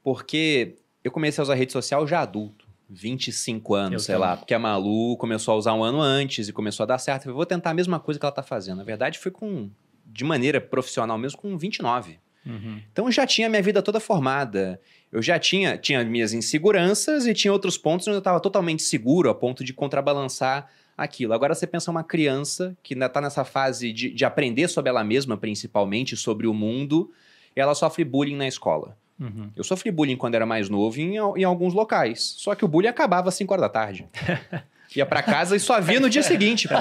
[0.03, 2.65] Porque eu comecei a usar rede social já adulto.
[2.89, 4.29] 25 anos, Eu sei também.
[4.29, 7.21] lá, porque a Malu começou a usar um ano antes e começou a dar certo.
[7.21, 8.77] Eu falei, vou tentar a mesma coisa que ela tá fazendo.
[8.77, 9.69] Na verdade, foi com
[10.05, 12.19] de maneira profissional mesmo com 29.
[12.91, 14.81] Então eu já tinha minha vida toda formada.
[15.11, 19.29] Eu já tinha, tinha minhas inseguranças e tinha outros pontos onde eu estava totalmente seguro
[19.29, 20.67] a ponto de contrabalançar
[20.97, 21.33] aquilo.
[21.33, 25.03] Agora você pensa uma criança que ainda está nessa fase de, de aprender sobre ela
[25.03, 27.11] mesma, principalmente, sobre o mundo,
[27.55, 28.97] e ela sofre bullying na escola.
[29.19, 29.49] Uhum.
[29.55, 32.35] Eu sofri bullying quando era mais novo em, em alguns locais.
[32.37, 34.07] Só que o bullying acabava às 5 horas da tarde.
[34.95, 36.67] Ia pra casa e só via no dia seguinte.
[36.67, 36.73] pô.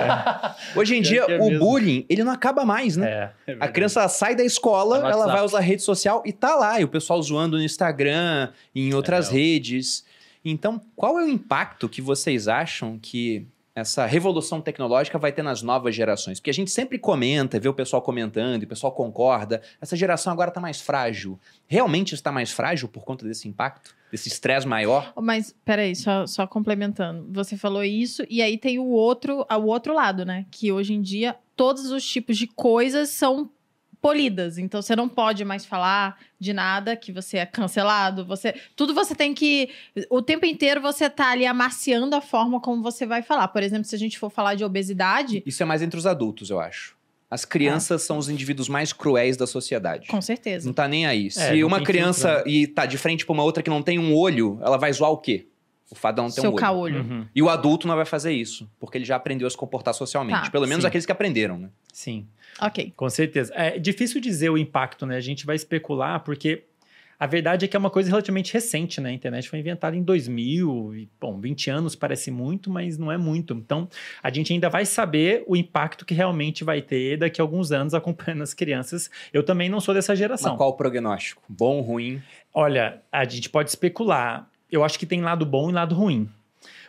[0.81, 3.33] Hoje em dia, é o bullying, ele não acaba mais, né?
[3.47, 3.57] É.
[3.61, 5.33] A criança sai da escola, no ela WhatsApp.
[5.37, 6.81] vai usar rede social e tá lá.
[6.81, 9.33] E o pessoal zoando no Instagram, em outras É.
[9.35, 10.07] redes.
[10.43, 13.47] Então, qual é o impacto que vocês acham que
[13.79, 16.39] essa revolução tecnológica vai ter nas novas gerações?
[16.39, 19.63] Porque a gente sempre comenta, vê o pessoal comentando, e o pessoal concorda.
[19.81, 21.39] Essa geração agora tá mais frágil.
[21.67, 23.97] Realmente está mais frágil por conta desse impacto?
[24.11, 25.13] Desse estresse maior?
[25.21, 27.29] Mas, peraí, só, só complementando.
[27.33, 30.47] Você falou isso, e aí tem o outro, o outro lado, né?
[30.51, 33.51] Que hoje em dia, todos os tipos de coisas são
[34.01, 34.59] polidas.
[34.59, 38.25] Então, você não pode mais falar de nada que você é cancelado.
[38.25, 39.71] Você, tudo você tem que...
[40.09, 43.49] O tempo inteiro você tá ali amaciando a forma como você vai falar.
[43.49, 46.51] Por exemplo, se a gente for falar de obesidade, Isso é mais entre os adultos,
[46.51, 46.97] eu acho.
[47.31, 50.09] As crianças são os indivíduos mais cruéis da sociedade.
[50.09, 50.67] com certeza.
[50.67, 51.31] Não tá nem aí.
[51.31, 53.99] Se não uma criança filtro, e tá de frente pra uma outra que não tem
[53.99, 55.47] um olho, ela vai zoar o quê?
[55.91, 56.57] O não ter Seu um olho.
[56.57, 57.01] caolho.
[57.01, 57.27] Uhum.
[57.35, 60.45] E o adulto não vai fazer isso, porque ele já aprendeu a se comportar socialmente.
[60.45, 60.89] Tá, Pelo menos sim.
[60.89, 61.71] aqueles que aprenderam, né?
[61.93, 62.27] Sim.
[62.61, 62.93] Ok.
[62.95, 63.53] Com certeza.
[63.55, 65.17] É difícil dizer o impacto, né?
[65.17, 66.65] A gente vai especular, porque
[67.19, 69.09] a verdade é que é uma coisa relativamente recente, né?
[69.09, 73.17] A internet foi inventada em 2000, e, bom, 20 anos parece muito, mas não é
[73.17, 73.55] muito.
[73.55, 73.89] Então,
[74.23, 77.95] a gente ainda vai saber o impacto que realmente vai ter daqui a alguns anos
[77.95, 79.11] acompanhando as crianças.
[79.33, 80.53] Eu também não sou dessa geração.
[80.53, 81.43] Mas qual o prognóstico?
[81.49, 82.23] Bom, ruim?
[82.53, 84.49] Olha, a gente pode especular.
[84.71, 86.29] Eu acho que tem lado bom e lado ruim.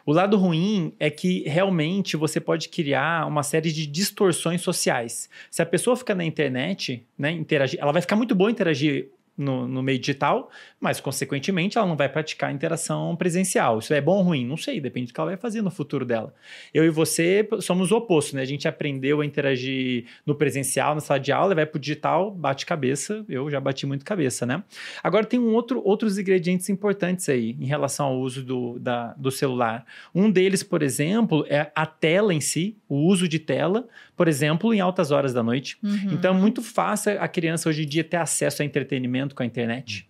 [0.06, 5.30] O lado ruim é que realmente você pode criar uma série de distorções sociais.
[5.52, 9.66] Se a pessoa fica na internet, né, interagir, ela vai ficar muito boa interagir no,
[9.66, 13.80] no meio digital, mas consequentemente ela não vai praticar interação presencial.
[13.80, 14.46] Isso é bom ou ruim?
[14.46, 16.34] Não sei, depende do que ela vai fazer no futuro dela.
[16.74, 18.42] Eu e você somos o oposto, né?
[18.42, 22.32] A gente aprendeu a interagir no presencial, na sala de aula, e vai pro digital,
[22.32, 23.26] bate cabeça.
[23.30, 24.62] Eu já bati muito cabeça, né?
[25.02, 29.32] Agora tem um outro, outros ingredientes importantes aí em relação ao uso do, da, do
[29.32, 29.86] celular.
[30.14, 33.88] Um deles, por exemplo, é a tela em si, o uso de tela,
[34.18, 35.78] por exemplo, em altas horas da noite.
[35.82, 36.10] Uhum.
[36.12, 39.46] Então é muito fácil a criança hoje em dia ter acesso a entretenimento com a
[39.46, 40.08] internet.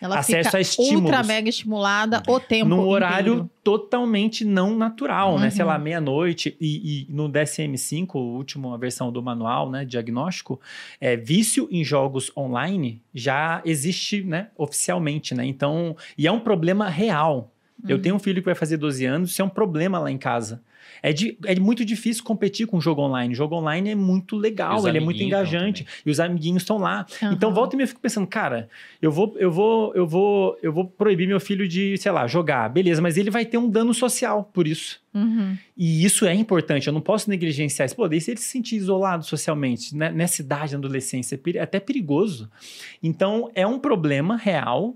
[0.00, 1.02] Ela acesso fica a estímulos.
[1.02, 3.50] ultra mega estimulada o tempo Num horário inteiro.
[3.64, 5.46] totalmente não natural, né?
[5.46, 5.50] Uhum.
[5.50, 6.56] Sei lá, meia-noite.
[6.60, 10.60] E, e no DSM-5, a última versão do manual, né, diagnóstico,
[11.00, 15.44] é, vício em jogos online já existe, né, oficialmente, né?
[15.44, 17.50] Então, e é um problema real.
[17.88, 18.02] Eu Uhum.
[18.02, 20.62] tenho um filho que vai fazer 12 anos, isso é um problema lá em casa.
[21.02, 23.32] É, de- é muito difícil competir com o jogo online.
[23.32, 25.86] O jogo online é muito legal, ele é muito engajante.
[26.04, 27.06] E os amiguinhos estão lá.
[27.22, 27.32] Aham.
[27.32, 28.68] Então, volta e meia eu fico pensando, cara,
[29.00, 32.68] eu vou, eu vou, eu vou, eu vou proibir meu filho de, sei lá, jogar.
[32.68, 35.00] Beleza, mas ele vai ter um dano social por isso.
[35.14, 35.56] Uhum.
[35.76, 37.96] E isso é importante, eu não posso negligenciar isso.
[37.96, 41.60] Pô, daí se ele se sentir isolado socialmente, né, nessa idade, na adolescência, é é
[41.60, 42.48] até perigoso.
[43.02, 44.94] Então, é um problema real,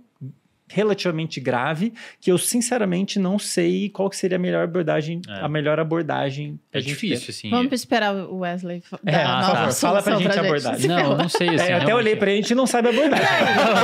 [0.73, 5.41] relativamente grave que eu sinceramente não sei qual que seria a melhor abordagem, É.
[5.41, 6.59] a melhor abordagem.
[6.69, 6.95] É pra gente ter.
[7.09, 7.51] difícil, assim.
[7.51, 10.89] Vamos esperar o Wesley É, dar por a nova favor, fala pra gente a abordagem.
[10.89, 11.63] Não, eu não sei, assim.
[11.63, 13.27] É, eu até olhei pra gente não sabe a abordagem.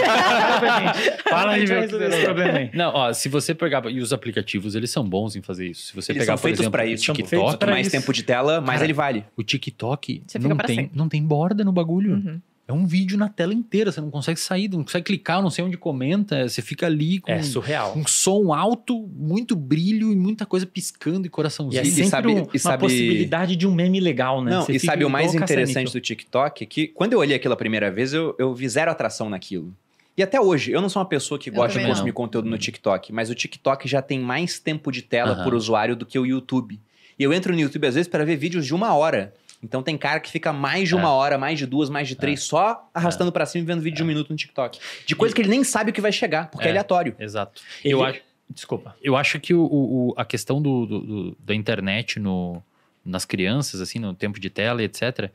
[1.28, 1.68] Fala pra gente.
[1.90, 2.70] Fala esse problema aí.
[2.74, 3.84] Não, ó, se você pegar.
[3.90, 5.86] E os aplicativos, eles são bons em fazer isso.
[5.88, 7.70] Se você Eles pegar, são por feitos exemplo, pra o isso, são feitos TikTok, pra
[7.70, 7.96] mais isso.
[7.96, 9.24] tempo de tela, mais Cara, ele vale.
[9.36, 10.96] o TikTok não pra tem, sempre.
[10.96, 12.14] não tem borda no bagulho.
[12.14, 12.40] Uhum.
[12.68, 15.64] É um vídeo na tela inteira, você não consegue sair, não consegue clicar, não sei
[15.64, 17.96] onde comenta, você fica ali com É surreal.
[17.96, 21.80] um som alto, muito brilho e muita coisa piscando e E coraçãozinho.
[21.80, 24.50] é E sempre sabe- um- e uma sabe- possibilidade de um meme legal, né?
[24.50, 26.62] Não, Você e sabe o mais interessante do TikTok?
[26.62, 29.74] É que quando eu olhei aquilo a primeira vez, eu, eu vi zero atração naquilo.
[30.14, 32.14] E até hoje, eu não sou uma pessoa que Eu gosta de consumir não.
[32.14, 36.04] conteúdo no TikTok, mas o TikTok já tem mais tempo de tela por usuário do
[36.04, 36.78] que o YouTube.
[37.18, 39.32] E eu entro no YouTube às vezes para ver vídeos de uma hora.
[39.62, 41.12] Então tem cara que fica mais de uma É.
[41.12, 44.02] hora, mais de duas, mais de três, só arrastando pra cima e vendo vídeo de
[44.04, 44.78] um minuto no TikTok.
[45.04, 46.70] De coisa que ele nem sabe o que vai chegar, porque é, É.
[46.70, 47.16] aleatório.
[47.18, 47.60] Exato.
[47.84, 48.20] Ele- Eu acho.
[48.50, 48.96] Desculpa.
[49.02, 52.62] Eu acho que o, o- a questão do, do- do- da internet no,
[53.04, 55.30] nas crianças, assim, no tempo de tela e etc.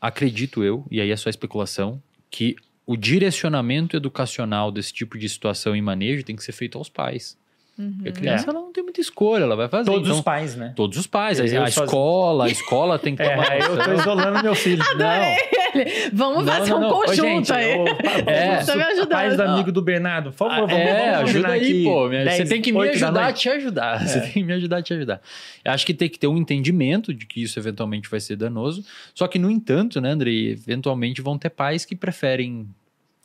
[0.00, 5.74] Acredito eu, e aí é só especulação, que o direcionamento educacional desse tipo de situação
[5.74, 7.38] e manejo tem que ser feito aos pais.
[7.76, 7.92] Uhum.
[7.94, 9.90] Porque a criança ela não tem muita escolha, ela vai fazer.
[9.90, 10.72] Todos então, os pais, né?
[10.76, 11.40] Todos os pais.
[11.40, 13.52] Eu a, a escola, a escola tem que tomar.
[13.52, 13.94] É, eu tô ação.
[13.94, 14.82] isolando meu filho.
[16.12, 16.88] Vamos Não, fazer não, um não.
[16.90, 17.74] Ô, conjunto Ô, gente, aí.
[18.26, 18.64] É.
[18.64, 19.08] Tá me ajudando.
[19.08, 22.08] Pais do amigo do Bernardo, por favor, vamos, é, vamos ajuda aí, aqui pô.
[22.08, 24.06] minha- 10, você tem que me 8 da ajudar a te ajudar.
[24.06, 25.20] Você tem que me ajudar a te ajudar.
[25.64, 28.84] Eu acho que tem que ter um entendimento de que isso eventualmente vai ser danoso.
[29.14, 32.68] Só que, no entanto, né, Andrei, eventualmente vão ter pais que preferem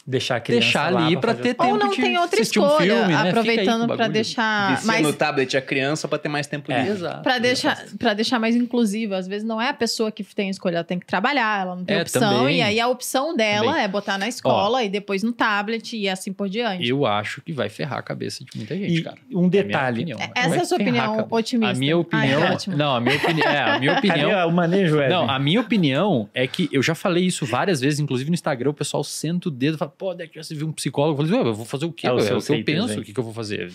[0.10, 2.60] Deixar a criança deixar ali pra fazer ter tempo Ou não de tem outra assistir
[2.60, 3.30] um escolha, filme, né?
[3.30, 4.10] Aproveitando bagulho.
[4.10, 6.78] deixar mais no tablet a criança pra ter mais tempo É.
[6.80, 6.92] livre.
[6.94, 7.22] Exato.
[7.22, 9.14] Pra deixar, pra deixar mais inclusivo.
[9.14, 11.76] Às vezes não é a pessoa que tem a escolha, ela tem que trabalhar, ela
[11.76, 12.40] não tem É, opção.
[12.40, 12.58] também.
[12.58, 13.84] E aí a opção dela Também.
[13.84, 16.88] é botar na escola e depois no tablet e assim por diante.
[16.90, 19.18] Eu acho que vai ferrar a cabeça de muita gente, E cara.
[19.32, 19.98] um É detalhe.
[20.02, 20.20] opinião.
[20.20, 21.72] É- Vai Essa é a sua opinião otimista.
[21.76, 22.44] A minha opinião.
[22.46, 22.76] É ótimo.
[22.76, 23.48] não, a minha opinião.
[23.48, 24.30] É, a minha opinião.
[24.32, 25.10] Cadê o manejo, Wesley?
[25.10, 28.72] Não, a minha opinião é que eu já falei isso várias vezes, inclusive no Instagram,
[28.72, 31.22] o pessoal senta o dedo e fala, pô, Deck, já você viu um psicólogo?
[31.22, 32.08] Eu falei, ué, eu vou fazer o quê?
[32.08, 33.00] É É o é o que eu penso, hein?
[33.00, 33.72] o que, que eu vou fazer?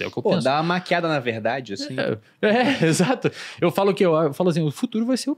[0.00, 0.42] É o que eu Pô, penso.
[0.44, 1.94] dá uma maquiada na verdade, assim.
[1.98, 2.18] É,
[2.82, 3.30] é, exato.
[3.60, 5.32] Eu falo que eu, eu falo assim, o futuro vai ser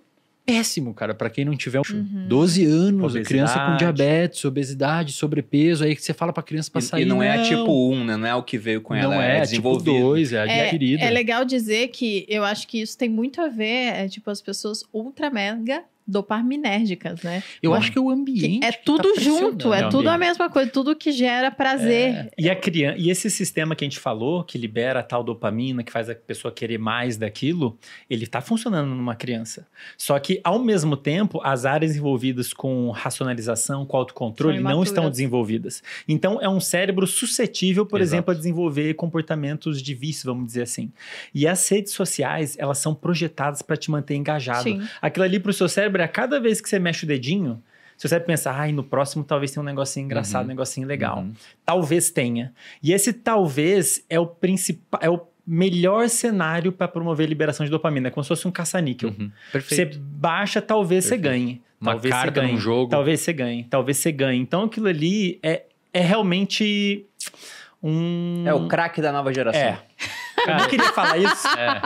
[0.46, 2.24] péssimo, cara, pra quem não tiver Uhum.
[2.26, 3.24] 12 anos, Obesidade.
[3.28, 7.02] criança com diabetes, obesidade, sobrepeso, aí que você fala pra criança pra E- sair.
[7.02, 8.16] e não é a tipo 1, né?
[8.16, 9.92] Não é o que veio com ela, não é, é, tipo desenvolvido.
[9.92, 11.04] 2, é É, adquirida.
[11.04, 14.40] é legal dizer que eu acho que isso tem muito a ver, é, tipo, as
[14.40, 17.42] pessoas ultra mega dopaminérgicas, né?
[17.62, 18.64] Eu Bom, acho que é o Que ambiente.
[18.64, 21.50] é que tá tudo pressionando junto, é o tudo a mesma coisa, tudo que gera
[21.50, 22.30] prazer.
[22.38, 25.82] E a criança, e esse sistema que a gente falou, que libera a tal dopamina,
[25.82, 27.78] que faz a pessoa querer mais daquilo,
[28.08, 29.66] ele está funcionando numa criança.
[29.96, 35.82] Só que, ao mesmo tempo, as áreas envolvidas com racionalização, com autocontrole, não estão desenvolvidas.
[36.08, 38.14] Então, é um cérebro suscetível, por Exato.
[38.14, 40.90] exemplo, a desenvolver comportamentos de vício, vamos dizer assim.
[41.34, 44.62] E as redes sociais, elas são projetadas para te manter engajado.
[44.62, 44.82] Sim.
[45.02, 47.62] Aquilo ali pro seu cérebro, a cada vez que você mexe o dedinho,
[47.96, 50.46] seu cérebro pensa, ai, no próximo talvez tenha um negocinho engraçado, Uhum.
[50.46, 51.18] um negocinho legal.
[51.18, 51.32] Uhum.
[51.64, 52.52] Talvez tenha.
[52.82, 57.70] E esse talvez é o principal, é o melhor cenário para promover a liberação de
[57.72, 59.10] dopamina, é como se fosse um caça-níquel.
[59.18, 59.30] Uhum.
[59.52, 61.32] Você baixa, talvez você Perfeito.
[61.32, 61.62] ganhe.
[61.80, 62.52] Uma talvez você carta ganhe.
[62.52, 62.90] num jogo.
[62.90, 63.64] Talvez você ganhe.
[63.64, 64.40] Talvez você ganhe.
[64.40, 65.62] Então aquilo ali é,
[65.92, 67.06] é realmente
[67.82, 68.44] um.
[68.46, 69.60] É o craque da nova geração.
[69.60, 69.78] É.
[70.48, 71.80] Eu não queria falar isso, É.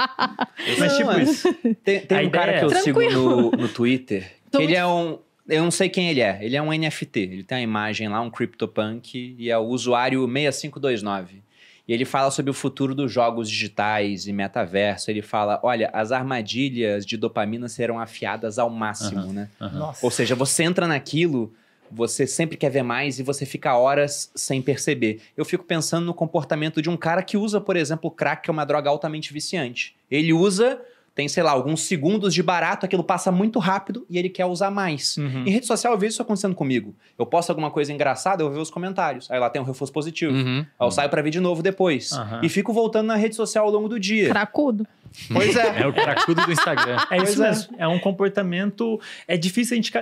[0.79, 1.23] mas Não, tipo é.
[1.23, 1.55] isso.
[1.85, 4.79] Tem, tem um cara que eu é- sigo no, no Twitter, Tô que ele muito-
[4.81, 5.19] é um...
[5.49, 6.39] Eu não sei quem ele é.
[6.41, 7.19] Ele é um NFT.
[7.21, 11.43] Ele tem uma imagem lá, um CryptoPunk, e é o usuário 6529.
[11.87, 15.11] E ele fala sobre o futuro dos jogos digitais e metaverso.
[15.11, 19.49] Ele fala, olha, as armadilhas de dopamina serão afiadas ao máximo, né?
[19.61, 19.79] Aham.
[19.81, 20.07] Nossa.
[20.07, 21.53] Ou seja, você entra naquilo,
[21.95, 25.21] você sempre quer ver mais e você fica horas sem perceber.
[25.37, 28.53] Eu fico pensando no comportamento de um cara que usa, por exemplo, crack, que é
[28.53, 29.95] uma droga altamente viciante.
[30.11, 30.81] Ele usa,
[31.15, 34.71] tem, sei lá, alguns segundos de barato, aquilo passa muito rápido e ele quer usar
[34.71, 35.17] mais.
[35.19, 35.45] Uhum.
[35.47, 36.95] Em rede social eu vejo isso acontecendo comigo.
[37.19, 39.31] Eu posto alguma coisa engraçada, eu vou ver os comentários.
[39.31, 40.33] Aí lá tem um reforço positivo.
[40.33, 40.61] Uhum.
[40.61, 42.11] Aí eu saio pra ver de novo depois.
[42.43, 44.31] E fico voltando na rede social ao longo do dia.
[44.31, 44.87] Cracudo.
[45.31, 45.63] Pois é.
[45.83, 46.97] É o cracudo do Instagram.
[47.11, 47.49] É Pois isso é.
[47.49, 47.75] mesmo.
[47.77, 48.99] É um comportamento.
[49.29, 49.93] É difícil a gente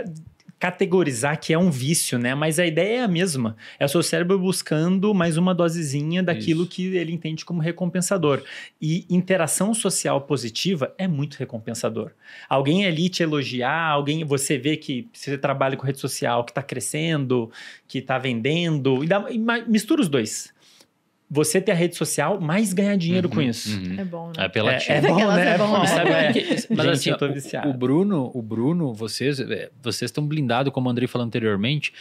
[0.60, 2.34] categorizar que é um vício, né?
[2.34, 3.56] Mas a ideia é a mesma.
[3.78, 6.70] É o seu cérebro buscando mais uma dosezinha daquilo Isso.
[6.70, 8.42] que ele entende como recompensador.
[8.80, 12.10] E interação social positiva é muito recompensador.
[12.46, 16.62] Alguém ali te elogiar, alguém você vê que você trabalha com rede social, que está
[16.62, 17.50] crescendo,
[17.88, 20.52] que está vendendo, e, dá- e mistura os dois.
[21.30, 23.70] Você ter a rede social, mais ganhar dinheiro com Uhum, isso.
[23.78, 24.00] uhum.
[24.00, 24.46] É bom, É né?
[24.46, 24.92] apelativo.
[24.92, 25.48] É bom, né?
[25.54, 25.86] é bom, né?
[25.86, 26.32] Sabe É.
[26.32, 27.68] mas Gente, assim, eu tô o- viciado.
[27.70, 31.92] o Bruno, o Bruno, vocês, é, vocês estão blindados, como o Andrei falou anteriormente.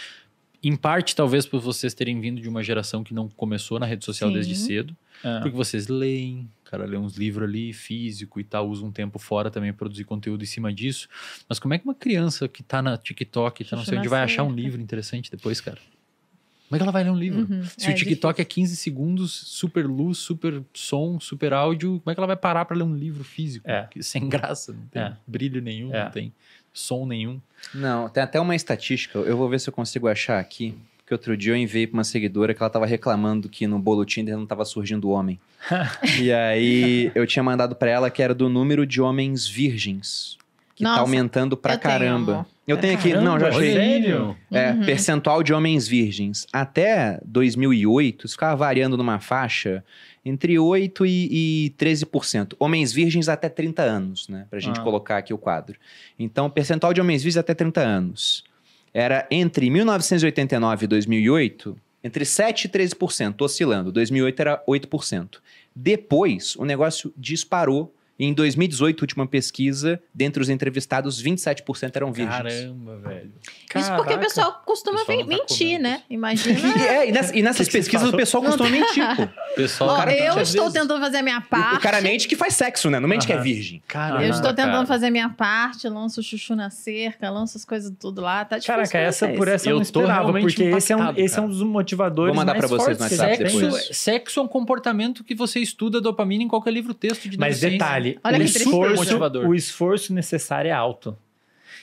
[0.61, 4.03] Em parte, talvez por vocês terem vindo de uma geração que não começou na rede
[4.03, 4.33] social Sim.
[4.33, 4.97] desde cedo.
[5.23, 5.39] Ah.
[5.43, 9.49] Porque vocês leem, cara lê uns livros ali, físico e tal, usa um tempo fora
[9.49, 11.07] também produzir conteúdo em cima disso.
[11.47, 14.21] Mas como é que uma criança que tá na TikTok, tá não sei onde, vai
[14.21, 15.77] achar um livro interessante depois, cara?
[16.69, 17.39] Como é que ela vai ler um livro?
[17.51, 17.63] Uhum.
[17.75, 22.13] Se É o TikTok é 15 segundos, super luz, super som, super áudio, como é
[22.13, 23.67] que ela vai parar pra ler um livro físico?
[23.67, 23.87] É.
[23.89, 25.13] Que Sem graça, não tem É.
[25.25, 26.03] brilho nenhum, É.
[26.03, 26.31] não tem
[26.71, 27.41] som nenhum.
[27.73, 30.75] Não, tem até uma estatística, eu vou ver se eu consigo achar aqui.
[30.99, 34.05] Porque outro dia eu enviei pra uma seguidora que ela tava reclamando que no bolo
[34.05, 35.39] Tinder não tava surgindo homem.
[36.21, 40.37] e aí eu tinha mandado pra ela que era do número de homens virgens.
[40.79, 42.31] Que tá Nossa, aumentando pra eu tenho, caramba.
[42.31, 42.45] amor.
[42.65, 43.73] eu tenho aqui, não, já Caramba, achei.
[43.73, 44.37] Sério?
[44.49, 44.85] É, Uhum.
[44.85, 46.47] percentual de homens virgens.
[46.53, 49.83] Até 2008, isso ficava variando numa faixa
[50.23, 52.55] entre 8% e, e 13%.
[52.57, 54.45] Homens virgens até 30 anos, né?
[54.49, 54.83] Pra gente Ah.
[54.83, 55.77] colocar aqui o quadro.
[56.17, 58.45] Então, percentual de homens virgens até 30 anos.
[58.93, 63.91] Era entre 1989 e 2008, entre 7% e 13%, oscilando.
[63.91, 65.41] 2008 era 8%.
[65.75, 67.93] Depois, o negócio disparou.
[68.19, 72.35] E em 2018, última pesquisa, dentre os entrevistados, 27% eram virgens.
[72.37, 73.31] Caramba, velho.
[73.75, 75.83] Isso porque o pessoal costuma O pessoal tá mentir, comendo.
[75.83, 76.01] né?
[76.09, 76.59] Imagina.
[76.79, 79.27] E, é, e, e nessas Que que você pesquisas o pessoal costuma mentir, pô.
[79.55, 81.77] Pessoal, Ó, cara, eu estou vezes- tentando fazer a minha O- parte.
[81.77, 82.99] O cara mente que faz sexo, né?
[82.99, 83.81] Não mente que é virgem.
[83.87, 84.85] Caramba, Eu estou tentando cara.
[84.85, 88.43] fazer a minha parte, lanço o chuchu na cerca, lanço as coisas tudo lá.
[88.43, 88.75] Tá difícil.
[88.75, 89.37] Caraca, essa vocês.
[89.37, 91.63] por essa eu Eu não tô esperava, porque esse é, um, esse é um dos
[91.63, 93.73] motivadores Vou mandar mais pra vocês fortes no que WhatsApp depois.
[93.85, 97.61] Sexo, sexo é um comportamento que você estuda dopamina em qualquer livro texto de Mas
[97.61, 97.77] neurociência.
[98.15, 99.47] Detalhe, Olha o, esforço, motivador.
[99.47, 101.17] o esforço necessário é alto.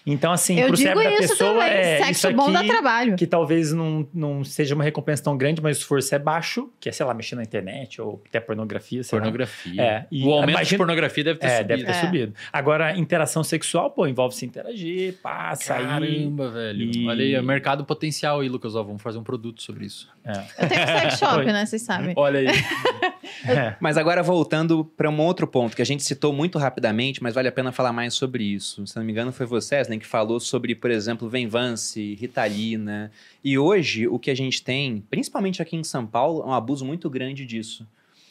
[0.06, 1.68] Então, assim, Eu pro digo cérebro da isso pessoa também.
[1.68, 3.16] é Sexo isso bom dá aqui, trabalho.
[3.16, 6.88] que talvez não, não seja uma recompensa tão grande, mas o esforço é baixo, que
[6.88, 9.22] é, sei lá, mexer na internet ou até pornografia, sei lá.
[9.24, 9.82] Pornografia.
[9.82, 11.68] É, e o aumento de pornografia deve ter É, subido.
[11.68, 11.94] deve ter É.
[12.00, 12.34] subido.
[12.52, 15.84] Agora, interação sexual, pô, envolve se interagir, pá, sair.
[15.86, 16.82] Caramba, velho.
[16.94, 18.76] E- Olha aí, é mercado potencial aí, Lucas.
[18.76, 20.08] Ó, vamos fazer um produto sobre isso.
[20.24, 20.32] É.
[20.62, 21.66] Eu tenho sex shop, né?
[21.66, 22.14] Vocês sabem.
[22.16, 22.46] Olha aí.
[23.46, 23.74] É.
[23.80, 27.48] Mas agora voltando para um outro ponto que a gente citou muito rapidamente, mas vale
[27.48, 28.86] a pena falar mais sobre isso.
[28.86, 33.10] Se não me engano, foi você, Que falou sobre, por exemplo, Venvance, Ritalina.
[33.42, 36.84] E hoje o que a gente tem, principalmente aqui em São Paulo, é um abuso
[36.84, 37.86] muito grande disso.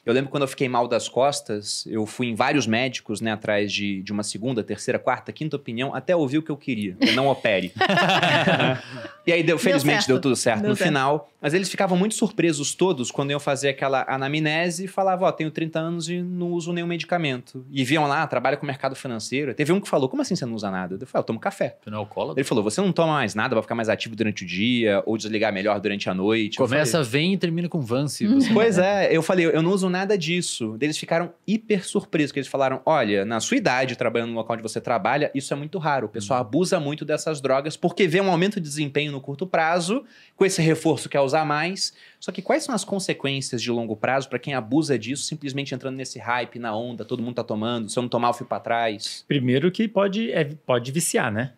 [0.06, 3.72] Eu lembro quando eu fiquei mal das costas, eu fui em vários médicos, né, atrás
[3.72, 6.95] de, de uma segunda, terceira, quarta, quinta opinião, até ouvir o que eu queria.
[6.99, 7.73] Eu não opere.
[9.26, 10.07] e aí, deu, felizmente, certo.
[10.10, 10.88] deu tudo certo Deu no certo.
[10.88, 11.30] final.
[11.41, 15.52] Mas eles ficavam muito surpresos todos quando eu fazia aquela anamnese e falava, ó, tenho
[15.52, 17.64] 30 anos e não uso nenhum medicamento.
[17.69, 19.53] E viam lá, trabalha com mercado financeiro.
[19.53, 20.98] Teve um que falou, como assim você não usa nada?
[20.99, 21.77] Eu falei, eu tomo café.
[21.84, 22.40] Tu não é alcoólatra?
[22.40, 25.18] Ele falou, você não toma mais nada, vai ficar mais ativo durante o dia, ou
[25.18, 26.57] desligar melhor durante a noite.
[26.57, 28.26] Começa, vem e termina com Vance.
[28.26, 30.78] Você Pois é, eu falei, eu não uso nada disso.
[30.82, 34.64] Eles ficaram hiper surpresos, que eles falaram: olha, na sua idade, trabalhando no local onde
[34.64, 36.08] você trabalha, isso é muito raro.
[36.08, 40.04] O pessoal abusa muito dessas drogas porque vê um aumento de desempenho no curto prazo,
[40.36, 41.94] com esse reforço quer usar mais.
[42.20, 45.96] Só que quais são as consequências de longo prazo para quem abusa disso, simplesmente entrando
[45.96, 48.60] nesse hype, na onda, todo mundo tá tomando, se eu não tomar, eu fui pra
[48.60, 49.24] trás?
[49.28, 51.54] Primeiro que pode, é, pode viciar, né?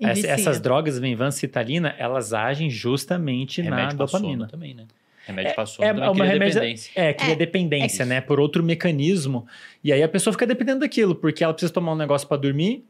[0.00, 4.48] Essa- essas drogas, Venvança e Citalina, elas agem justamente na Remédio sono dopamina.
[4.48, 4.84] também, né?
[5.26, 6.92] Remédio pra sono é também uma cria remédio- dependência.
[6.94, 8.20] É, cria É, dependência, é né?
[8.20, 9.46] Por outro mecanismo.
[9.82, 12.84] E aí a pessoa fica dependendo daquilo, porque ela precisa tomar um negócio pra dormir,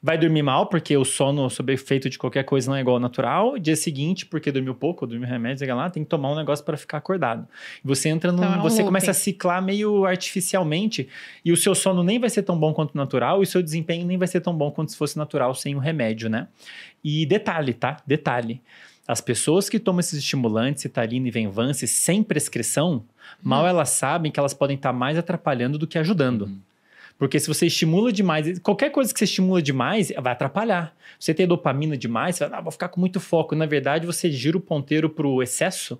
[0.00, 3.00] vai dormir mal, porque o sono sob efeito de qualquer coisa não é igual ao
[3.00, 3.58] natural.
[3.58, 6.64] Dia seguinte, porque dormiu pouco, ou dormiu remédio, sei lá, tem que tomar um negócio
[6.64, 7.48] pra ficar acordado.
[7.84, 8.38] E você entra num.
[8.38, 8.84] Então é um você looping.
[8.86, 11.08] começa a ciclar meio artificialmente,
[11.44, 13.60] e o seu sono nem vai ser tão bom quanto o natural, e o seu
[13.62, 16.46] desempenho nem vai ser tão bom quanto se fosse natural sem o remédio, né?
[17.02, 17.96] E detalhe, tá?
[18.06, 18.60] Detalhe.
[19.08, 23.02] As pessoas que tomam esses estimulantes, Citalina e Venvance, sem prescrição,
[23.42, 26.42] mal elas sabem que elas podem estar mais atrapalhando do que ajudando.
[26.42, 26.58] Uhum.
[27.18, 30.94] Porque se você estimula demais, qualquer coisa que você estimula demais vai atrapalhar.
[31.18, 33.56] Você tem dopamina demais, você vai, ah, vou ficar com muito foco.
[33.56, 35.98] Na verdade, você gira o ponteiro para o excesso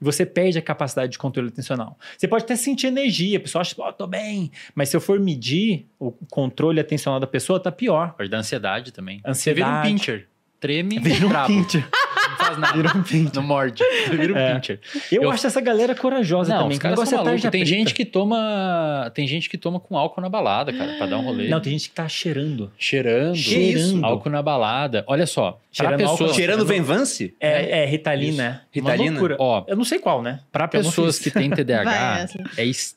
[0.00, 1.98] e você perde a capacidade de controle atencional.
[2.16, 4.50] Você pode até sentir energia, a pessoa acha, ó, tô bem.
[4.74, 8.14] Mas se eu for medir o controle atencional da pessoa, tá pior.
[8.14, 9.20] Pode dar ansiedade também.
[9.26, 9.38] Ansiedade.
[9.38, 10.28] Você vira um pincher.
[10.58, 11.86] Treme, Vira um pincher.
[12.38, 12.76] Não faz nada.
[12.76, 13.32] Vira um pincher.
[13.34, 13.82] Não morde.
[14.10, 14.54] Vira um É.
[14.54, 14.80] pincher.
[15.10, 16.76] Eu, Eu- acho essa galera corajosa Não, também.
[16.76, 17.42] os caras negócio são é malucos.
[17.42, 17.66] Tem preta.
[17.66, 19.10] gente que toma...
[19.14, 21.48] Tem gente que toma com álcool na balada, cara, pra dar um rolê.
[21.48, 22.70] Não, tem gente que tá cheirando.
[22.78, 23.36] Cheirando.
[23.36, 24.04] Cheirando.
[24.04, 25.04] Álcool na balada.
[25.06, 25.60] Olha só.
[25.72, 26.30] Cheirando álcool, pessoas...
[26.30, 26.36] não.
[26.36, 27.34] Cheirando Venvance?
[27.40, 28.62] É, é Ritalina.
[28.72, 29.02] Ritalina?
[29.04, 29.36] Uma loucura.
[29.38, 30.40] Ó, Eu não sei qual, né?
[30.50, 32.26] Pra pessoas que têm TDAH,
[32.56, 32.95] é extremamente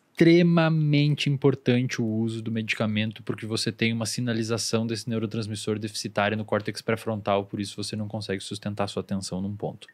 [1.29, 6.81] importante o uso do medicamento porque você tem uma sinalização desse neurotransmissor deficitário no córtex
[6.81, 9.87] pré-frontal, por isso você não consegue sustentar sua atenção num ponto.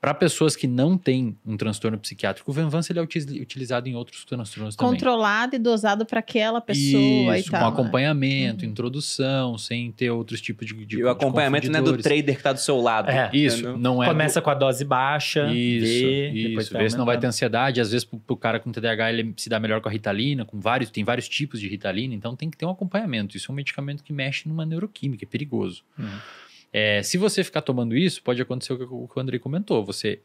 [0.00, 3.94] Para pessoas que não têm um transtorno psiquiátrico, o Venvance ele é util- utilizado em
[3.96, 4.92] outros transtornos também.
[4.92, 7.72] Controlado e dosado para aquela pessoa Isso, e tal.
[7.72, 7.82] com né?
[7.82, 8.70] acompanhamento, Uhum.
[8.70, 12.42] introdução, sem ter outros tipos de, de E o acompanhamento não é do trader que
[12.42, 13.10] tá do seu lado.
[13.10, 13.30] É.
[13.32, 13.78] Isso, entendeu?
[13.78, 16.76] não é do- Começa com a dose baixa, Isso, vê, depois isso.
[16.78, 17.80] Ver se não vai ter ansiedade.
[17.80, 20.60] Às vezes, pro, pro cara com TDAH, ele se dá melhor com a Ritalina, com
[20.60, 23.36] vários, tem vários tipos de Ritalina, então tem que ter um acompanhamento.
[23.36, 25.82] Isso é um medicamento que mexe numa neuroquímica, é perigoso.
[25.98, 26.06] Uhum.
[26.78, 29.82] É, se você ficar tomando isso, pode acontecer o que o o Andrei comentou.
[29.86, 30.20] Você,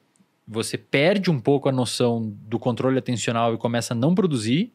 [0.46, 4.74] você perde um pouco a noção do controle atencional e começa a não produzir.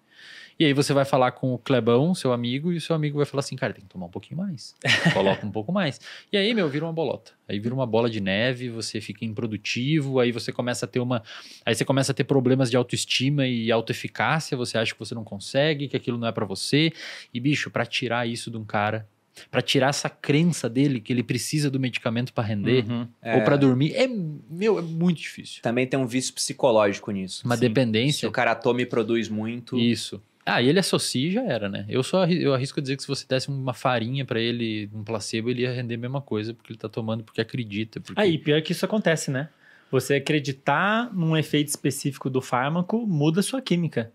[0.58, 3.26] E aí você vai falar com o Clebão, seu amigo, e o seu amigo vai
[3.26, 4.74] falar assim, cara, tem que tomar um pouquinho mais.
[5.12, 6.00] Coloca um pouco mais.
[6.32, 7.32] E aí, meu, vira uma bolota.
[7.46, 11.22] Aí vira uma bola de neve, você fica improdutivo, aí você começa a ter uma.
[11.62, 15.24] Aí você começa a ter problemas de autoestima e autoeficácia, você acha que você não
[15.24, 16.90] consegue, que aquilo não é pra você.
[17.34, 19.06] E, bicho, pra tirar isso de um cara,
[19.50, 23.06] pra tirar essa crença dele que ele precisa do medicamento pra render Uhum.
[23.22, 25.62] É, ou pra dormir, é, meu, é muito difícil.
[25.62, 27.42] Também tem um vício psicológico nisso.
[27.44, 27.60] Uma Sim.
[27.60, 28.20] dependência.
[28.20, 29.78] Se o cara toma e produz muito.
[29.78, 30.20] Isso.
[30.44, 31.84] Ah, e ele associa e já era, né?
[31.88, 35.50] Eu só eu arrisco dizer que se você desse uma farinha pra ele, um placebo,
[35.50, 38.00] ele ia render a mesma coisa, porque ele tá tomando porque acredita.
[38.00, 38.20] Porque...
[38.20, 39.48] Aí, pior que isso acontece, né?
[39.90, 44.12] Você acreditar num efeito específico do fármaco muda a sua química.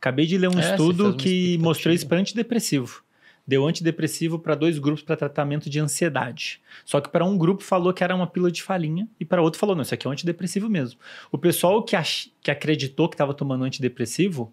[0.00, 3.02] Acabei de ler um É, estudo que mostrou isso para antidepressivo.
[3.46, 6.60] Deu antidepressivo para dois grupos para tratamento de ansiedade.
[6.84, 9.60] Só que para um grupo falou que era uma pílula de farinha e para outro
[9.60, 10.98] falou, não, isso aqui é um antidepressivo mesmo.
[11.30, 14.52] O pessoal que, ach- que acreditou que estava tomando antidepressivo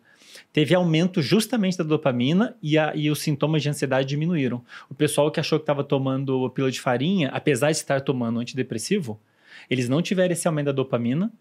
[0.52, 4.64] teve aumento justamente da dopamina e, a- e os sintomas de ansiedade diminuíram.
[4.90, 9.20] O pessoal que achou que estava tomando pílula de farinha, apesar de estar tomando antidepressivo,
[9.70, 11.32] eles não tiveram esse aumento da dopamina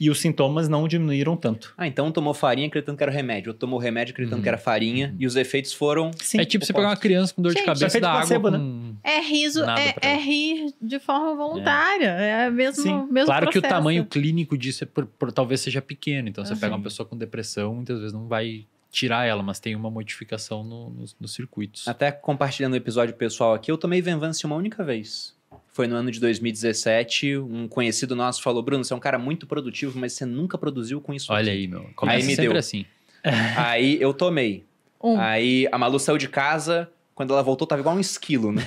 [0.00, 1.74] e os sintomas não diminuíram tanto.
[1.76, 3.50] Ah, então tomou farinha acreditando que era remédio.
[3.50, 4.42] Outro tomou remédio acreditando Uhum.
[4.42, 5.08] que era farinha.
[5.10, 5.16] Uhum.
[5.20, 6.10] E os efeitos foram.
[6.18, 6.40] Sim.
[6.40, 8.20] é tipo você pegar uma criança com dor de Gente, cabeça efeito e dar água
[8.20, 8.94] placebo, né?
[9.04, 12.06] É riso, é, é rir de forma voluntária.
[12.08, 13.06] É, o mesmo, Sim.
[13.10, 13.74] mesmo Claro que o processo.
[13.80, 16.28] tamanho clínico disso é por- por- talvez seja pequeno.
[16.28, 16.58] Então, você Uhum.
[16.60, 20.64] pega uma pessoa com depressão, muitas vezes não vai tirar ela, mas tem uma modificação
[20.64, 21.86] no- nos, nos circuitos.
[21.86, 25.38] Até compartilhando o episódio pessoal aqui, eu tomei Venvance uma única vez.
[25.80, 27.38] Foi no ano de 2017.
[27.38, 31.00] Um conhecido nosso falou: Bruno, você é um cara muito produtivo, mas você nunca produziu
[31.00, 31.32] com isso.
[31.32, 31.88] Olha aqui." aí, meu.
[31.96, 32.58] Começa me sempre deu.
[32.58, 32.84] assim.
[33.56, 34.66] Aí eu tomei.
[35.02, 35.18] Um.
[35.18, 38.66] Aí a Malu saiu de casa, quando ela voltou, tava igual um esquilo, né?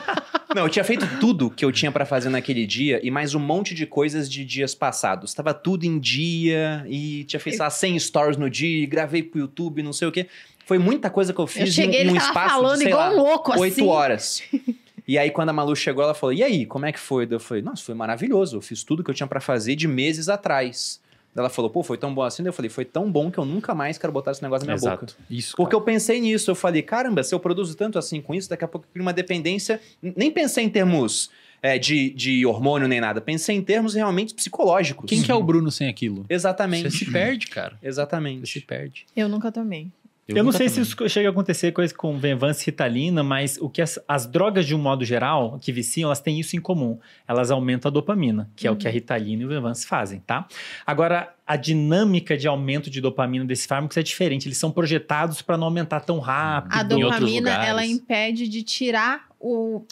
[0.56, 3.40] Não, eu tinha feito tudo que eu tinha pra fazer naquele dia e mais um
[3.40, 5.34] monte de coisas de dias passados.
[5.34, 9.22] Tava tudo em dia e tinha feito, sei lá, 100 stories no dia, e gravei
[9.22, 10.28] pro YouTube, não sei o quê.
[10.64, 12.84] Foi muita coisa que eu Eu fiz cheguei, em um ele tava espaço falando de,
[12.84, 13.60] sei igual lá, um louco, assim.
[13.60, 14.42] oito horas.
[15.06, 17.26] E aí, quando a Malu chegou, ela falou: E aí, como é que foi?
[17.30, 18.56] Eu falei: Nossa, foi maravilhoso.
[18.56, 21.00] Eu fiz tudo que eu tinha pra fazer de meses atrás.
[21.34, 22.42] Daí Ela falou: Pô, foi tão bom assim.
[22.42, 24.74] Daí Eu falei: Foi tão bom que eu nunca mais quero botar esse negócio na
[24.74, 25.04] minha boca.
[25.04, 25.16] Exato.
[25.28, 25.56] Isso.
[25.56, 26.50] Porque eu pensei nisso.
[26.50, 29.02] Eu falei: Caramba, se eu produzo tanto assim com isso, daqui a pouco eu crio
[29.02, 29.80] uma dependência.
[30.00, 33.20] Nem pensei em termos é, de, de hormônio nem nada.
[33.20, 35.08] Pensei em termos realmente psicológicos.
[35.08, 36.24] Quem que é o Bruno sem aquilo?
[36.28, 36.90] Exatamente.
[36.90, 37.74] Você se perde, cara.
[37.74, 38.60] Você se Exatamente.
[38.60, 39.06] perde.
[39.16, 39.88] Eu nunca tomei.
[40.26, 40.88] Eu, não nunca sei se tomei.
[40.88, 44.66] isso chega a acontecer coisa com Venvance e Ritalina, mas o que as, as drogas,
[44.66, 46.98] de um modo geral, que viciam, elas têm isso em comum.
[47.28, 50.46] Elas aumentam a dopamina, que é o que a Ritalina e o Venvance fazem, tá?
[50.86, 54.48] Agora, a dinâmica de aumento de dopamina desses fármacos é diferente.
[54.48, 56.72] Eles são projetados para não aumentar tão rápido.
[56.72, 59.84] A dopamina, ela impede de tirar o,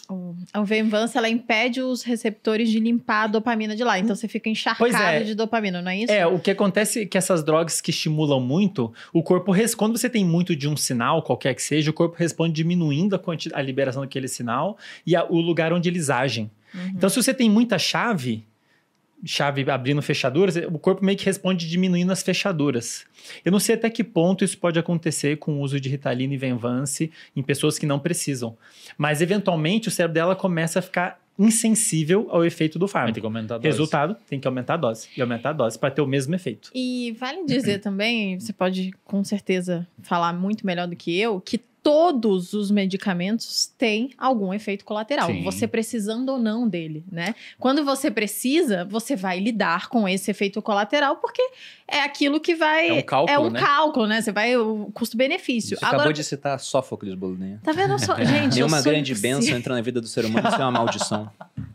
[0.56, 3.98] o Venvance, ela impede os receptores de limpar a dopamina de lá.
[3.98, 5.22] Então você fica encharcado é.
[5.22, 6.12] de dopamina, não é isso?
[6.12, 9.98] É, o que acontece é que essas drogas que estimulam muito, o corpo, res- quando
[9.98, 13.20] você tem muito de um sinal, qualquer que seja, o corpo responde diminuindo a,
[13.54, 16.50] a liberação daquele sinal e a- o lugar onde eles agem.
[16.74, 16.92] Uhum.
[16.96, 18.46] Então, se você tem muita chave,
[19.24, 23.04] chave abrindo fechaduras, o corpo meio que responde diminuindo as fechaduras.
[23.44, 26.36] Eu não sei até que ponto isso pode acontecer com o uso de Ritalina e
[26.36, 28.56] Venvance em pessoas que não precisam.
[28.98, 33.14] Mas, eventualmente, o cérebro dela começa a ficar insensível ao efeito do fármaco.
[33.14, 33.68] ter que aumentar a dose.
[33.68, 35.08] Resultado, tem que aumentar a dose.
[35.16, 36.70] E aumentar a dose para ter o mesmo efeito.
[36.74, 41.60] E vale dizer também, você pode com certeza falar muito melhor do que eu, que
[41.82, 45.42] todos os medicamentos têm algum efeito colateral, Sim.
[45.42, 47.34] você precisando ou não dele, né?
[47.58, 51.42] Quando você precisa, você vai lidar com esse efeito colateral, porque
[51.88, 52.88] é aquilo que vai.
[52.88, 53.60] É um cálculo, É um né?
[53.60, 54.20] cálculo, né?
[54.22, 54.56] Você vai.
[54.56, 55.76] O custo-benefício.
[55.76, 57.60] Você Agora, acabou de citar Sófocles, Bolonha.
[57.64, 58.16] tá vendo só?
[58.16, 61.30] Gente, Nenhuma grande bênção entra na vida do ser humano, isso é uma maldição.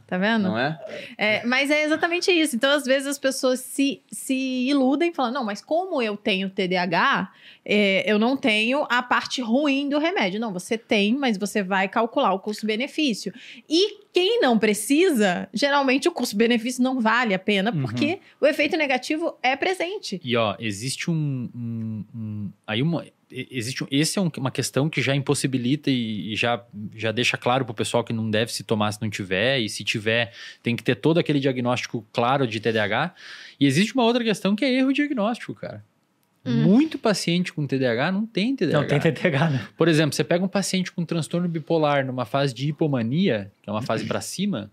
[0.08, 0.44] Tá vendo?
[0.44, 0.80] Não é?
[1.18, 2.56] É, mas é exatamente isso.
[2.56, 4.34] Então, às vezes, as pessoas se, se
[4.70, 7.30] iludem falando, não, mas como eu tenho TDAH,
[7.66, 10.40] é, eu não tenho a parte ruim do remédio.
[10.40, 13.34] Não, você tem, mas você vai calcular o custo-benefício.
[13.70, 17.82] E quem não precisa, geralmente o custo-benefício não vale a pena, Uhum.
[17.82, 20.22] porque o efeito negativo é presente.
[20.24, 25.02] E ó, existe um, um- um- aí uma existe esse é um- uma questão que
[25.02, 26.64] já impossibilita e, e já
[26.96, 29.84] já deixa claro pro pessoal que não deve se tomar se não tiver e se
[29.84, 30.34] tiver
[30.64, 33.14] tem que ter todo aquele diagnóstico claro de TDAH.
[33.60, 35.84] E existe uma outra questão que é erro diagnóstico, cara.
[36.46, 36.64] Hum.
[36.64, 38.80] Muito paciente com TDAH não tem TDAH.
[38.82, 39.68] Não, tem TTH, né?
[39.76, 43.74] Por exemplo, você pega um paciente com transtorno bipolar numa fase de hipomania, que é
[43.74, 44.72] uma fase pra cima,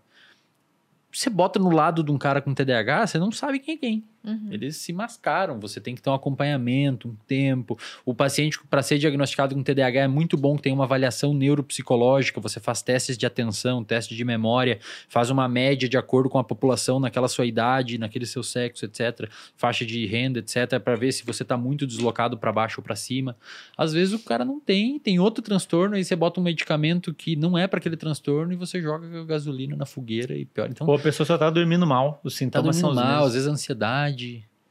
[1.11, 4.05] você bota no lado de um cara com TDAH, você não sabe quem é quem.
[4.25, 4.49] Uhum.
[4.51, 7.79] Eles se mascaram, você tem que ter um acompanhamento, um tempo.
[8.07, 12.41] O paciente, para ser diagnosticado com TDAH, é muito bom que tenha uma avaliação neuropsicológica.
[12.41, 14.79] Você faz testes de atenção, testes de memória,
[15.09, 19.29] faz uma média de acordo com a população naquela sua idade, naquele seu sexo, etc.
[19.57, 20.81] Faixa de renda, etc.
[20.83, 23.37] Para ver se você está muito deslocado para baixo ou para cima.
[23.77, 27.37] Às vezes o cara não tem, tem outro transtorno, aí você bota um medicamento que
[27.37, 30.69] não é para aquele transtorno e você joga gasolina na fogueira e pior.
[30.71, 32.21] Então, Ou a pessoa só tá dormindo mal.
[32.25, 34.14] Os tá sintomas são dormindo os mal, às vezes ansiedade.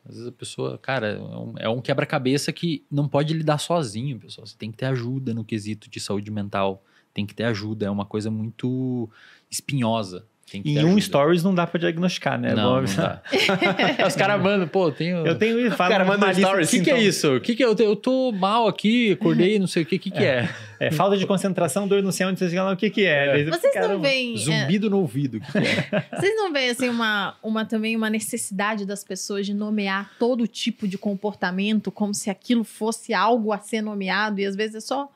[0.06, 4.20] Às vezes a pessoa, cara, é um, é um quebra-cabeça que não pode lidar sozinho,
[4.20, 4.46] pessoal.
[4.46, 6.84] Você tem que ter ajuda no quesito de saúde mental.
[7.14, 7.86] Tem que ter ajuda.
[7.86, 9.10] É uma coisa muito
[9.50, 10.26] espinhosa.
[10.52, 11.02] Tem que ter Em um ajuda.
[11.02, 12.50] stories não dá pra diagnosticar, né?
[12.52, 13.22] É bom Não, não dá.
[14.08, 15.26] Os caras mandam, pô, tenho.
[15.26, 17.16] Eu tenho fala cara uma manda um lista de stories, O que, que é sintomas.
[17.16, 17.36] isso?
[17.36, 17.66] O que, que é?
[17.66, 20.48] Eu, eu tô mal aqui, acordei, não sei o que, o que, que é?
[20.80, 23.46] É, falta de concentração, dor no céu, não sei o que que é.
[23.46, 24.36] Você Vocês fica, não veem.
[24.36, 25.38] é, Zumbido no ouvido.
[25.38, 26.06] O que, que é?
[26.20, 30.88] Vocês não veem assim uma, uma também uma necessidade das pessoas de nomear todo tipo
[30.88, 35.10] de comportamento como se aquilo fosse algo a ser nomeado e às vezes é só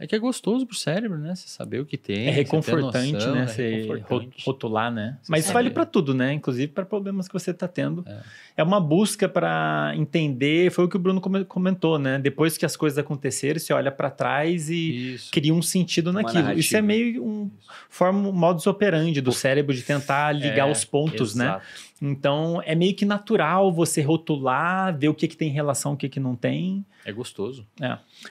[0.00, 1.34] É que é gostoso pro cérebro, né?
[1.34, 2.28] Você saber o que tem.
[2.28, 3.42] É você reconfortante, noção, né?
[3.42, 4.44] é Você reconfortante.
[4.46, 5.18] ro- rotular, né?
[5.28, 5.54] Mas isso saber.
[5.64, 6.32] vale pra tudo, né?
[6.32, 8.04] Inclusive para problemas que você tá tendo.
[8.06, 8.20] É.
[8.58, 12.16] É, uma busca para entender, foi o que o Bruno come- comentou, né?
[12.18, 15.30] Depois que as coisas aconteceram, você olha pra trás e Isso.
[15.32, 16.52] cria um sentido Uma naquilo.
[16.58, 16.82] Isso é narrativa.
[16.82, 17.50] meio um
[17.90, 21.60] forma um modus operandi do cérebro de tentar ligar É, os pontos, né?
[22.00, 26.08] Então é meio que natural você rotular, ver o que, que tem relação, o que,
[26.08, 26.84] que não tem.
[27.04, 27.66] É gostoso.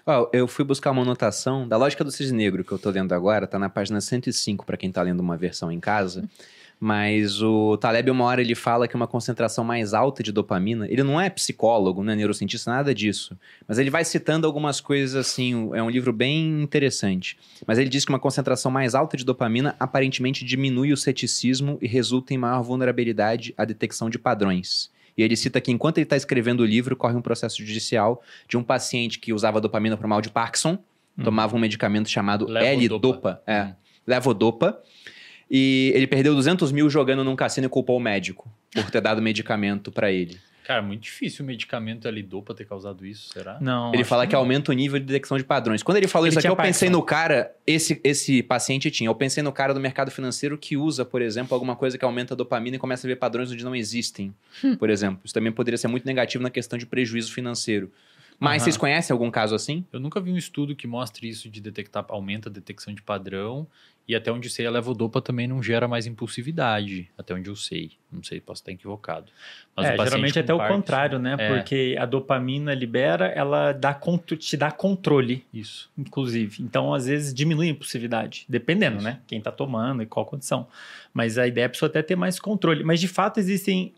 [0.05, 3.13] Ó, eu fui buscar uma anotação da lógica do cisne negro que eu tô lendo
[3.13, 6.27] agora, tá na página 105 para quem tá lendo uma versão em casa.
[6.79, 10.85] Mas o Taleb, uma hora, ele fala que uma concentração mais alta de dopamina.
[10.87, 13.35] Ele não é psicólogo, não é neurocientista, nada disso.
[13.67, 15.71] Mas ele vai citando algumas coisas assim.
[15.73, 17.35] É um livro bem interessante.
[17.65, 21.87] Mas ele diz que uma concentração mais alta de dopamina aparentemente diminui o ceticismo e
[21.87, 24.91] resulta em maior vulnerabilidade à detecção de padrões.
[25.17, 28.55] E ele cita que enquanto ele está escrevendo o livro, corre um processo judicial de
[28.55, 30.77] um paciente que usava dopamina para o mal de Parkinson,
[31.17, 31.23] Hum.
[31.23, 32.69] tomava um medicamento chamado Levodopa.
[32.69, 33.41] L-Dopa.
[33.47, 33.73] É, Hum.
[34.05, 34.79] levodopa.
[35.49, 39.21] E ele perdeu 200 mil jogando num cassino e culpou o médico por ter dado
[39.21, 40.37] medicamento para ele.
[40.67, 43.57] Cara, muito difícil o medicamento L-Dopa ter causado isso, será?
[43.61, 43.93] Não.
[43.93, 45.81] ele fala que aumenta o nível de detecção de padrões.
[45.81, 49.15] Quando ele falou Ele isso aqui, eu pensei no cara, esse, esse paciente tinha, eu
[49.15, 52.37] pensei no cara do mercado financeiro que usa, por exemplo, alguma coisa que aumenta a
[52.37, 54.35] dopamina e começa a ver padrões onde não existem,
[54.77, 55.21] por exemplo.
[55.23, 57.89] Isso também poderia ser muito negativo na questão de prejuízo financeiro.
[58.37, 58.59] Mas Aham.
[58.65, 59.85] vocês conhecem algum caso assim?
[59.91, 63.65] Eu nunca vi um estudo que mostre isso de detectar, aumenta a detecção de padrão.
[64.07, 67.11] E até onde sei, a levodopa também não gera mais impulsividade.
[67.17, 67.91] Até onde eu sei.
[68.09, 69.29] Não sei, posso estar equivocado.
[69.75, 71.35] Mas é, geralmente com até o contrário, né?
[71.37, 71.53] É.
[71.53, 73.99] Porque a dopamina libera, ela dá
[74.39, 75.91] te dá controle, Isso.
[75.97, 76.63] inclusive.
[76.63, 79.05] Então, às vezes, diminui a impulsividade, dependendo, Isso.
[79.05, 79.19] né?
[79.27, 80.67] Quem tá tomando e qual condição.
[81.13, 82.85] Mas a ideia é a pessoa até ter mais controle.
[82.85, 83.93] Mas, de fato, existem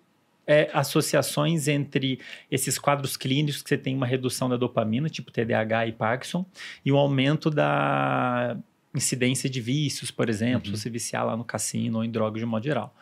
[0.47, 2.19] é, associações entre
[2.49, 6.43] esses quadros clínicos que você tem uma redução da dopamina, tipo TDAH e Parkinson,
[6.83, 8.57] e um aumento da
[8.95, 10.75] incidência de vícios, por exemplo, Uhum.
[10.75, 12.95] se você viciar lá no cassino ou em drogas de modo geral.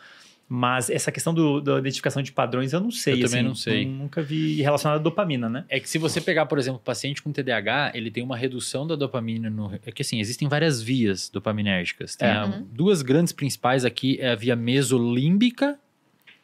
[0.49, 3.15] Mas essa questão do, da identificação de padrões eu não sei.
[3.15, 3.85] Eu também assim, não sei.
[3.85, 5.65] Nunca vi relacionado à dopamina, né?
[5.67, 8.87] É que se você pegar, por exemplo, o paciente com TDAH, ele tem uma redução
[8.87, 9.73] da dopamina no.
[9.85, 12.15] É que assim, existem várias vias dopaminérgicas.
[12.15, 12.31] Tem É.
[12.31, 12.65] a- Uhum.
[12.71, 15.77] duas grandes principais aqui: é a via mesolímbica,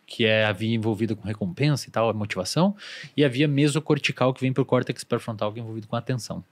[0.05, 2.75] que é a via envolvida com recompensa e tal, a motivação,
[3.15, 5.99] e a via mesocortical, que vem para o córtex pré-frontal, que é envolvido com a
[5.99, 6.43] atenção.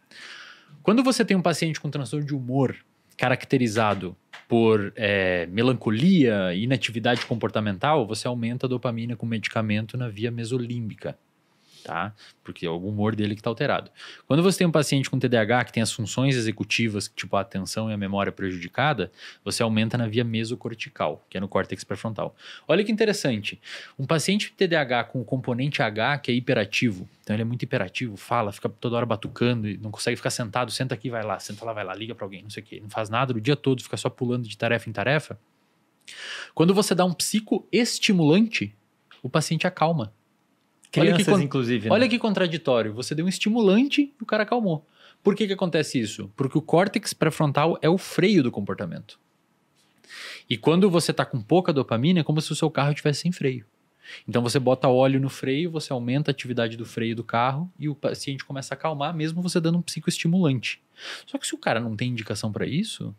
[0.83, 2.75] Quando você tem um paciente com transtorno de humor
[3.17, 4.15] caracterizado
[4.47, 11.17] por é, melancolia e inatividade comportamental, você aumenta a dopamina com medicamento na via mesolímbica,
[11.83, 12.13] tá?
[12.43, 13.91] Porque é o humor dele que está alterado.
[14.27, 17.89] Quando você tem um paciente com TDAH que tem as funções executivas, tipo a atenção
[17.89, 19.11] e a memória prejudicada,
[19.43, 22.35] você aumenta na via mesocortical, que é no córtex pré-frontal.
[22.67, 23.59] Olha que interessante.
[23.97, 27.63] Um paciente de TDAH com o componente H, que é hiperativo, então ele é muito
[27.63, 31.39] hiperativo, fala, fica toda hora batucando e não consegue ficar sentado, senta aqui, vai lá,
[31.39, 33.39] senta lá, vai lá, liga para alguém, não sei o quê, não faz nada o
[33.39, 35.39] dia todo, fica só pulando de tarefa em tarefa.
[36.53, 38.75] Quando você dá um psicoestimulante,
[39.21, 40.13] o paciente acalma.
[40.97, 41.89] Olha que Crianças, inclusive.
[41.89, 41.95] né?
[41.95, 42.93] Olha que contraditório.
[42.93, 44.85] Você deu um estimulante e o cara acalmou.
[45.23, 46.31] Por que, que acontece isso?
[46.35, 49.19] Porque o córtex pré-frontal é o freio do comportamento.
[50.49, 53.31] E quando você está com pouca dopamina, é como se o seu carro estivesse sem
[53.31, 53.65] freio.
[54.27, 57.87] Então você bota óleo no freio, você aumenta a atividade do freio do carro e
[57.87, 60.81] o paciente começa a acalmar, mesmo você dando um psicoestimulante.
[61.25, 63.15] Só que se o cara não tem indicação para isso,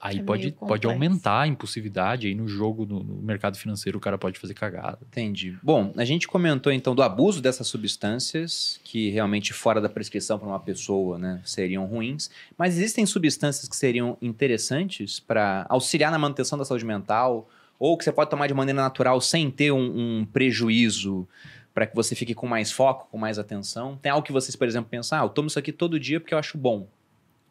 [0.00, 2.26] aí É pode, pode aumentar a impulsividade.
[2.26, 4.98] Aí no jogo, no, no mercado financeiro, o cara pode fazer cagada.
[5.08, 5.56] Entendi.
[5.62, 10.48] Bom, a gente comentou então do abuso dessas substâncias, que realmente fora da prescrição para
[10.48, 12.30] uma pessoa, né, seriam ruins.
[12.56, 17.48] Mas existem substâncias que seriam interessantes para auxiliar na manutenção da saúde mental,
[17.78, 21.28] ou que você pode tomar de maneira natural sem ter um, um prejuízo
[21.74, 23.98] para que você fique com mais foco, com mais atenção.
[24.00, 26.32] Tem algo que vocês, por exemplo, pensam, ah, eu tomo isso aqui todo dia porque
[26.32, 26.88] eu acho bom.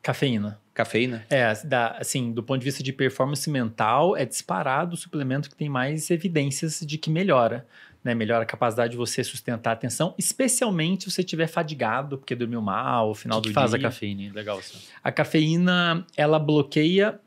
[0.06, 0.60] Cafeína.
[0.72, 1.26] Cafeína?
[1.32, 5.56] É, da- assim, do ponto de vista de performance mental, é disparado o suplemento que
[5.56, 7.66] tem mais evidências de que melhora.
[8.04, 8.14] Né?
[8.14, 12.62] Melhora a capacidade de você sustentar a atenção, especialmente se você estiver fadigado, porque dormiu
[12.62, 13.80] mal, final que do que faz dia.
[13.80, 14.32] a cafeína?
[14.32, 14.60] Legal.
[14.60, 14.78] Assim.
[15.04, 17.20] A cafeína, ela bloqueia.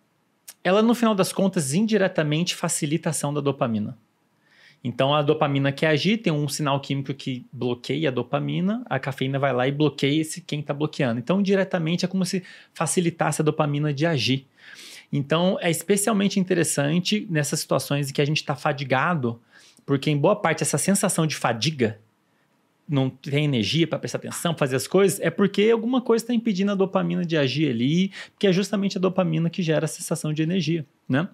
[0.62, 3.98] Ela, no final das contas, indiretamente facilita a ação da dopamina.
[4.82, 9.38] Então, a dopamina quer agir, tem um sinal químico que bloqueia a dopamina, a cafeína
[9.38, 11.18] vai lá e bloqueia esse quem está bloqueando.
[11.18, 12.42] Então, diretamente é como se
[12.72, 14.46] facilitasse a dopamina de agir.
[15.12, 19.40] Então, é especialmente interessante nessas situações em que a gente está fadigado,
[19.84, 21.98] porque em boa parte essa sensação de fadiga,
[22.88, 26.72] não tem energia para prestar atenção, fazer as coisas, é porque alguma coisa está impedindo
[26.72, 30.42] a dopamina de agir ali, que é justamente a dopamina que gera a sensação de
[30.42, 31.28] energia, né?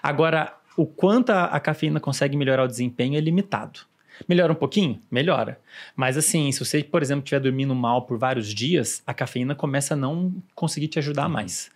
[0.00, 3.80] Agora, o quanto a, a cafeína consegue melhorar o desempenho é limitado.
[4.28, 5.00] Melhora um pouquinho?
[5.10, 5.58] Melhora.
[5.96, 9.94] Mas assim, se você, por exemplo, estiver dormindo mal por vários dias, a cafeína começa
[9.94, 11.70] a não conseguir te ajudar mais.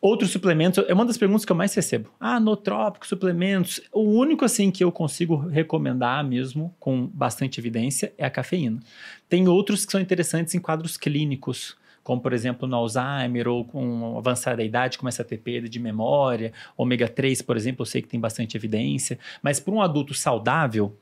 [0.00, 2.08] Outros suplementos, é uma das perguntas que eu mais recebo.
[2.20, 3.80] Ah, nootrópico, suplementos.
[3.92, 8.78] O único assim que eu consigo recomendar mesmo, com bastante evidência, é a cafeína.
[9.28, 11.76] Tem outros que são interessantes em quadros clínicos,
[12.08, 16.54] como por exemplo no Alzheimer ou com avançada idade, começa a ter perda de memória.
[16.74, 19.18] Ômega 3, por exemplo, eu sei que tem bastante evidência.
[19.42, 20.96] Mas para um adulto saudável,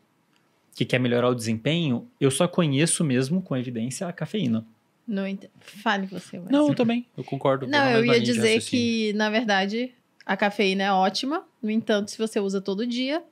[0.74, 4.66] que quer melhorar o desempenho, eu só conheço mesmo com evidência a cafeína.
[5.06, 5.44] Não ent...
[5.60, 6.50] Fale você, mas...
[6.50, 7.06] Não, eu também.
[7.16, 7.68] Eu concordo.
[7.68, 9.94] Não, eu ia dizer que, na verdade,
[10.26, 11.44] a cafeína é ótima.
[11.62, 13.22] No entanto, se você usa todo dia,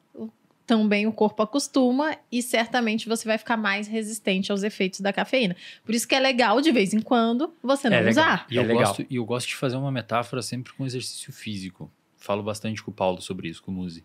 [0.67, 5.55] também o corpo acostuma e certamente você vai ficar mais resistente aos efeitos da cafeína.
[5.85, 8.11] Por isso que é legal, de vez em quando, você não É legal.
[8.13, 8.47] usar.
[8.51, 8.85] E É eu, legal.
[8.85, 11.91] gosto, e eu gosto de fazer uma metáfora sempre com exercício físico.
[12.17, 14.03] Falo bastante com o Paulo sobre isso, com o Muzi.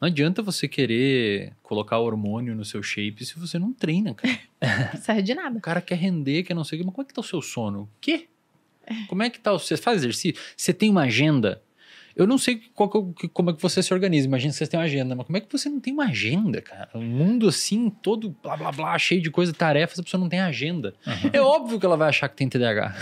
[0.00, 4.36] Não adianta você querer colocar hormônio no seu shape se você não treina, cara.
[4.94, 5.58] Não serve de nada.
[5.58, 7.24] O cara quer render, quer não sei o quê, mas como é que tá o
[7.24, 7.82] seu sono?
[7.82, 8.26] O quê?
[9.08, 9.52] Como é que tá?
[9.52, 10.40] o- Você faz exercício?
[10.56, 11.62] Você tem uma agenda?
[12.16, 14.26] Eu não sei qual como é que você se organiza.
[14.26, 16.60] Imagina que você tem uma agenda, mas como é que você não tem uma agenda,
[16.60, 16.88] cara?
[16.94, 20.40] Um mundo assim, todo blá blá blá, cheio de coisa, tarefas, a pessoa não tem
[20.40, 20.94] agenda.
[21.32, 22.94] É óbvio que ela vai achar que tem TDAH.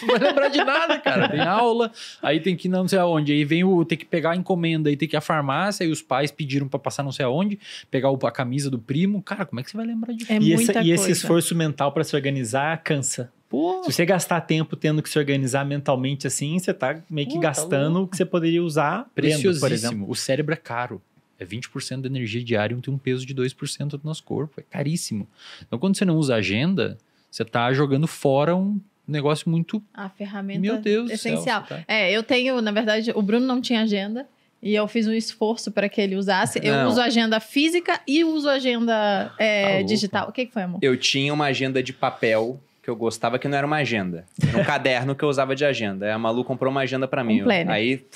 [0.00, 1.28] Não vai lembrar de nada, cara.
[1.28, 1.90] Tem aula,
[2.22, 4.90] aí tem que ir não sei aonde, aí vem o ter que pegar a encomenda,
[4.90, 7.58] aí tem que ir à farmácia, aí os pais pediram pra passar não sei aonde,
[7.90, 9.22] pegar a camisa do primo.
[9.22, 10.32] Cara, como é que você vai lembrar disso?
[10.32, 13.32] É e, muita esse, e esse esforço mental para se organizar cansa.
[13.48, 17.34] Pô, Se você gastar tempo tendo que se organizar mentalmente assim, você tá meio que
[17.34, 18.06] Pô, tá gastando louco.
[18.06, 19.52] o que você poderia usar lendo, por exemplo.
[19.54, 20.10] preciosíssimo.
[20.10, 21.00] O cérebro é caro.
[21.40, 24.60] É 20% da energia diária e tem um peso de 2% do nosso corpo.
[24.60, 25.26] É caríssimo.
[25.66, 26.98] Então, quando você não usa agenda,
[27.30, 29.82] você tá jogando fora um negócio muito.
[29.94, 31.64] A ferramenta Meu Deus essencial.
[31.66, 31.78] céu.
[31.78, 34.26] tá- É, eu tenho, na verdade, o Bruno não tinha agenda.
[34.60, 36.60] E eu fiz um esforço para que ele usasse.
[36.60, 36.88] Eu Não.
[36.88, 40.28] uso agenda física e uso agenda é, Tá digital.
[40.28, 40.80] O que, que foi, amor?
[40.82, 44.24] Eu tinha uma agenda de papel que eu gostava, que não era uma agenda.
[44.48, 46.06] Era um caderno que eu usava de agenda.
[46.06, 47.42] Aí a Malu comprou uma agenda pra mim.
[47.42, 47.70] Um planner.
[47.70, 48.06] Aí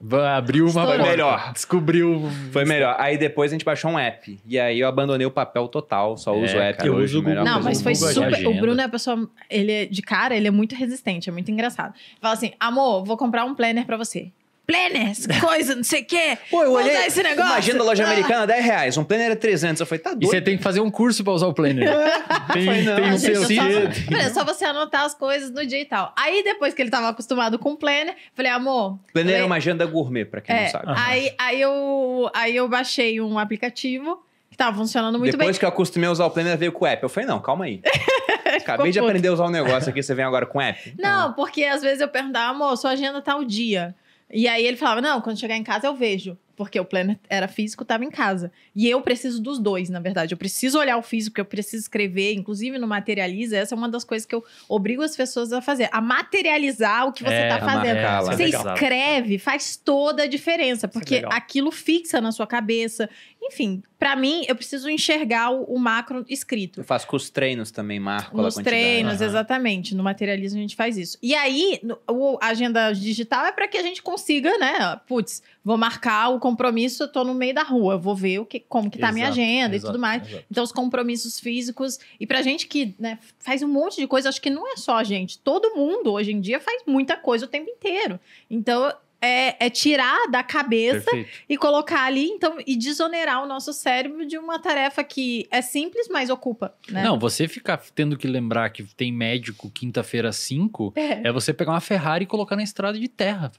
[0.00, 1.02] Vai- Abriu uma porta.
[1.02, 1.52] Melhor.
[1.52, 2.28] Descobriu.
[2.52, 2.94] foi melhor.
[2.98, 4.38] Aí depois a gente baixou um app.
[4.46, 6.78] E aí eu abandonei o papel total, só É, uso o app.
[6.78, 7.44] cara, eu hoje, uso o Google.
[7.44, 8.46] Não, mas foi super.
[8.46, 8.54] O.
[8.60, 9.28] Bruno é a pessoa.
[9.50, 11.94] Ele é de cara, ele é muito resistente, é muito engraçado.
[12.20, 14.30] Fala assim: amor, vou comprar um planner pra você.
[14.66, 16.38] Planner, essa coisa, não sei o quê.
[16.50, 17.44] Pô, eu Vou olhei usar esse negócio.
[17.50, 18.06] uma agenda loja Ah.
[18.06, 18.96] americana, 10 reais.
[18.96, 19.80] Um planner era 300.
[19.80, 20.26] Eu falei, tá E doido.
[20.30, 21.86] você tem que fazer um curso pra usar o planner.
[22.52, 22.96] tem não.
[22.96, 25.84] tem Ah, um seu é só, é só você anotar as coisas no dia e
[25.84, 26.12] tal.
[26.16, 28.98] Aí, depois que ele tava acostumado com o planner, falei, amor.
[29.12, 30.84] Planner falei, é uma agenda gourmet, pra quem é, não sabe.
[30.96, 35.58] aí, aí, eu, aí eu baixei um aplicativo que tava funcionando muito Depois bem.
[35.58, 37.02] que eu acostumei a usar o planner, veio com o app.
[37.02, 37.82] Eu falei, não, calma aí.
[38.56, 39.08] Acabei de puto.
[39.10, 40.94] aprender a usar o negócio aqui, você vem agora com o app?
[40.98, 43.94] Não, porque às vezes eu perguntava, amor, sua agenda tá o dia.
[44.32, 46.36] E aí ele falava, não, quando chegar em casa eu vejo.
[46.56, 48.52] porque o planner era físico, estava em casa.
[48.76, 50.34] E eu preciso dos dois, na verdade.
[50.34, 53.56] Eu preciso olhar o físico, eu preciso escrever, inclusive no Materializa.
[53.56, 57.12] Essa é uma das coisas que eu obrigo as pessoas a fazer, a materializar o
[57.12, 57.94] que você É, está a fazendo.
[57.96, 58.22] marcar lá.
[58.22, 58.74] isso é Você legal.
[58.74, 61.32] escreve, faz toda a diferença, porque legal.
[61.32, 63.10] aquilo fixa na sua cabeça.
[63.46, 66.80] Enfim, pra mim, eu preciso enxergar o, o macro escrito.
[66.80, 68.64] Eu faço com os treinos também, marco Nos quantidade.
[68.64, 69.24] treinos, Aham.
[69.26, 69.94] exatamente.
[69.94, 71.18] No materialismo a gente faz isso.
[71.22, 75.00] E aí, no- o, a agenda digital é para que a gente consiga, né?
[75.06, 78.60] Putz, vou marcar o compromisso, eu tô no meio da rua, vou ver o que,
[78.60, 80.26] como que tá a minha agenda exato, e tudo mais.
[80.26, 80.44] exato.
[80.50, 81.98] Então, os compromissos físicos.
[82.18, 84.96] E pra gente que né, faz um monte de coisa, acho que não é só
[84.96, 85.38] a gente.
[85.38, 88.18] Todo mundo, hoje em dia, faz muita coisa o tempo inteiro.
[88.50, 88.92] Então,
[89.24, 91.30] é, é tirar da cabeça Perfeito.
[91.48, 96.08] e colocar ali, então, e desonerar o nosso cérebro de uma tarefa que é simples,
[96.10, 96.74] mas ocupa.
[96.90, 97.02] Né?
[97.02, 101.28] Não, você ficar tendo que lembrar que tem médico quinta-feira às 5 É.
[101.28, 103.50] é você pegar uma Ferrari e colocar na estrada de terra.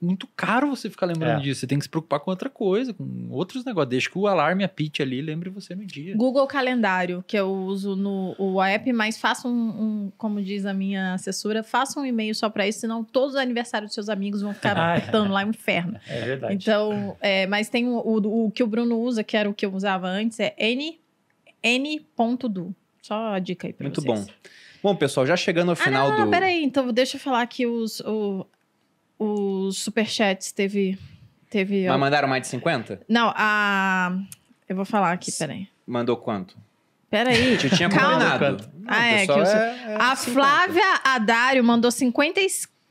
[0.00, 1.42] Muito caro você ficar lembrando É.
[1.42, 1.60] disso.
[1.60, 3.90] Você tem que se preocupar com outra coisa, com outros negócios.
[3.90, 6.16] Deixa que o alarme apite ali lembre você no dia.
[6.16, 10.72] Google Calendário, que eu uso no o app, mas faça um, um- como diz a
[10.74, 14.42] minha assessora, faça um e-mail só pra isso, senão todos os aniversários dos seus amigos
[14.42, 14.89] vão ficar Ai.
[14.98, 15.98] apertando lá um inferno.
[16.08, 16.54] É verdade.
[16.54, 19.64] Então, é, mas tem o, o, o que o Bruno usa, que era o que
[19.64, 20.98] eu usava antes, é n,
[21.62, 22.74] n.do.
[23.02, 24.26] Só a dica aí pra Muito vocês.
[24.26, 24.32] bom.
[24.82, 26.30] Bom, pessoal, já chegando ao final ah, não, do.
[26.30, 26.62] peraí.
[26.64, 28.46] Então, deixa eu falar que os, o,
[29.18, 30.98] os superchats teve...
[31.50, 33.00] teve Mas mandaram mais de 50?
[33.08, 34.16] Não, a...
[34.68, 35.68] Eu vou falar aqui, peraí.
[35.86, 36.56] Mandou quanto?
[37.10, 37.56] Peraí.
[37.56, 38.70] A gente tinha combinado.
[38.86, 40.16] Ah, é, é- é A 50.
[40.32, 41.90] Flávia Adário mandou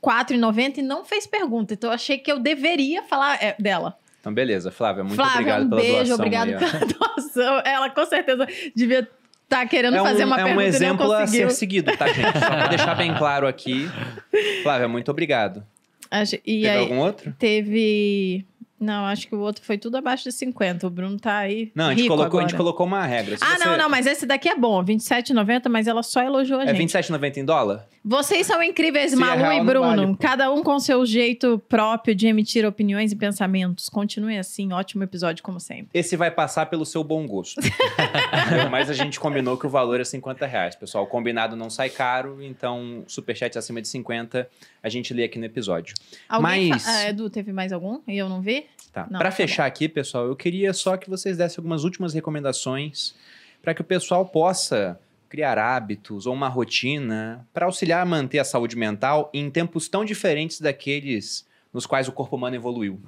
[0.02, 1.74] 54,90 e não fez pergunta.
[1.74, 3.96] Então eu achei que eu deveria falar é, dela.
[4.20, 6.14] Então, beleza, Flávia, muito Flávia, obrigado um pela beijo, doação.
[6.16, 7.62] obrigado aí, pela doação.
[7.64, 9.08] Ela com certeza devia
[9.44, 11.96] estar querendo É um, fazer uma é um pergunta exemplo e não a ser seguido,
[11.96, 12.38] tá, gente?
[12.38, 13.88] Só pra deixar bem claro aqui.
[14.62, 15.64] Flávia, muito obrigado.
[16.10, 17.34] Acho- E Teve aí algum outro?
[17.38, 18.44] teve...
[18.80, 20.86] Não, acho que o outro foi tudo abaixo de 50.
[20.86, 22.64] O Bruno tá aí Não, a gente, colocou, a gente agora.
[22.64, 23.36] colocou uma regra.
[23.36, 24.82] Se Ah, você- não, não, mas esse daqui é bom.
[24.82, 26.78] 27,90, mas ela só elogiou a É gente.
[26.78, 27.86] 27,90 em dólar?
[28.02, 29.86] Vocês são incríveis, Se é Malu real, e Bruno.
[30.06, 30.16] vale.
[30.16, 33.90] Cada um com seu jeito próprio de emitir opiniões e pensamentos.
[33.90, 35.88] Continue assim, ótimo episódio, como sempre.
[35.92, 37.60] Esse vai passar pelo seu bom gosto.
[38.70, 40.74] Mas a gente combinou que o valor é 50 reais.
[40.74, 44.48] Pessoal, o combinado não sai caro, então superchat acima de 50
[44.82, 45.94] a gente lê aqui no episódio.
[46.28, 48.00] Alguém Mas- fa- ah, Edu, teve mais algum?
[48.08, 48.64] E eu não vi?
[48.92, 49.04] Tá.
[49.04, 53.14] Para tá fechar aqui, pessoal, eu queria só que vocês dessem algumas últimas recomendações
[53.62, 54.98] para que o pessoal possa
[55.28, 60.04] criar hábitos ou uma rotina para auxiliar a manter a saúde mental em tempos tão
[60.04, 63.00] diferentes daqueles nos quais o corpo humano evoluiu.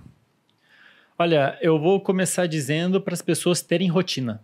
[1.18, 4.40] Olha, eu vou começar dizendo para as pessoas terem rotina.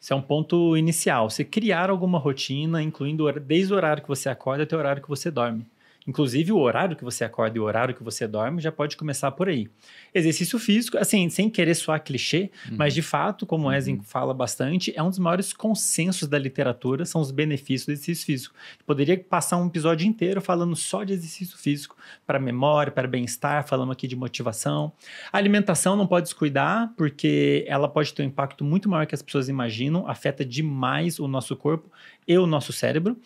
[0.00, 1.28] Isso é um ponto inicial.
[1.28, 5.08] Você criar alguma rotina, incluindo desde o horário que você acorda até o horário que
[5.08, 5.66] você dorme.
[6.06, 9.32] Inclusive, o horário que você acorda e o horário que você dorme já pode começar
[9.32, 9.68] por aí.
[10.14, 14.92] Exercício físico, assim, sem querer soar clichê, mas de fato, como o Ezen fala bastante,
[14.96, 18.54] é um dos maiores consensos da literatura, são os benefícios do exercício físico.
[18.86, 23.90] Poderia passar um episódio inteiro falando só de exercício físico, para memória, para bem-estar, falando
[23.90, 24.92] aqui de motivação.
[25.32, 29.22] A alimentação não pode descuidar, porque ela pode ter um impacto muito maior que as
[29.22, 31.90] pessoas imaginam, afeta demais o nosso corpo
[32.28, 33.16] e o nosso cérebro.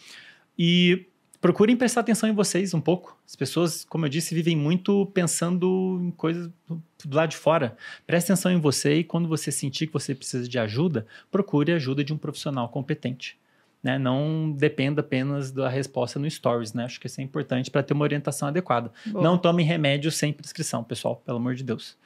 [0.59, 1.07] E
[1.41, 3.19] procurem prestar atenção em vocês um pouco.
[3.27, 7.77] As pessoas, como eu disse, vivem muito pensando em coisas do do lado de fora.
[8.07, 11.77] Preste atenção em você e quando você sentir que você precisa de ajuda, procure a
[11.77, 13.39] ajuda de um profissional competente.
[13.83, 13.99] Né?
[13.99, 16.73] Não dependa apenas da resposta no Stories.
[16.73, 16.85] Né?
[16.85, 18.93] Acho que isso é importante para ter uma orientação adequada.
[19.07, 19.23] Boa.
[19.23, 21.97] Não tome remédio sem prescrição, pessoal, pelo amor de Deus.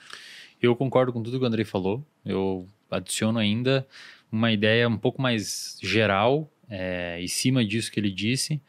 [0.63, 2.05] Eu concordo com tudo que o Andrei falou.
[2.25, 3.87] Eu adiciono ainda
[4.31, 8.61] uma ideia um pouco mais geral, é, em cima disso que ele disse,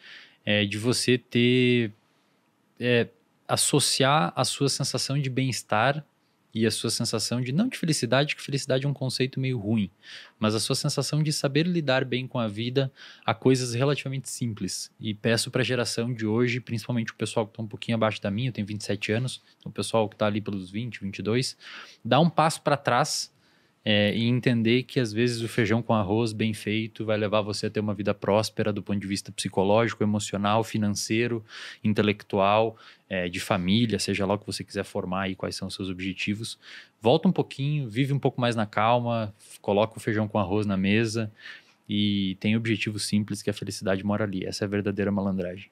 [0.46, 1.92] é, de você ter.
[2.80, 3.08] é,
[3.48, 6.04] associar a sua sensação de bem-estar
[6.56, 7.52] e a sua sensação de.
[7.52, 9.92] não de felicidade, que felicidade é um conceito meio ruim,
[10.40, 12.90] mas a sua sensação de saber lidar bem com a vida
[13.26, 14.90] a coisas relativamente simples.
[14.98, 18.22] E peço para a geração de hoje, principalmente o pessoal que está um pouquinho abaixo
[18.22, 21.58] da minha, eu tenho 27 anos, então o pessoal que está ali pelos 20, 22,
[22.04, 23.35] dá um passo para trás
[23.88, 27.68] é, e entender que às vezes o feijão com arroz bem feito vai levar você
[27.68, 31.46] a ter uma vida próspera do ponto de vista psicológico, emocional, financeiro,
[31.84, 32.76] intelectual,
[33.08, 35.88] é, de família, seja lá o que você quiser formar e quais são os seus
[35.88, 36.58] objetivos.
[37.00, 39.32] Volta um pouquinho, vive um pouco mais na calma,
[39.62, 41.32] coloca o feijão com arroz na mesa
[41.88, 44.44] e tem objetivos simples que a felicidade mora ali.
[44.44, 45.70] Essa é a verdadeira malandragem.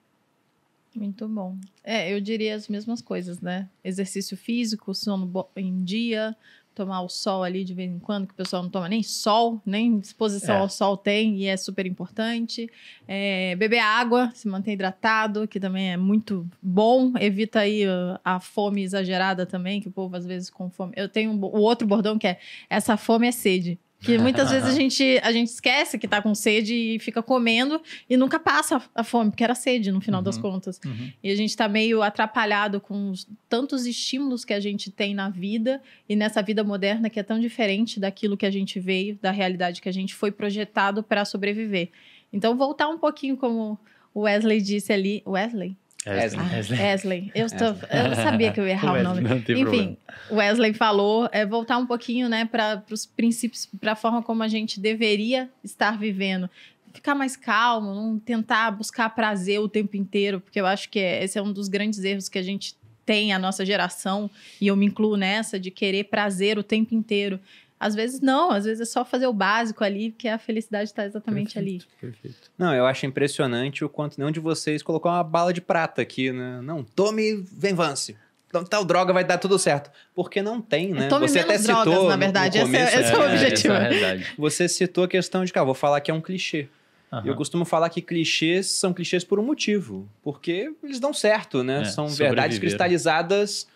[0.94, 1.58] Muito bom.
[1.82, 3.68] É, eu diria as mesmas coisas, né?
[3.82, 6.36] Exercício físico, sono em dia,
[6.74, 9.60] tomar o sol ali de vez em quando, que o pessoal não toma nem sol,
[9.64, 10.58] nem exposição É.
[10.58, 12.68] ao sol tem, e é super importante.
[13.06, 17.12] É, beber água, se manter hidratado, que também é muito bom.
[17.20, 20.92] Evita aí uh, a fome exagerada também, que o povo às vezes com fome.
[20.96, 22.38] Eu tenho um o outro bordão que é
[22.68, 23.78] essa fome é sede.
[24.04, 27.80] Que muitas vezes a gente, a gente esquece que tá com sede e fica comendo
[28.08, 30.42] e nunca passa a fome, porque era sede no final das Uhum.
[30.42, 30.80] contas.
[30.84, 31.10] Uhum.
[31.22, 35.28] E a gente tá meio atrapalhado com os tantos estímulos que a gente tem na
[35.30, 39.30] vida e nessa vida moderna que é tão diferente daquilo que a gente veio, da
[39.30, 41.88] realidade que a gente foi projetado para sobreviver.
[42.32, 43.78] Então, voltar um pouquinho como
[44.12, 45.22] o Wesley disse ali.
[45.26, 45.76] Wesley?
[46.12, 46.46] Wesley.
[46.78, 47.32] Ah, Wesley.
[47.34, 49.20] Eu, eu sabia que eu ia errar o nome.
[49.22, 49.96] Não tem Enfim, problema.
[50.30, 54.42] o Wesley falou, é voltar um pouquinho, né, para os princípios, para a forma como
[54.42, 56.48] a gente deveria estar vivendo.
[56.92, 61.24] Ficar mais calmo, não tentar buscar prazer o tempo inteiro, porque eu acho que é-
[61.24, 64.76] esse é um dos grandes erros que a gente tem, a nossa geração, e eu
[64.76, 67.38] me incluo nessa, de querer prazer o tempo inteiro.
[67.86, 71.04] Às vezes não, às vezes é só fazer o básico ali, porque a felicidade está
[71.04, 71.78] exatamente ali.
[72.00, 72.50] Perfeito, Perfeito.
[72.56, 76.32] Não, eu acho impressionante o quanto nenhum de vocês colocou uma bala de prata aqui,
[76.32, 76.60] né?
[76.62, 78.16] Não, tome Venvance.
[78.48, 79.90] Então, tal droga vai dar tudo certo.
[80.14, 81.06] Porque não tem, né?
[81.06, 82.58] É, tome você menos até citou drogas, na no- verdade.
[82.58, 83.34] No Esse é- começo, esse é o né?
[83.34, 83.74] objetivo.
[83.74, 84.32] Essa é a realidade.
[84.38, 86.68] Você citou a questão de, cara, vou falar que é um clichê.
[87.12, 87.26] Aham.
[87.26, 90.08] Eu costumo falar que clichês são clichês por um motivo.
[90.22, 91.82] Porque eles dão certo, né?
[91.82, 93.66] É, são verdades cristalizadas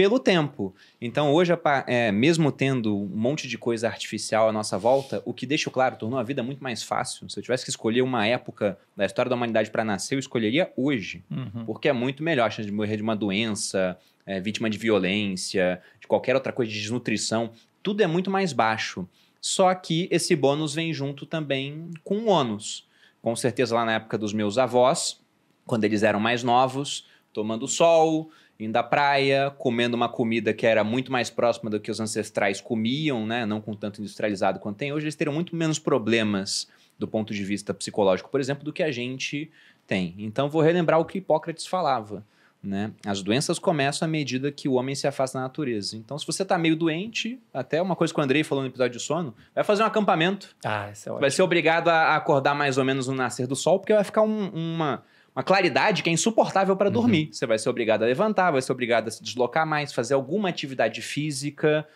[0.00, 0.74] pelo tempo.
[0.98, 1.52] Então, hoje,
[1.86, 5.96] é, mesmo tendo um monte de coisa artificial à nossa volta, o que deixa claro,
[5.96, 7.28] tornou a vida muito mais fácil.
[7.28, 10.72] Se eu tivesse que escolher uma época da história da humanidade para nascer, eu escolheria
[10.74, 11.22] hoje.
[11.30, 11.66] Uhum.
[11.66, 15.82] Porque é muito melhor a chance de morrer de uma doença, é, vítima de violência,
[16.00, 17.52] de qualquer outra coisa, de desnutrição.
[17.82, 19.06] Tudo é muito mais baixo.
[19.38, 22.88] Só que esse bônus vem junto também com um ônus.
[23.20, 25.20] Com certeza, lá na época dos meus avós,
[25.66, 30.84] quando eles eram mais novos, tomando sol, indo à praia, comendo uma comida que era
[30.84, 33.44] muito mais próxima do que os ancestrais comiam, né?
[33.46, 36.68] Não com tanto industrializado quanto tem hoje, eles teriam muito menos problemas
[36.98, 39.50] do ponto de vista psicológico, por exemplo, do que a gente
[39.86, 40.14] tem.
[40.18, 42.24] Então, vou relembrar o que Hipócrates falava.
[42.62, 42.92] Né?
[43.06, 45.96] As doenças começam à medida que o homem se afasta da natureza.
[45.96, 48.98] Então, se você está meio doente, até uma coisa que o Andrei falou no episódio
[48.98, 50.54] de sono, vai fazer um acampamento.
[50.62, 51.20] Ah, essa é ótimo.
[51.22, 54.20] Vai ser obrigado a acordar mais ou menos no nascer do sol, porque vai ficar
[54.20, 55.02] um- uma,
[55.40, 57.30] uma claridade que é insuportável para dormir.
[57.32, 60.50] Você vai ser obrigado a levantar, vai ser obrigado a se deslocar mais, fazer alguma
[60.50, 61.86] atividade física.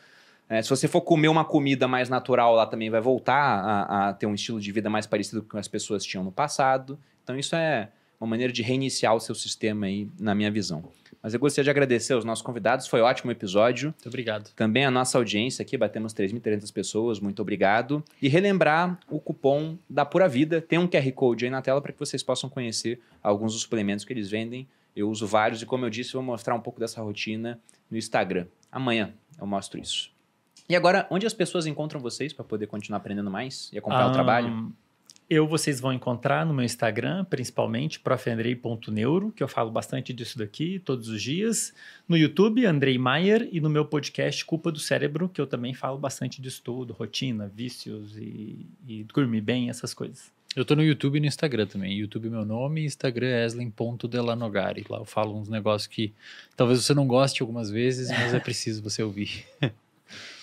[0.48, 4.12] É, se você for comer uma comida mais natural, lá também vai voltar a, a
[4.14, 6.98] ter um estilo de vida mais parecido com o que as pessoas tinham no passado.
[7.22, 10.82] Então, isso é uma maneira de reiniciar o seu sistema aí, na minha visão.
[11.24, 13.94] Mas eu gostaria de agradecer aos nossos convidados, foi um ótimo episódio.
[13.96, 14.50] Muito obrigado.
[14.54, 18.04] Também a nossa audiência aqui, batemos 3.300 pessoas, muito obrigado.
[18.20, 21.94] E relembrar o cupom da Pura Vida, tem um QR Code aí na tela para
[21.94, 24.68] que vocês possam conhecer alguns dos suplementos que eles vendem.
[24.94, 27.58] Eu uso vários e, como eu disse, eu vou mostrar um pouco dessa rotina
[27.90, 28.46] no Instagram.
[28.70, 30.12] Amanhã eu mostro isso.
[30.68, 34.12] E agora, onde as pessoas encontram vocês para poder continuar aprendendo mais e acompanhar o
[34.12, 34.74] trabalho?
[35.28, 40.78] Eu, vocês vão encontrar no meu Instagram, principalmente, profandrei.neuro, que eu falo bastante disso daqui
[40.78, 41.72] todos os dias.
[42.06, 45.96] No YouTube, Andrei Maier, e no meu podcast Culpa do Cérebro, que eu também falo
[45.96, 50.30] bastante disso tudo, rotina, vícios e, e dormir bem, essas coisas.
[50.54, 51.98] Eu tô no YouTube e no Instagram também.
[51.98, 54.84] YouTube é meu nome, Instagram é eslen.delanogari.
[54.88, 56.12] Lá eu falo uns negócios que
[56.54, 59.46] talvez você não goste algumas vezes, mas é preciso você ouvir.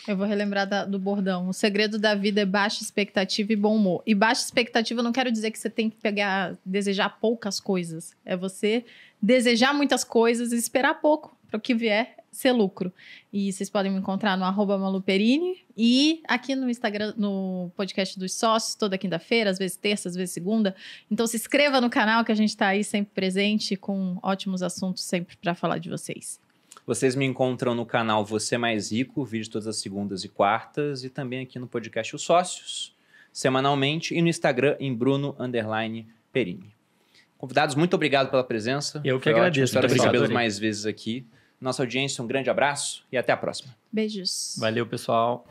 [0.07, 1.47] Eu vou relembrar da- do bordão.
[1.49, 4.01] O segredo da vida é baixa expectativa e bom humor.
[4.05, 8.15] E baixa expectativa não quero dizer que você tem que pegar, desejar poucas coisas.
[8.25, 8.83] É você
[9.21, 12.91] desejar muitas coisas e esperar pouco para o que vier ser lucro.
[13.31, 18.33] E vocês podem me encontrar no arroba maluperini e aqui no Instagram, no podcast dos
[18.33, 20.73] sócios, toda quinta-feira, às vezes terça, às vezes segunda.
[21.11, 25.03] Então se inscreva no canal que a gente está aí sempre presente com ótimos assuntos
[25.03, 26.39] sempre para falar de vocês.
[26.85, 31.09] Vocês me encontram no canal Você Mais Rico, vídeo todas as segundas e quartas, e
[31.09, 32.95] também aqui no podcast Os Sócios,
[33.31, 36.73] semanalmente, e no Instagram em Bruno Underline Perini.
[37.37, 39.01] Convidados, muito obrigado pela presença.
[39.03, 41.25] Eu que Foi ótimo, agradeço, Espero recebê-los mais vezes aqui.
[41.59, 43.75] Nossa audiência, um grande abraço e até a próxima.
[43.91, 44.55] Beijos.
[44.59, 45.45] Valeu, pessoal.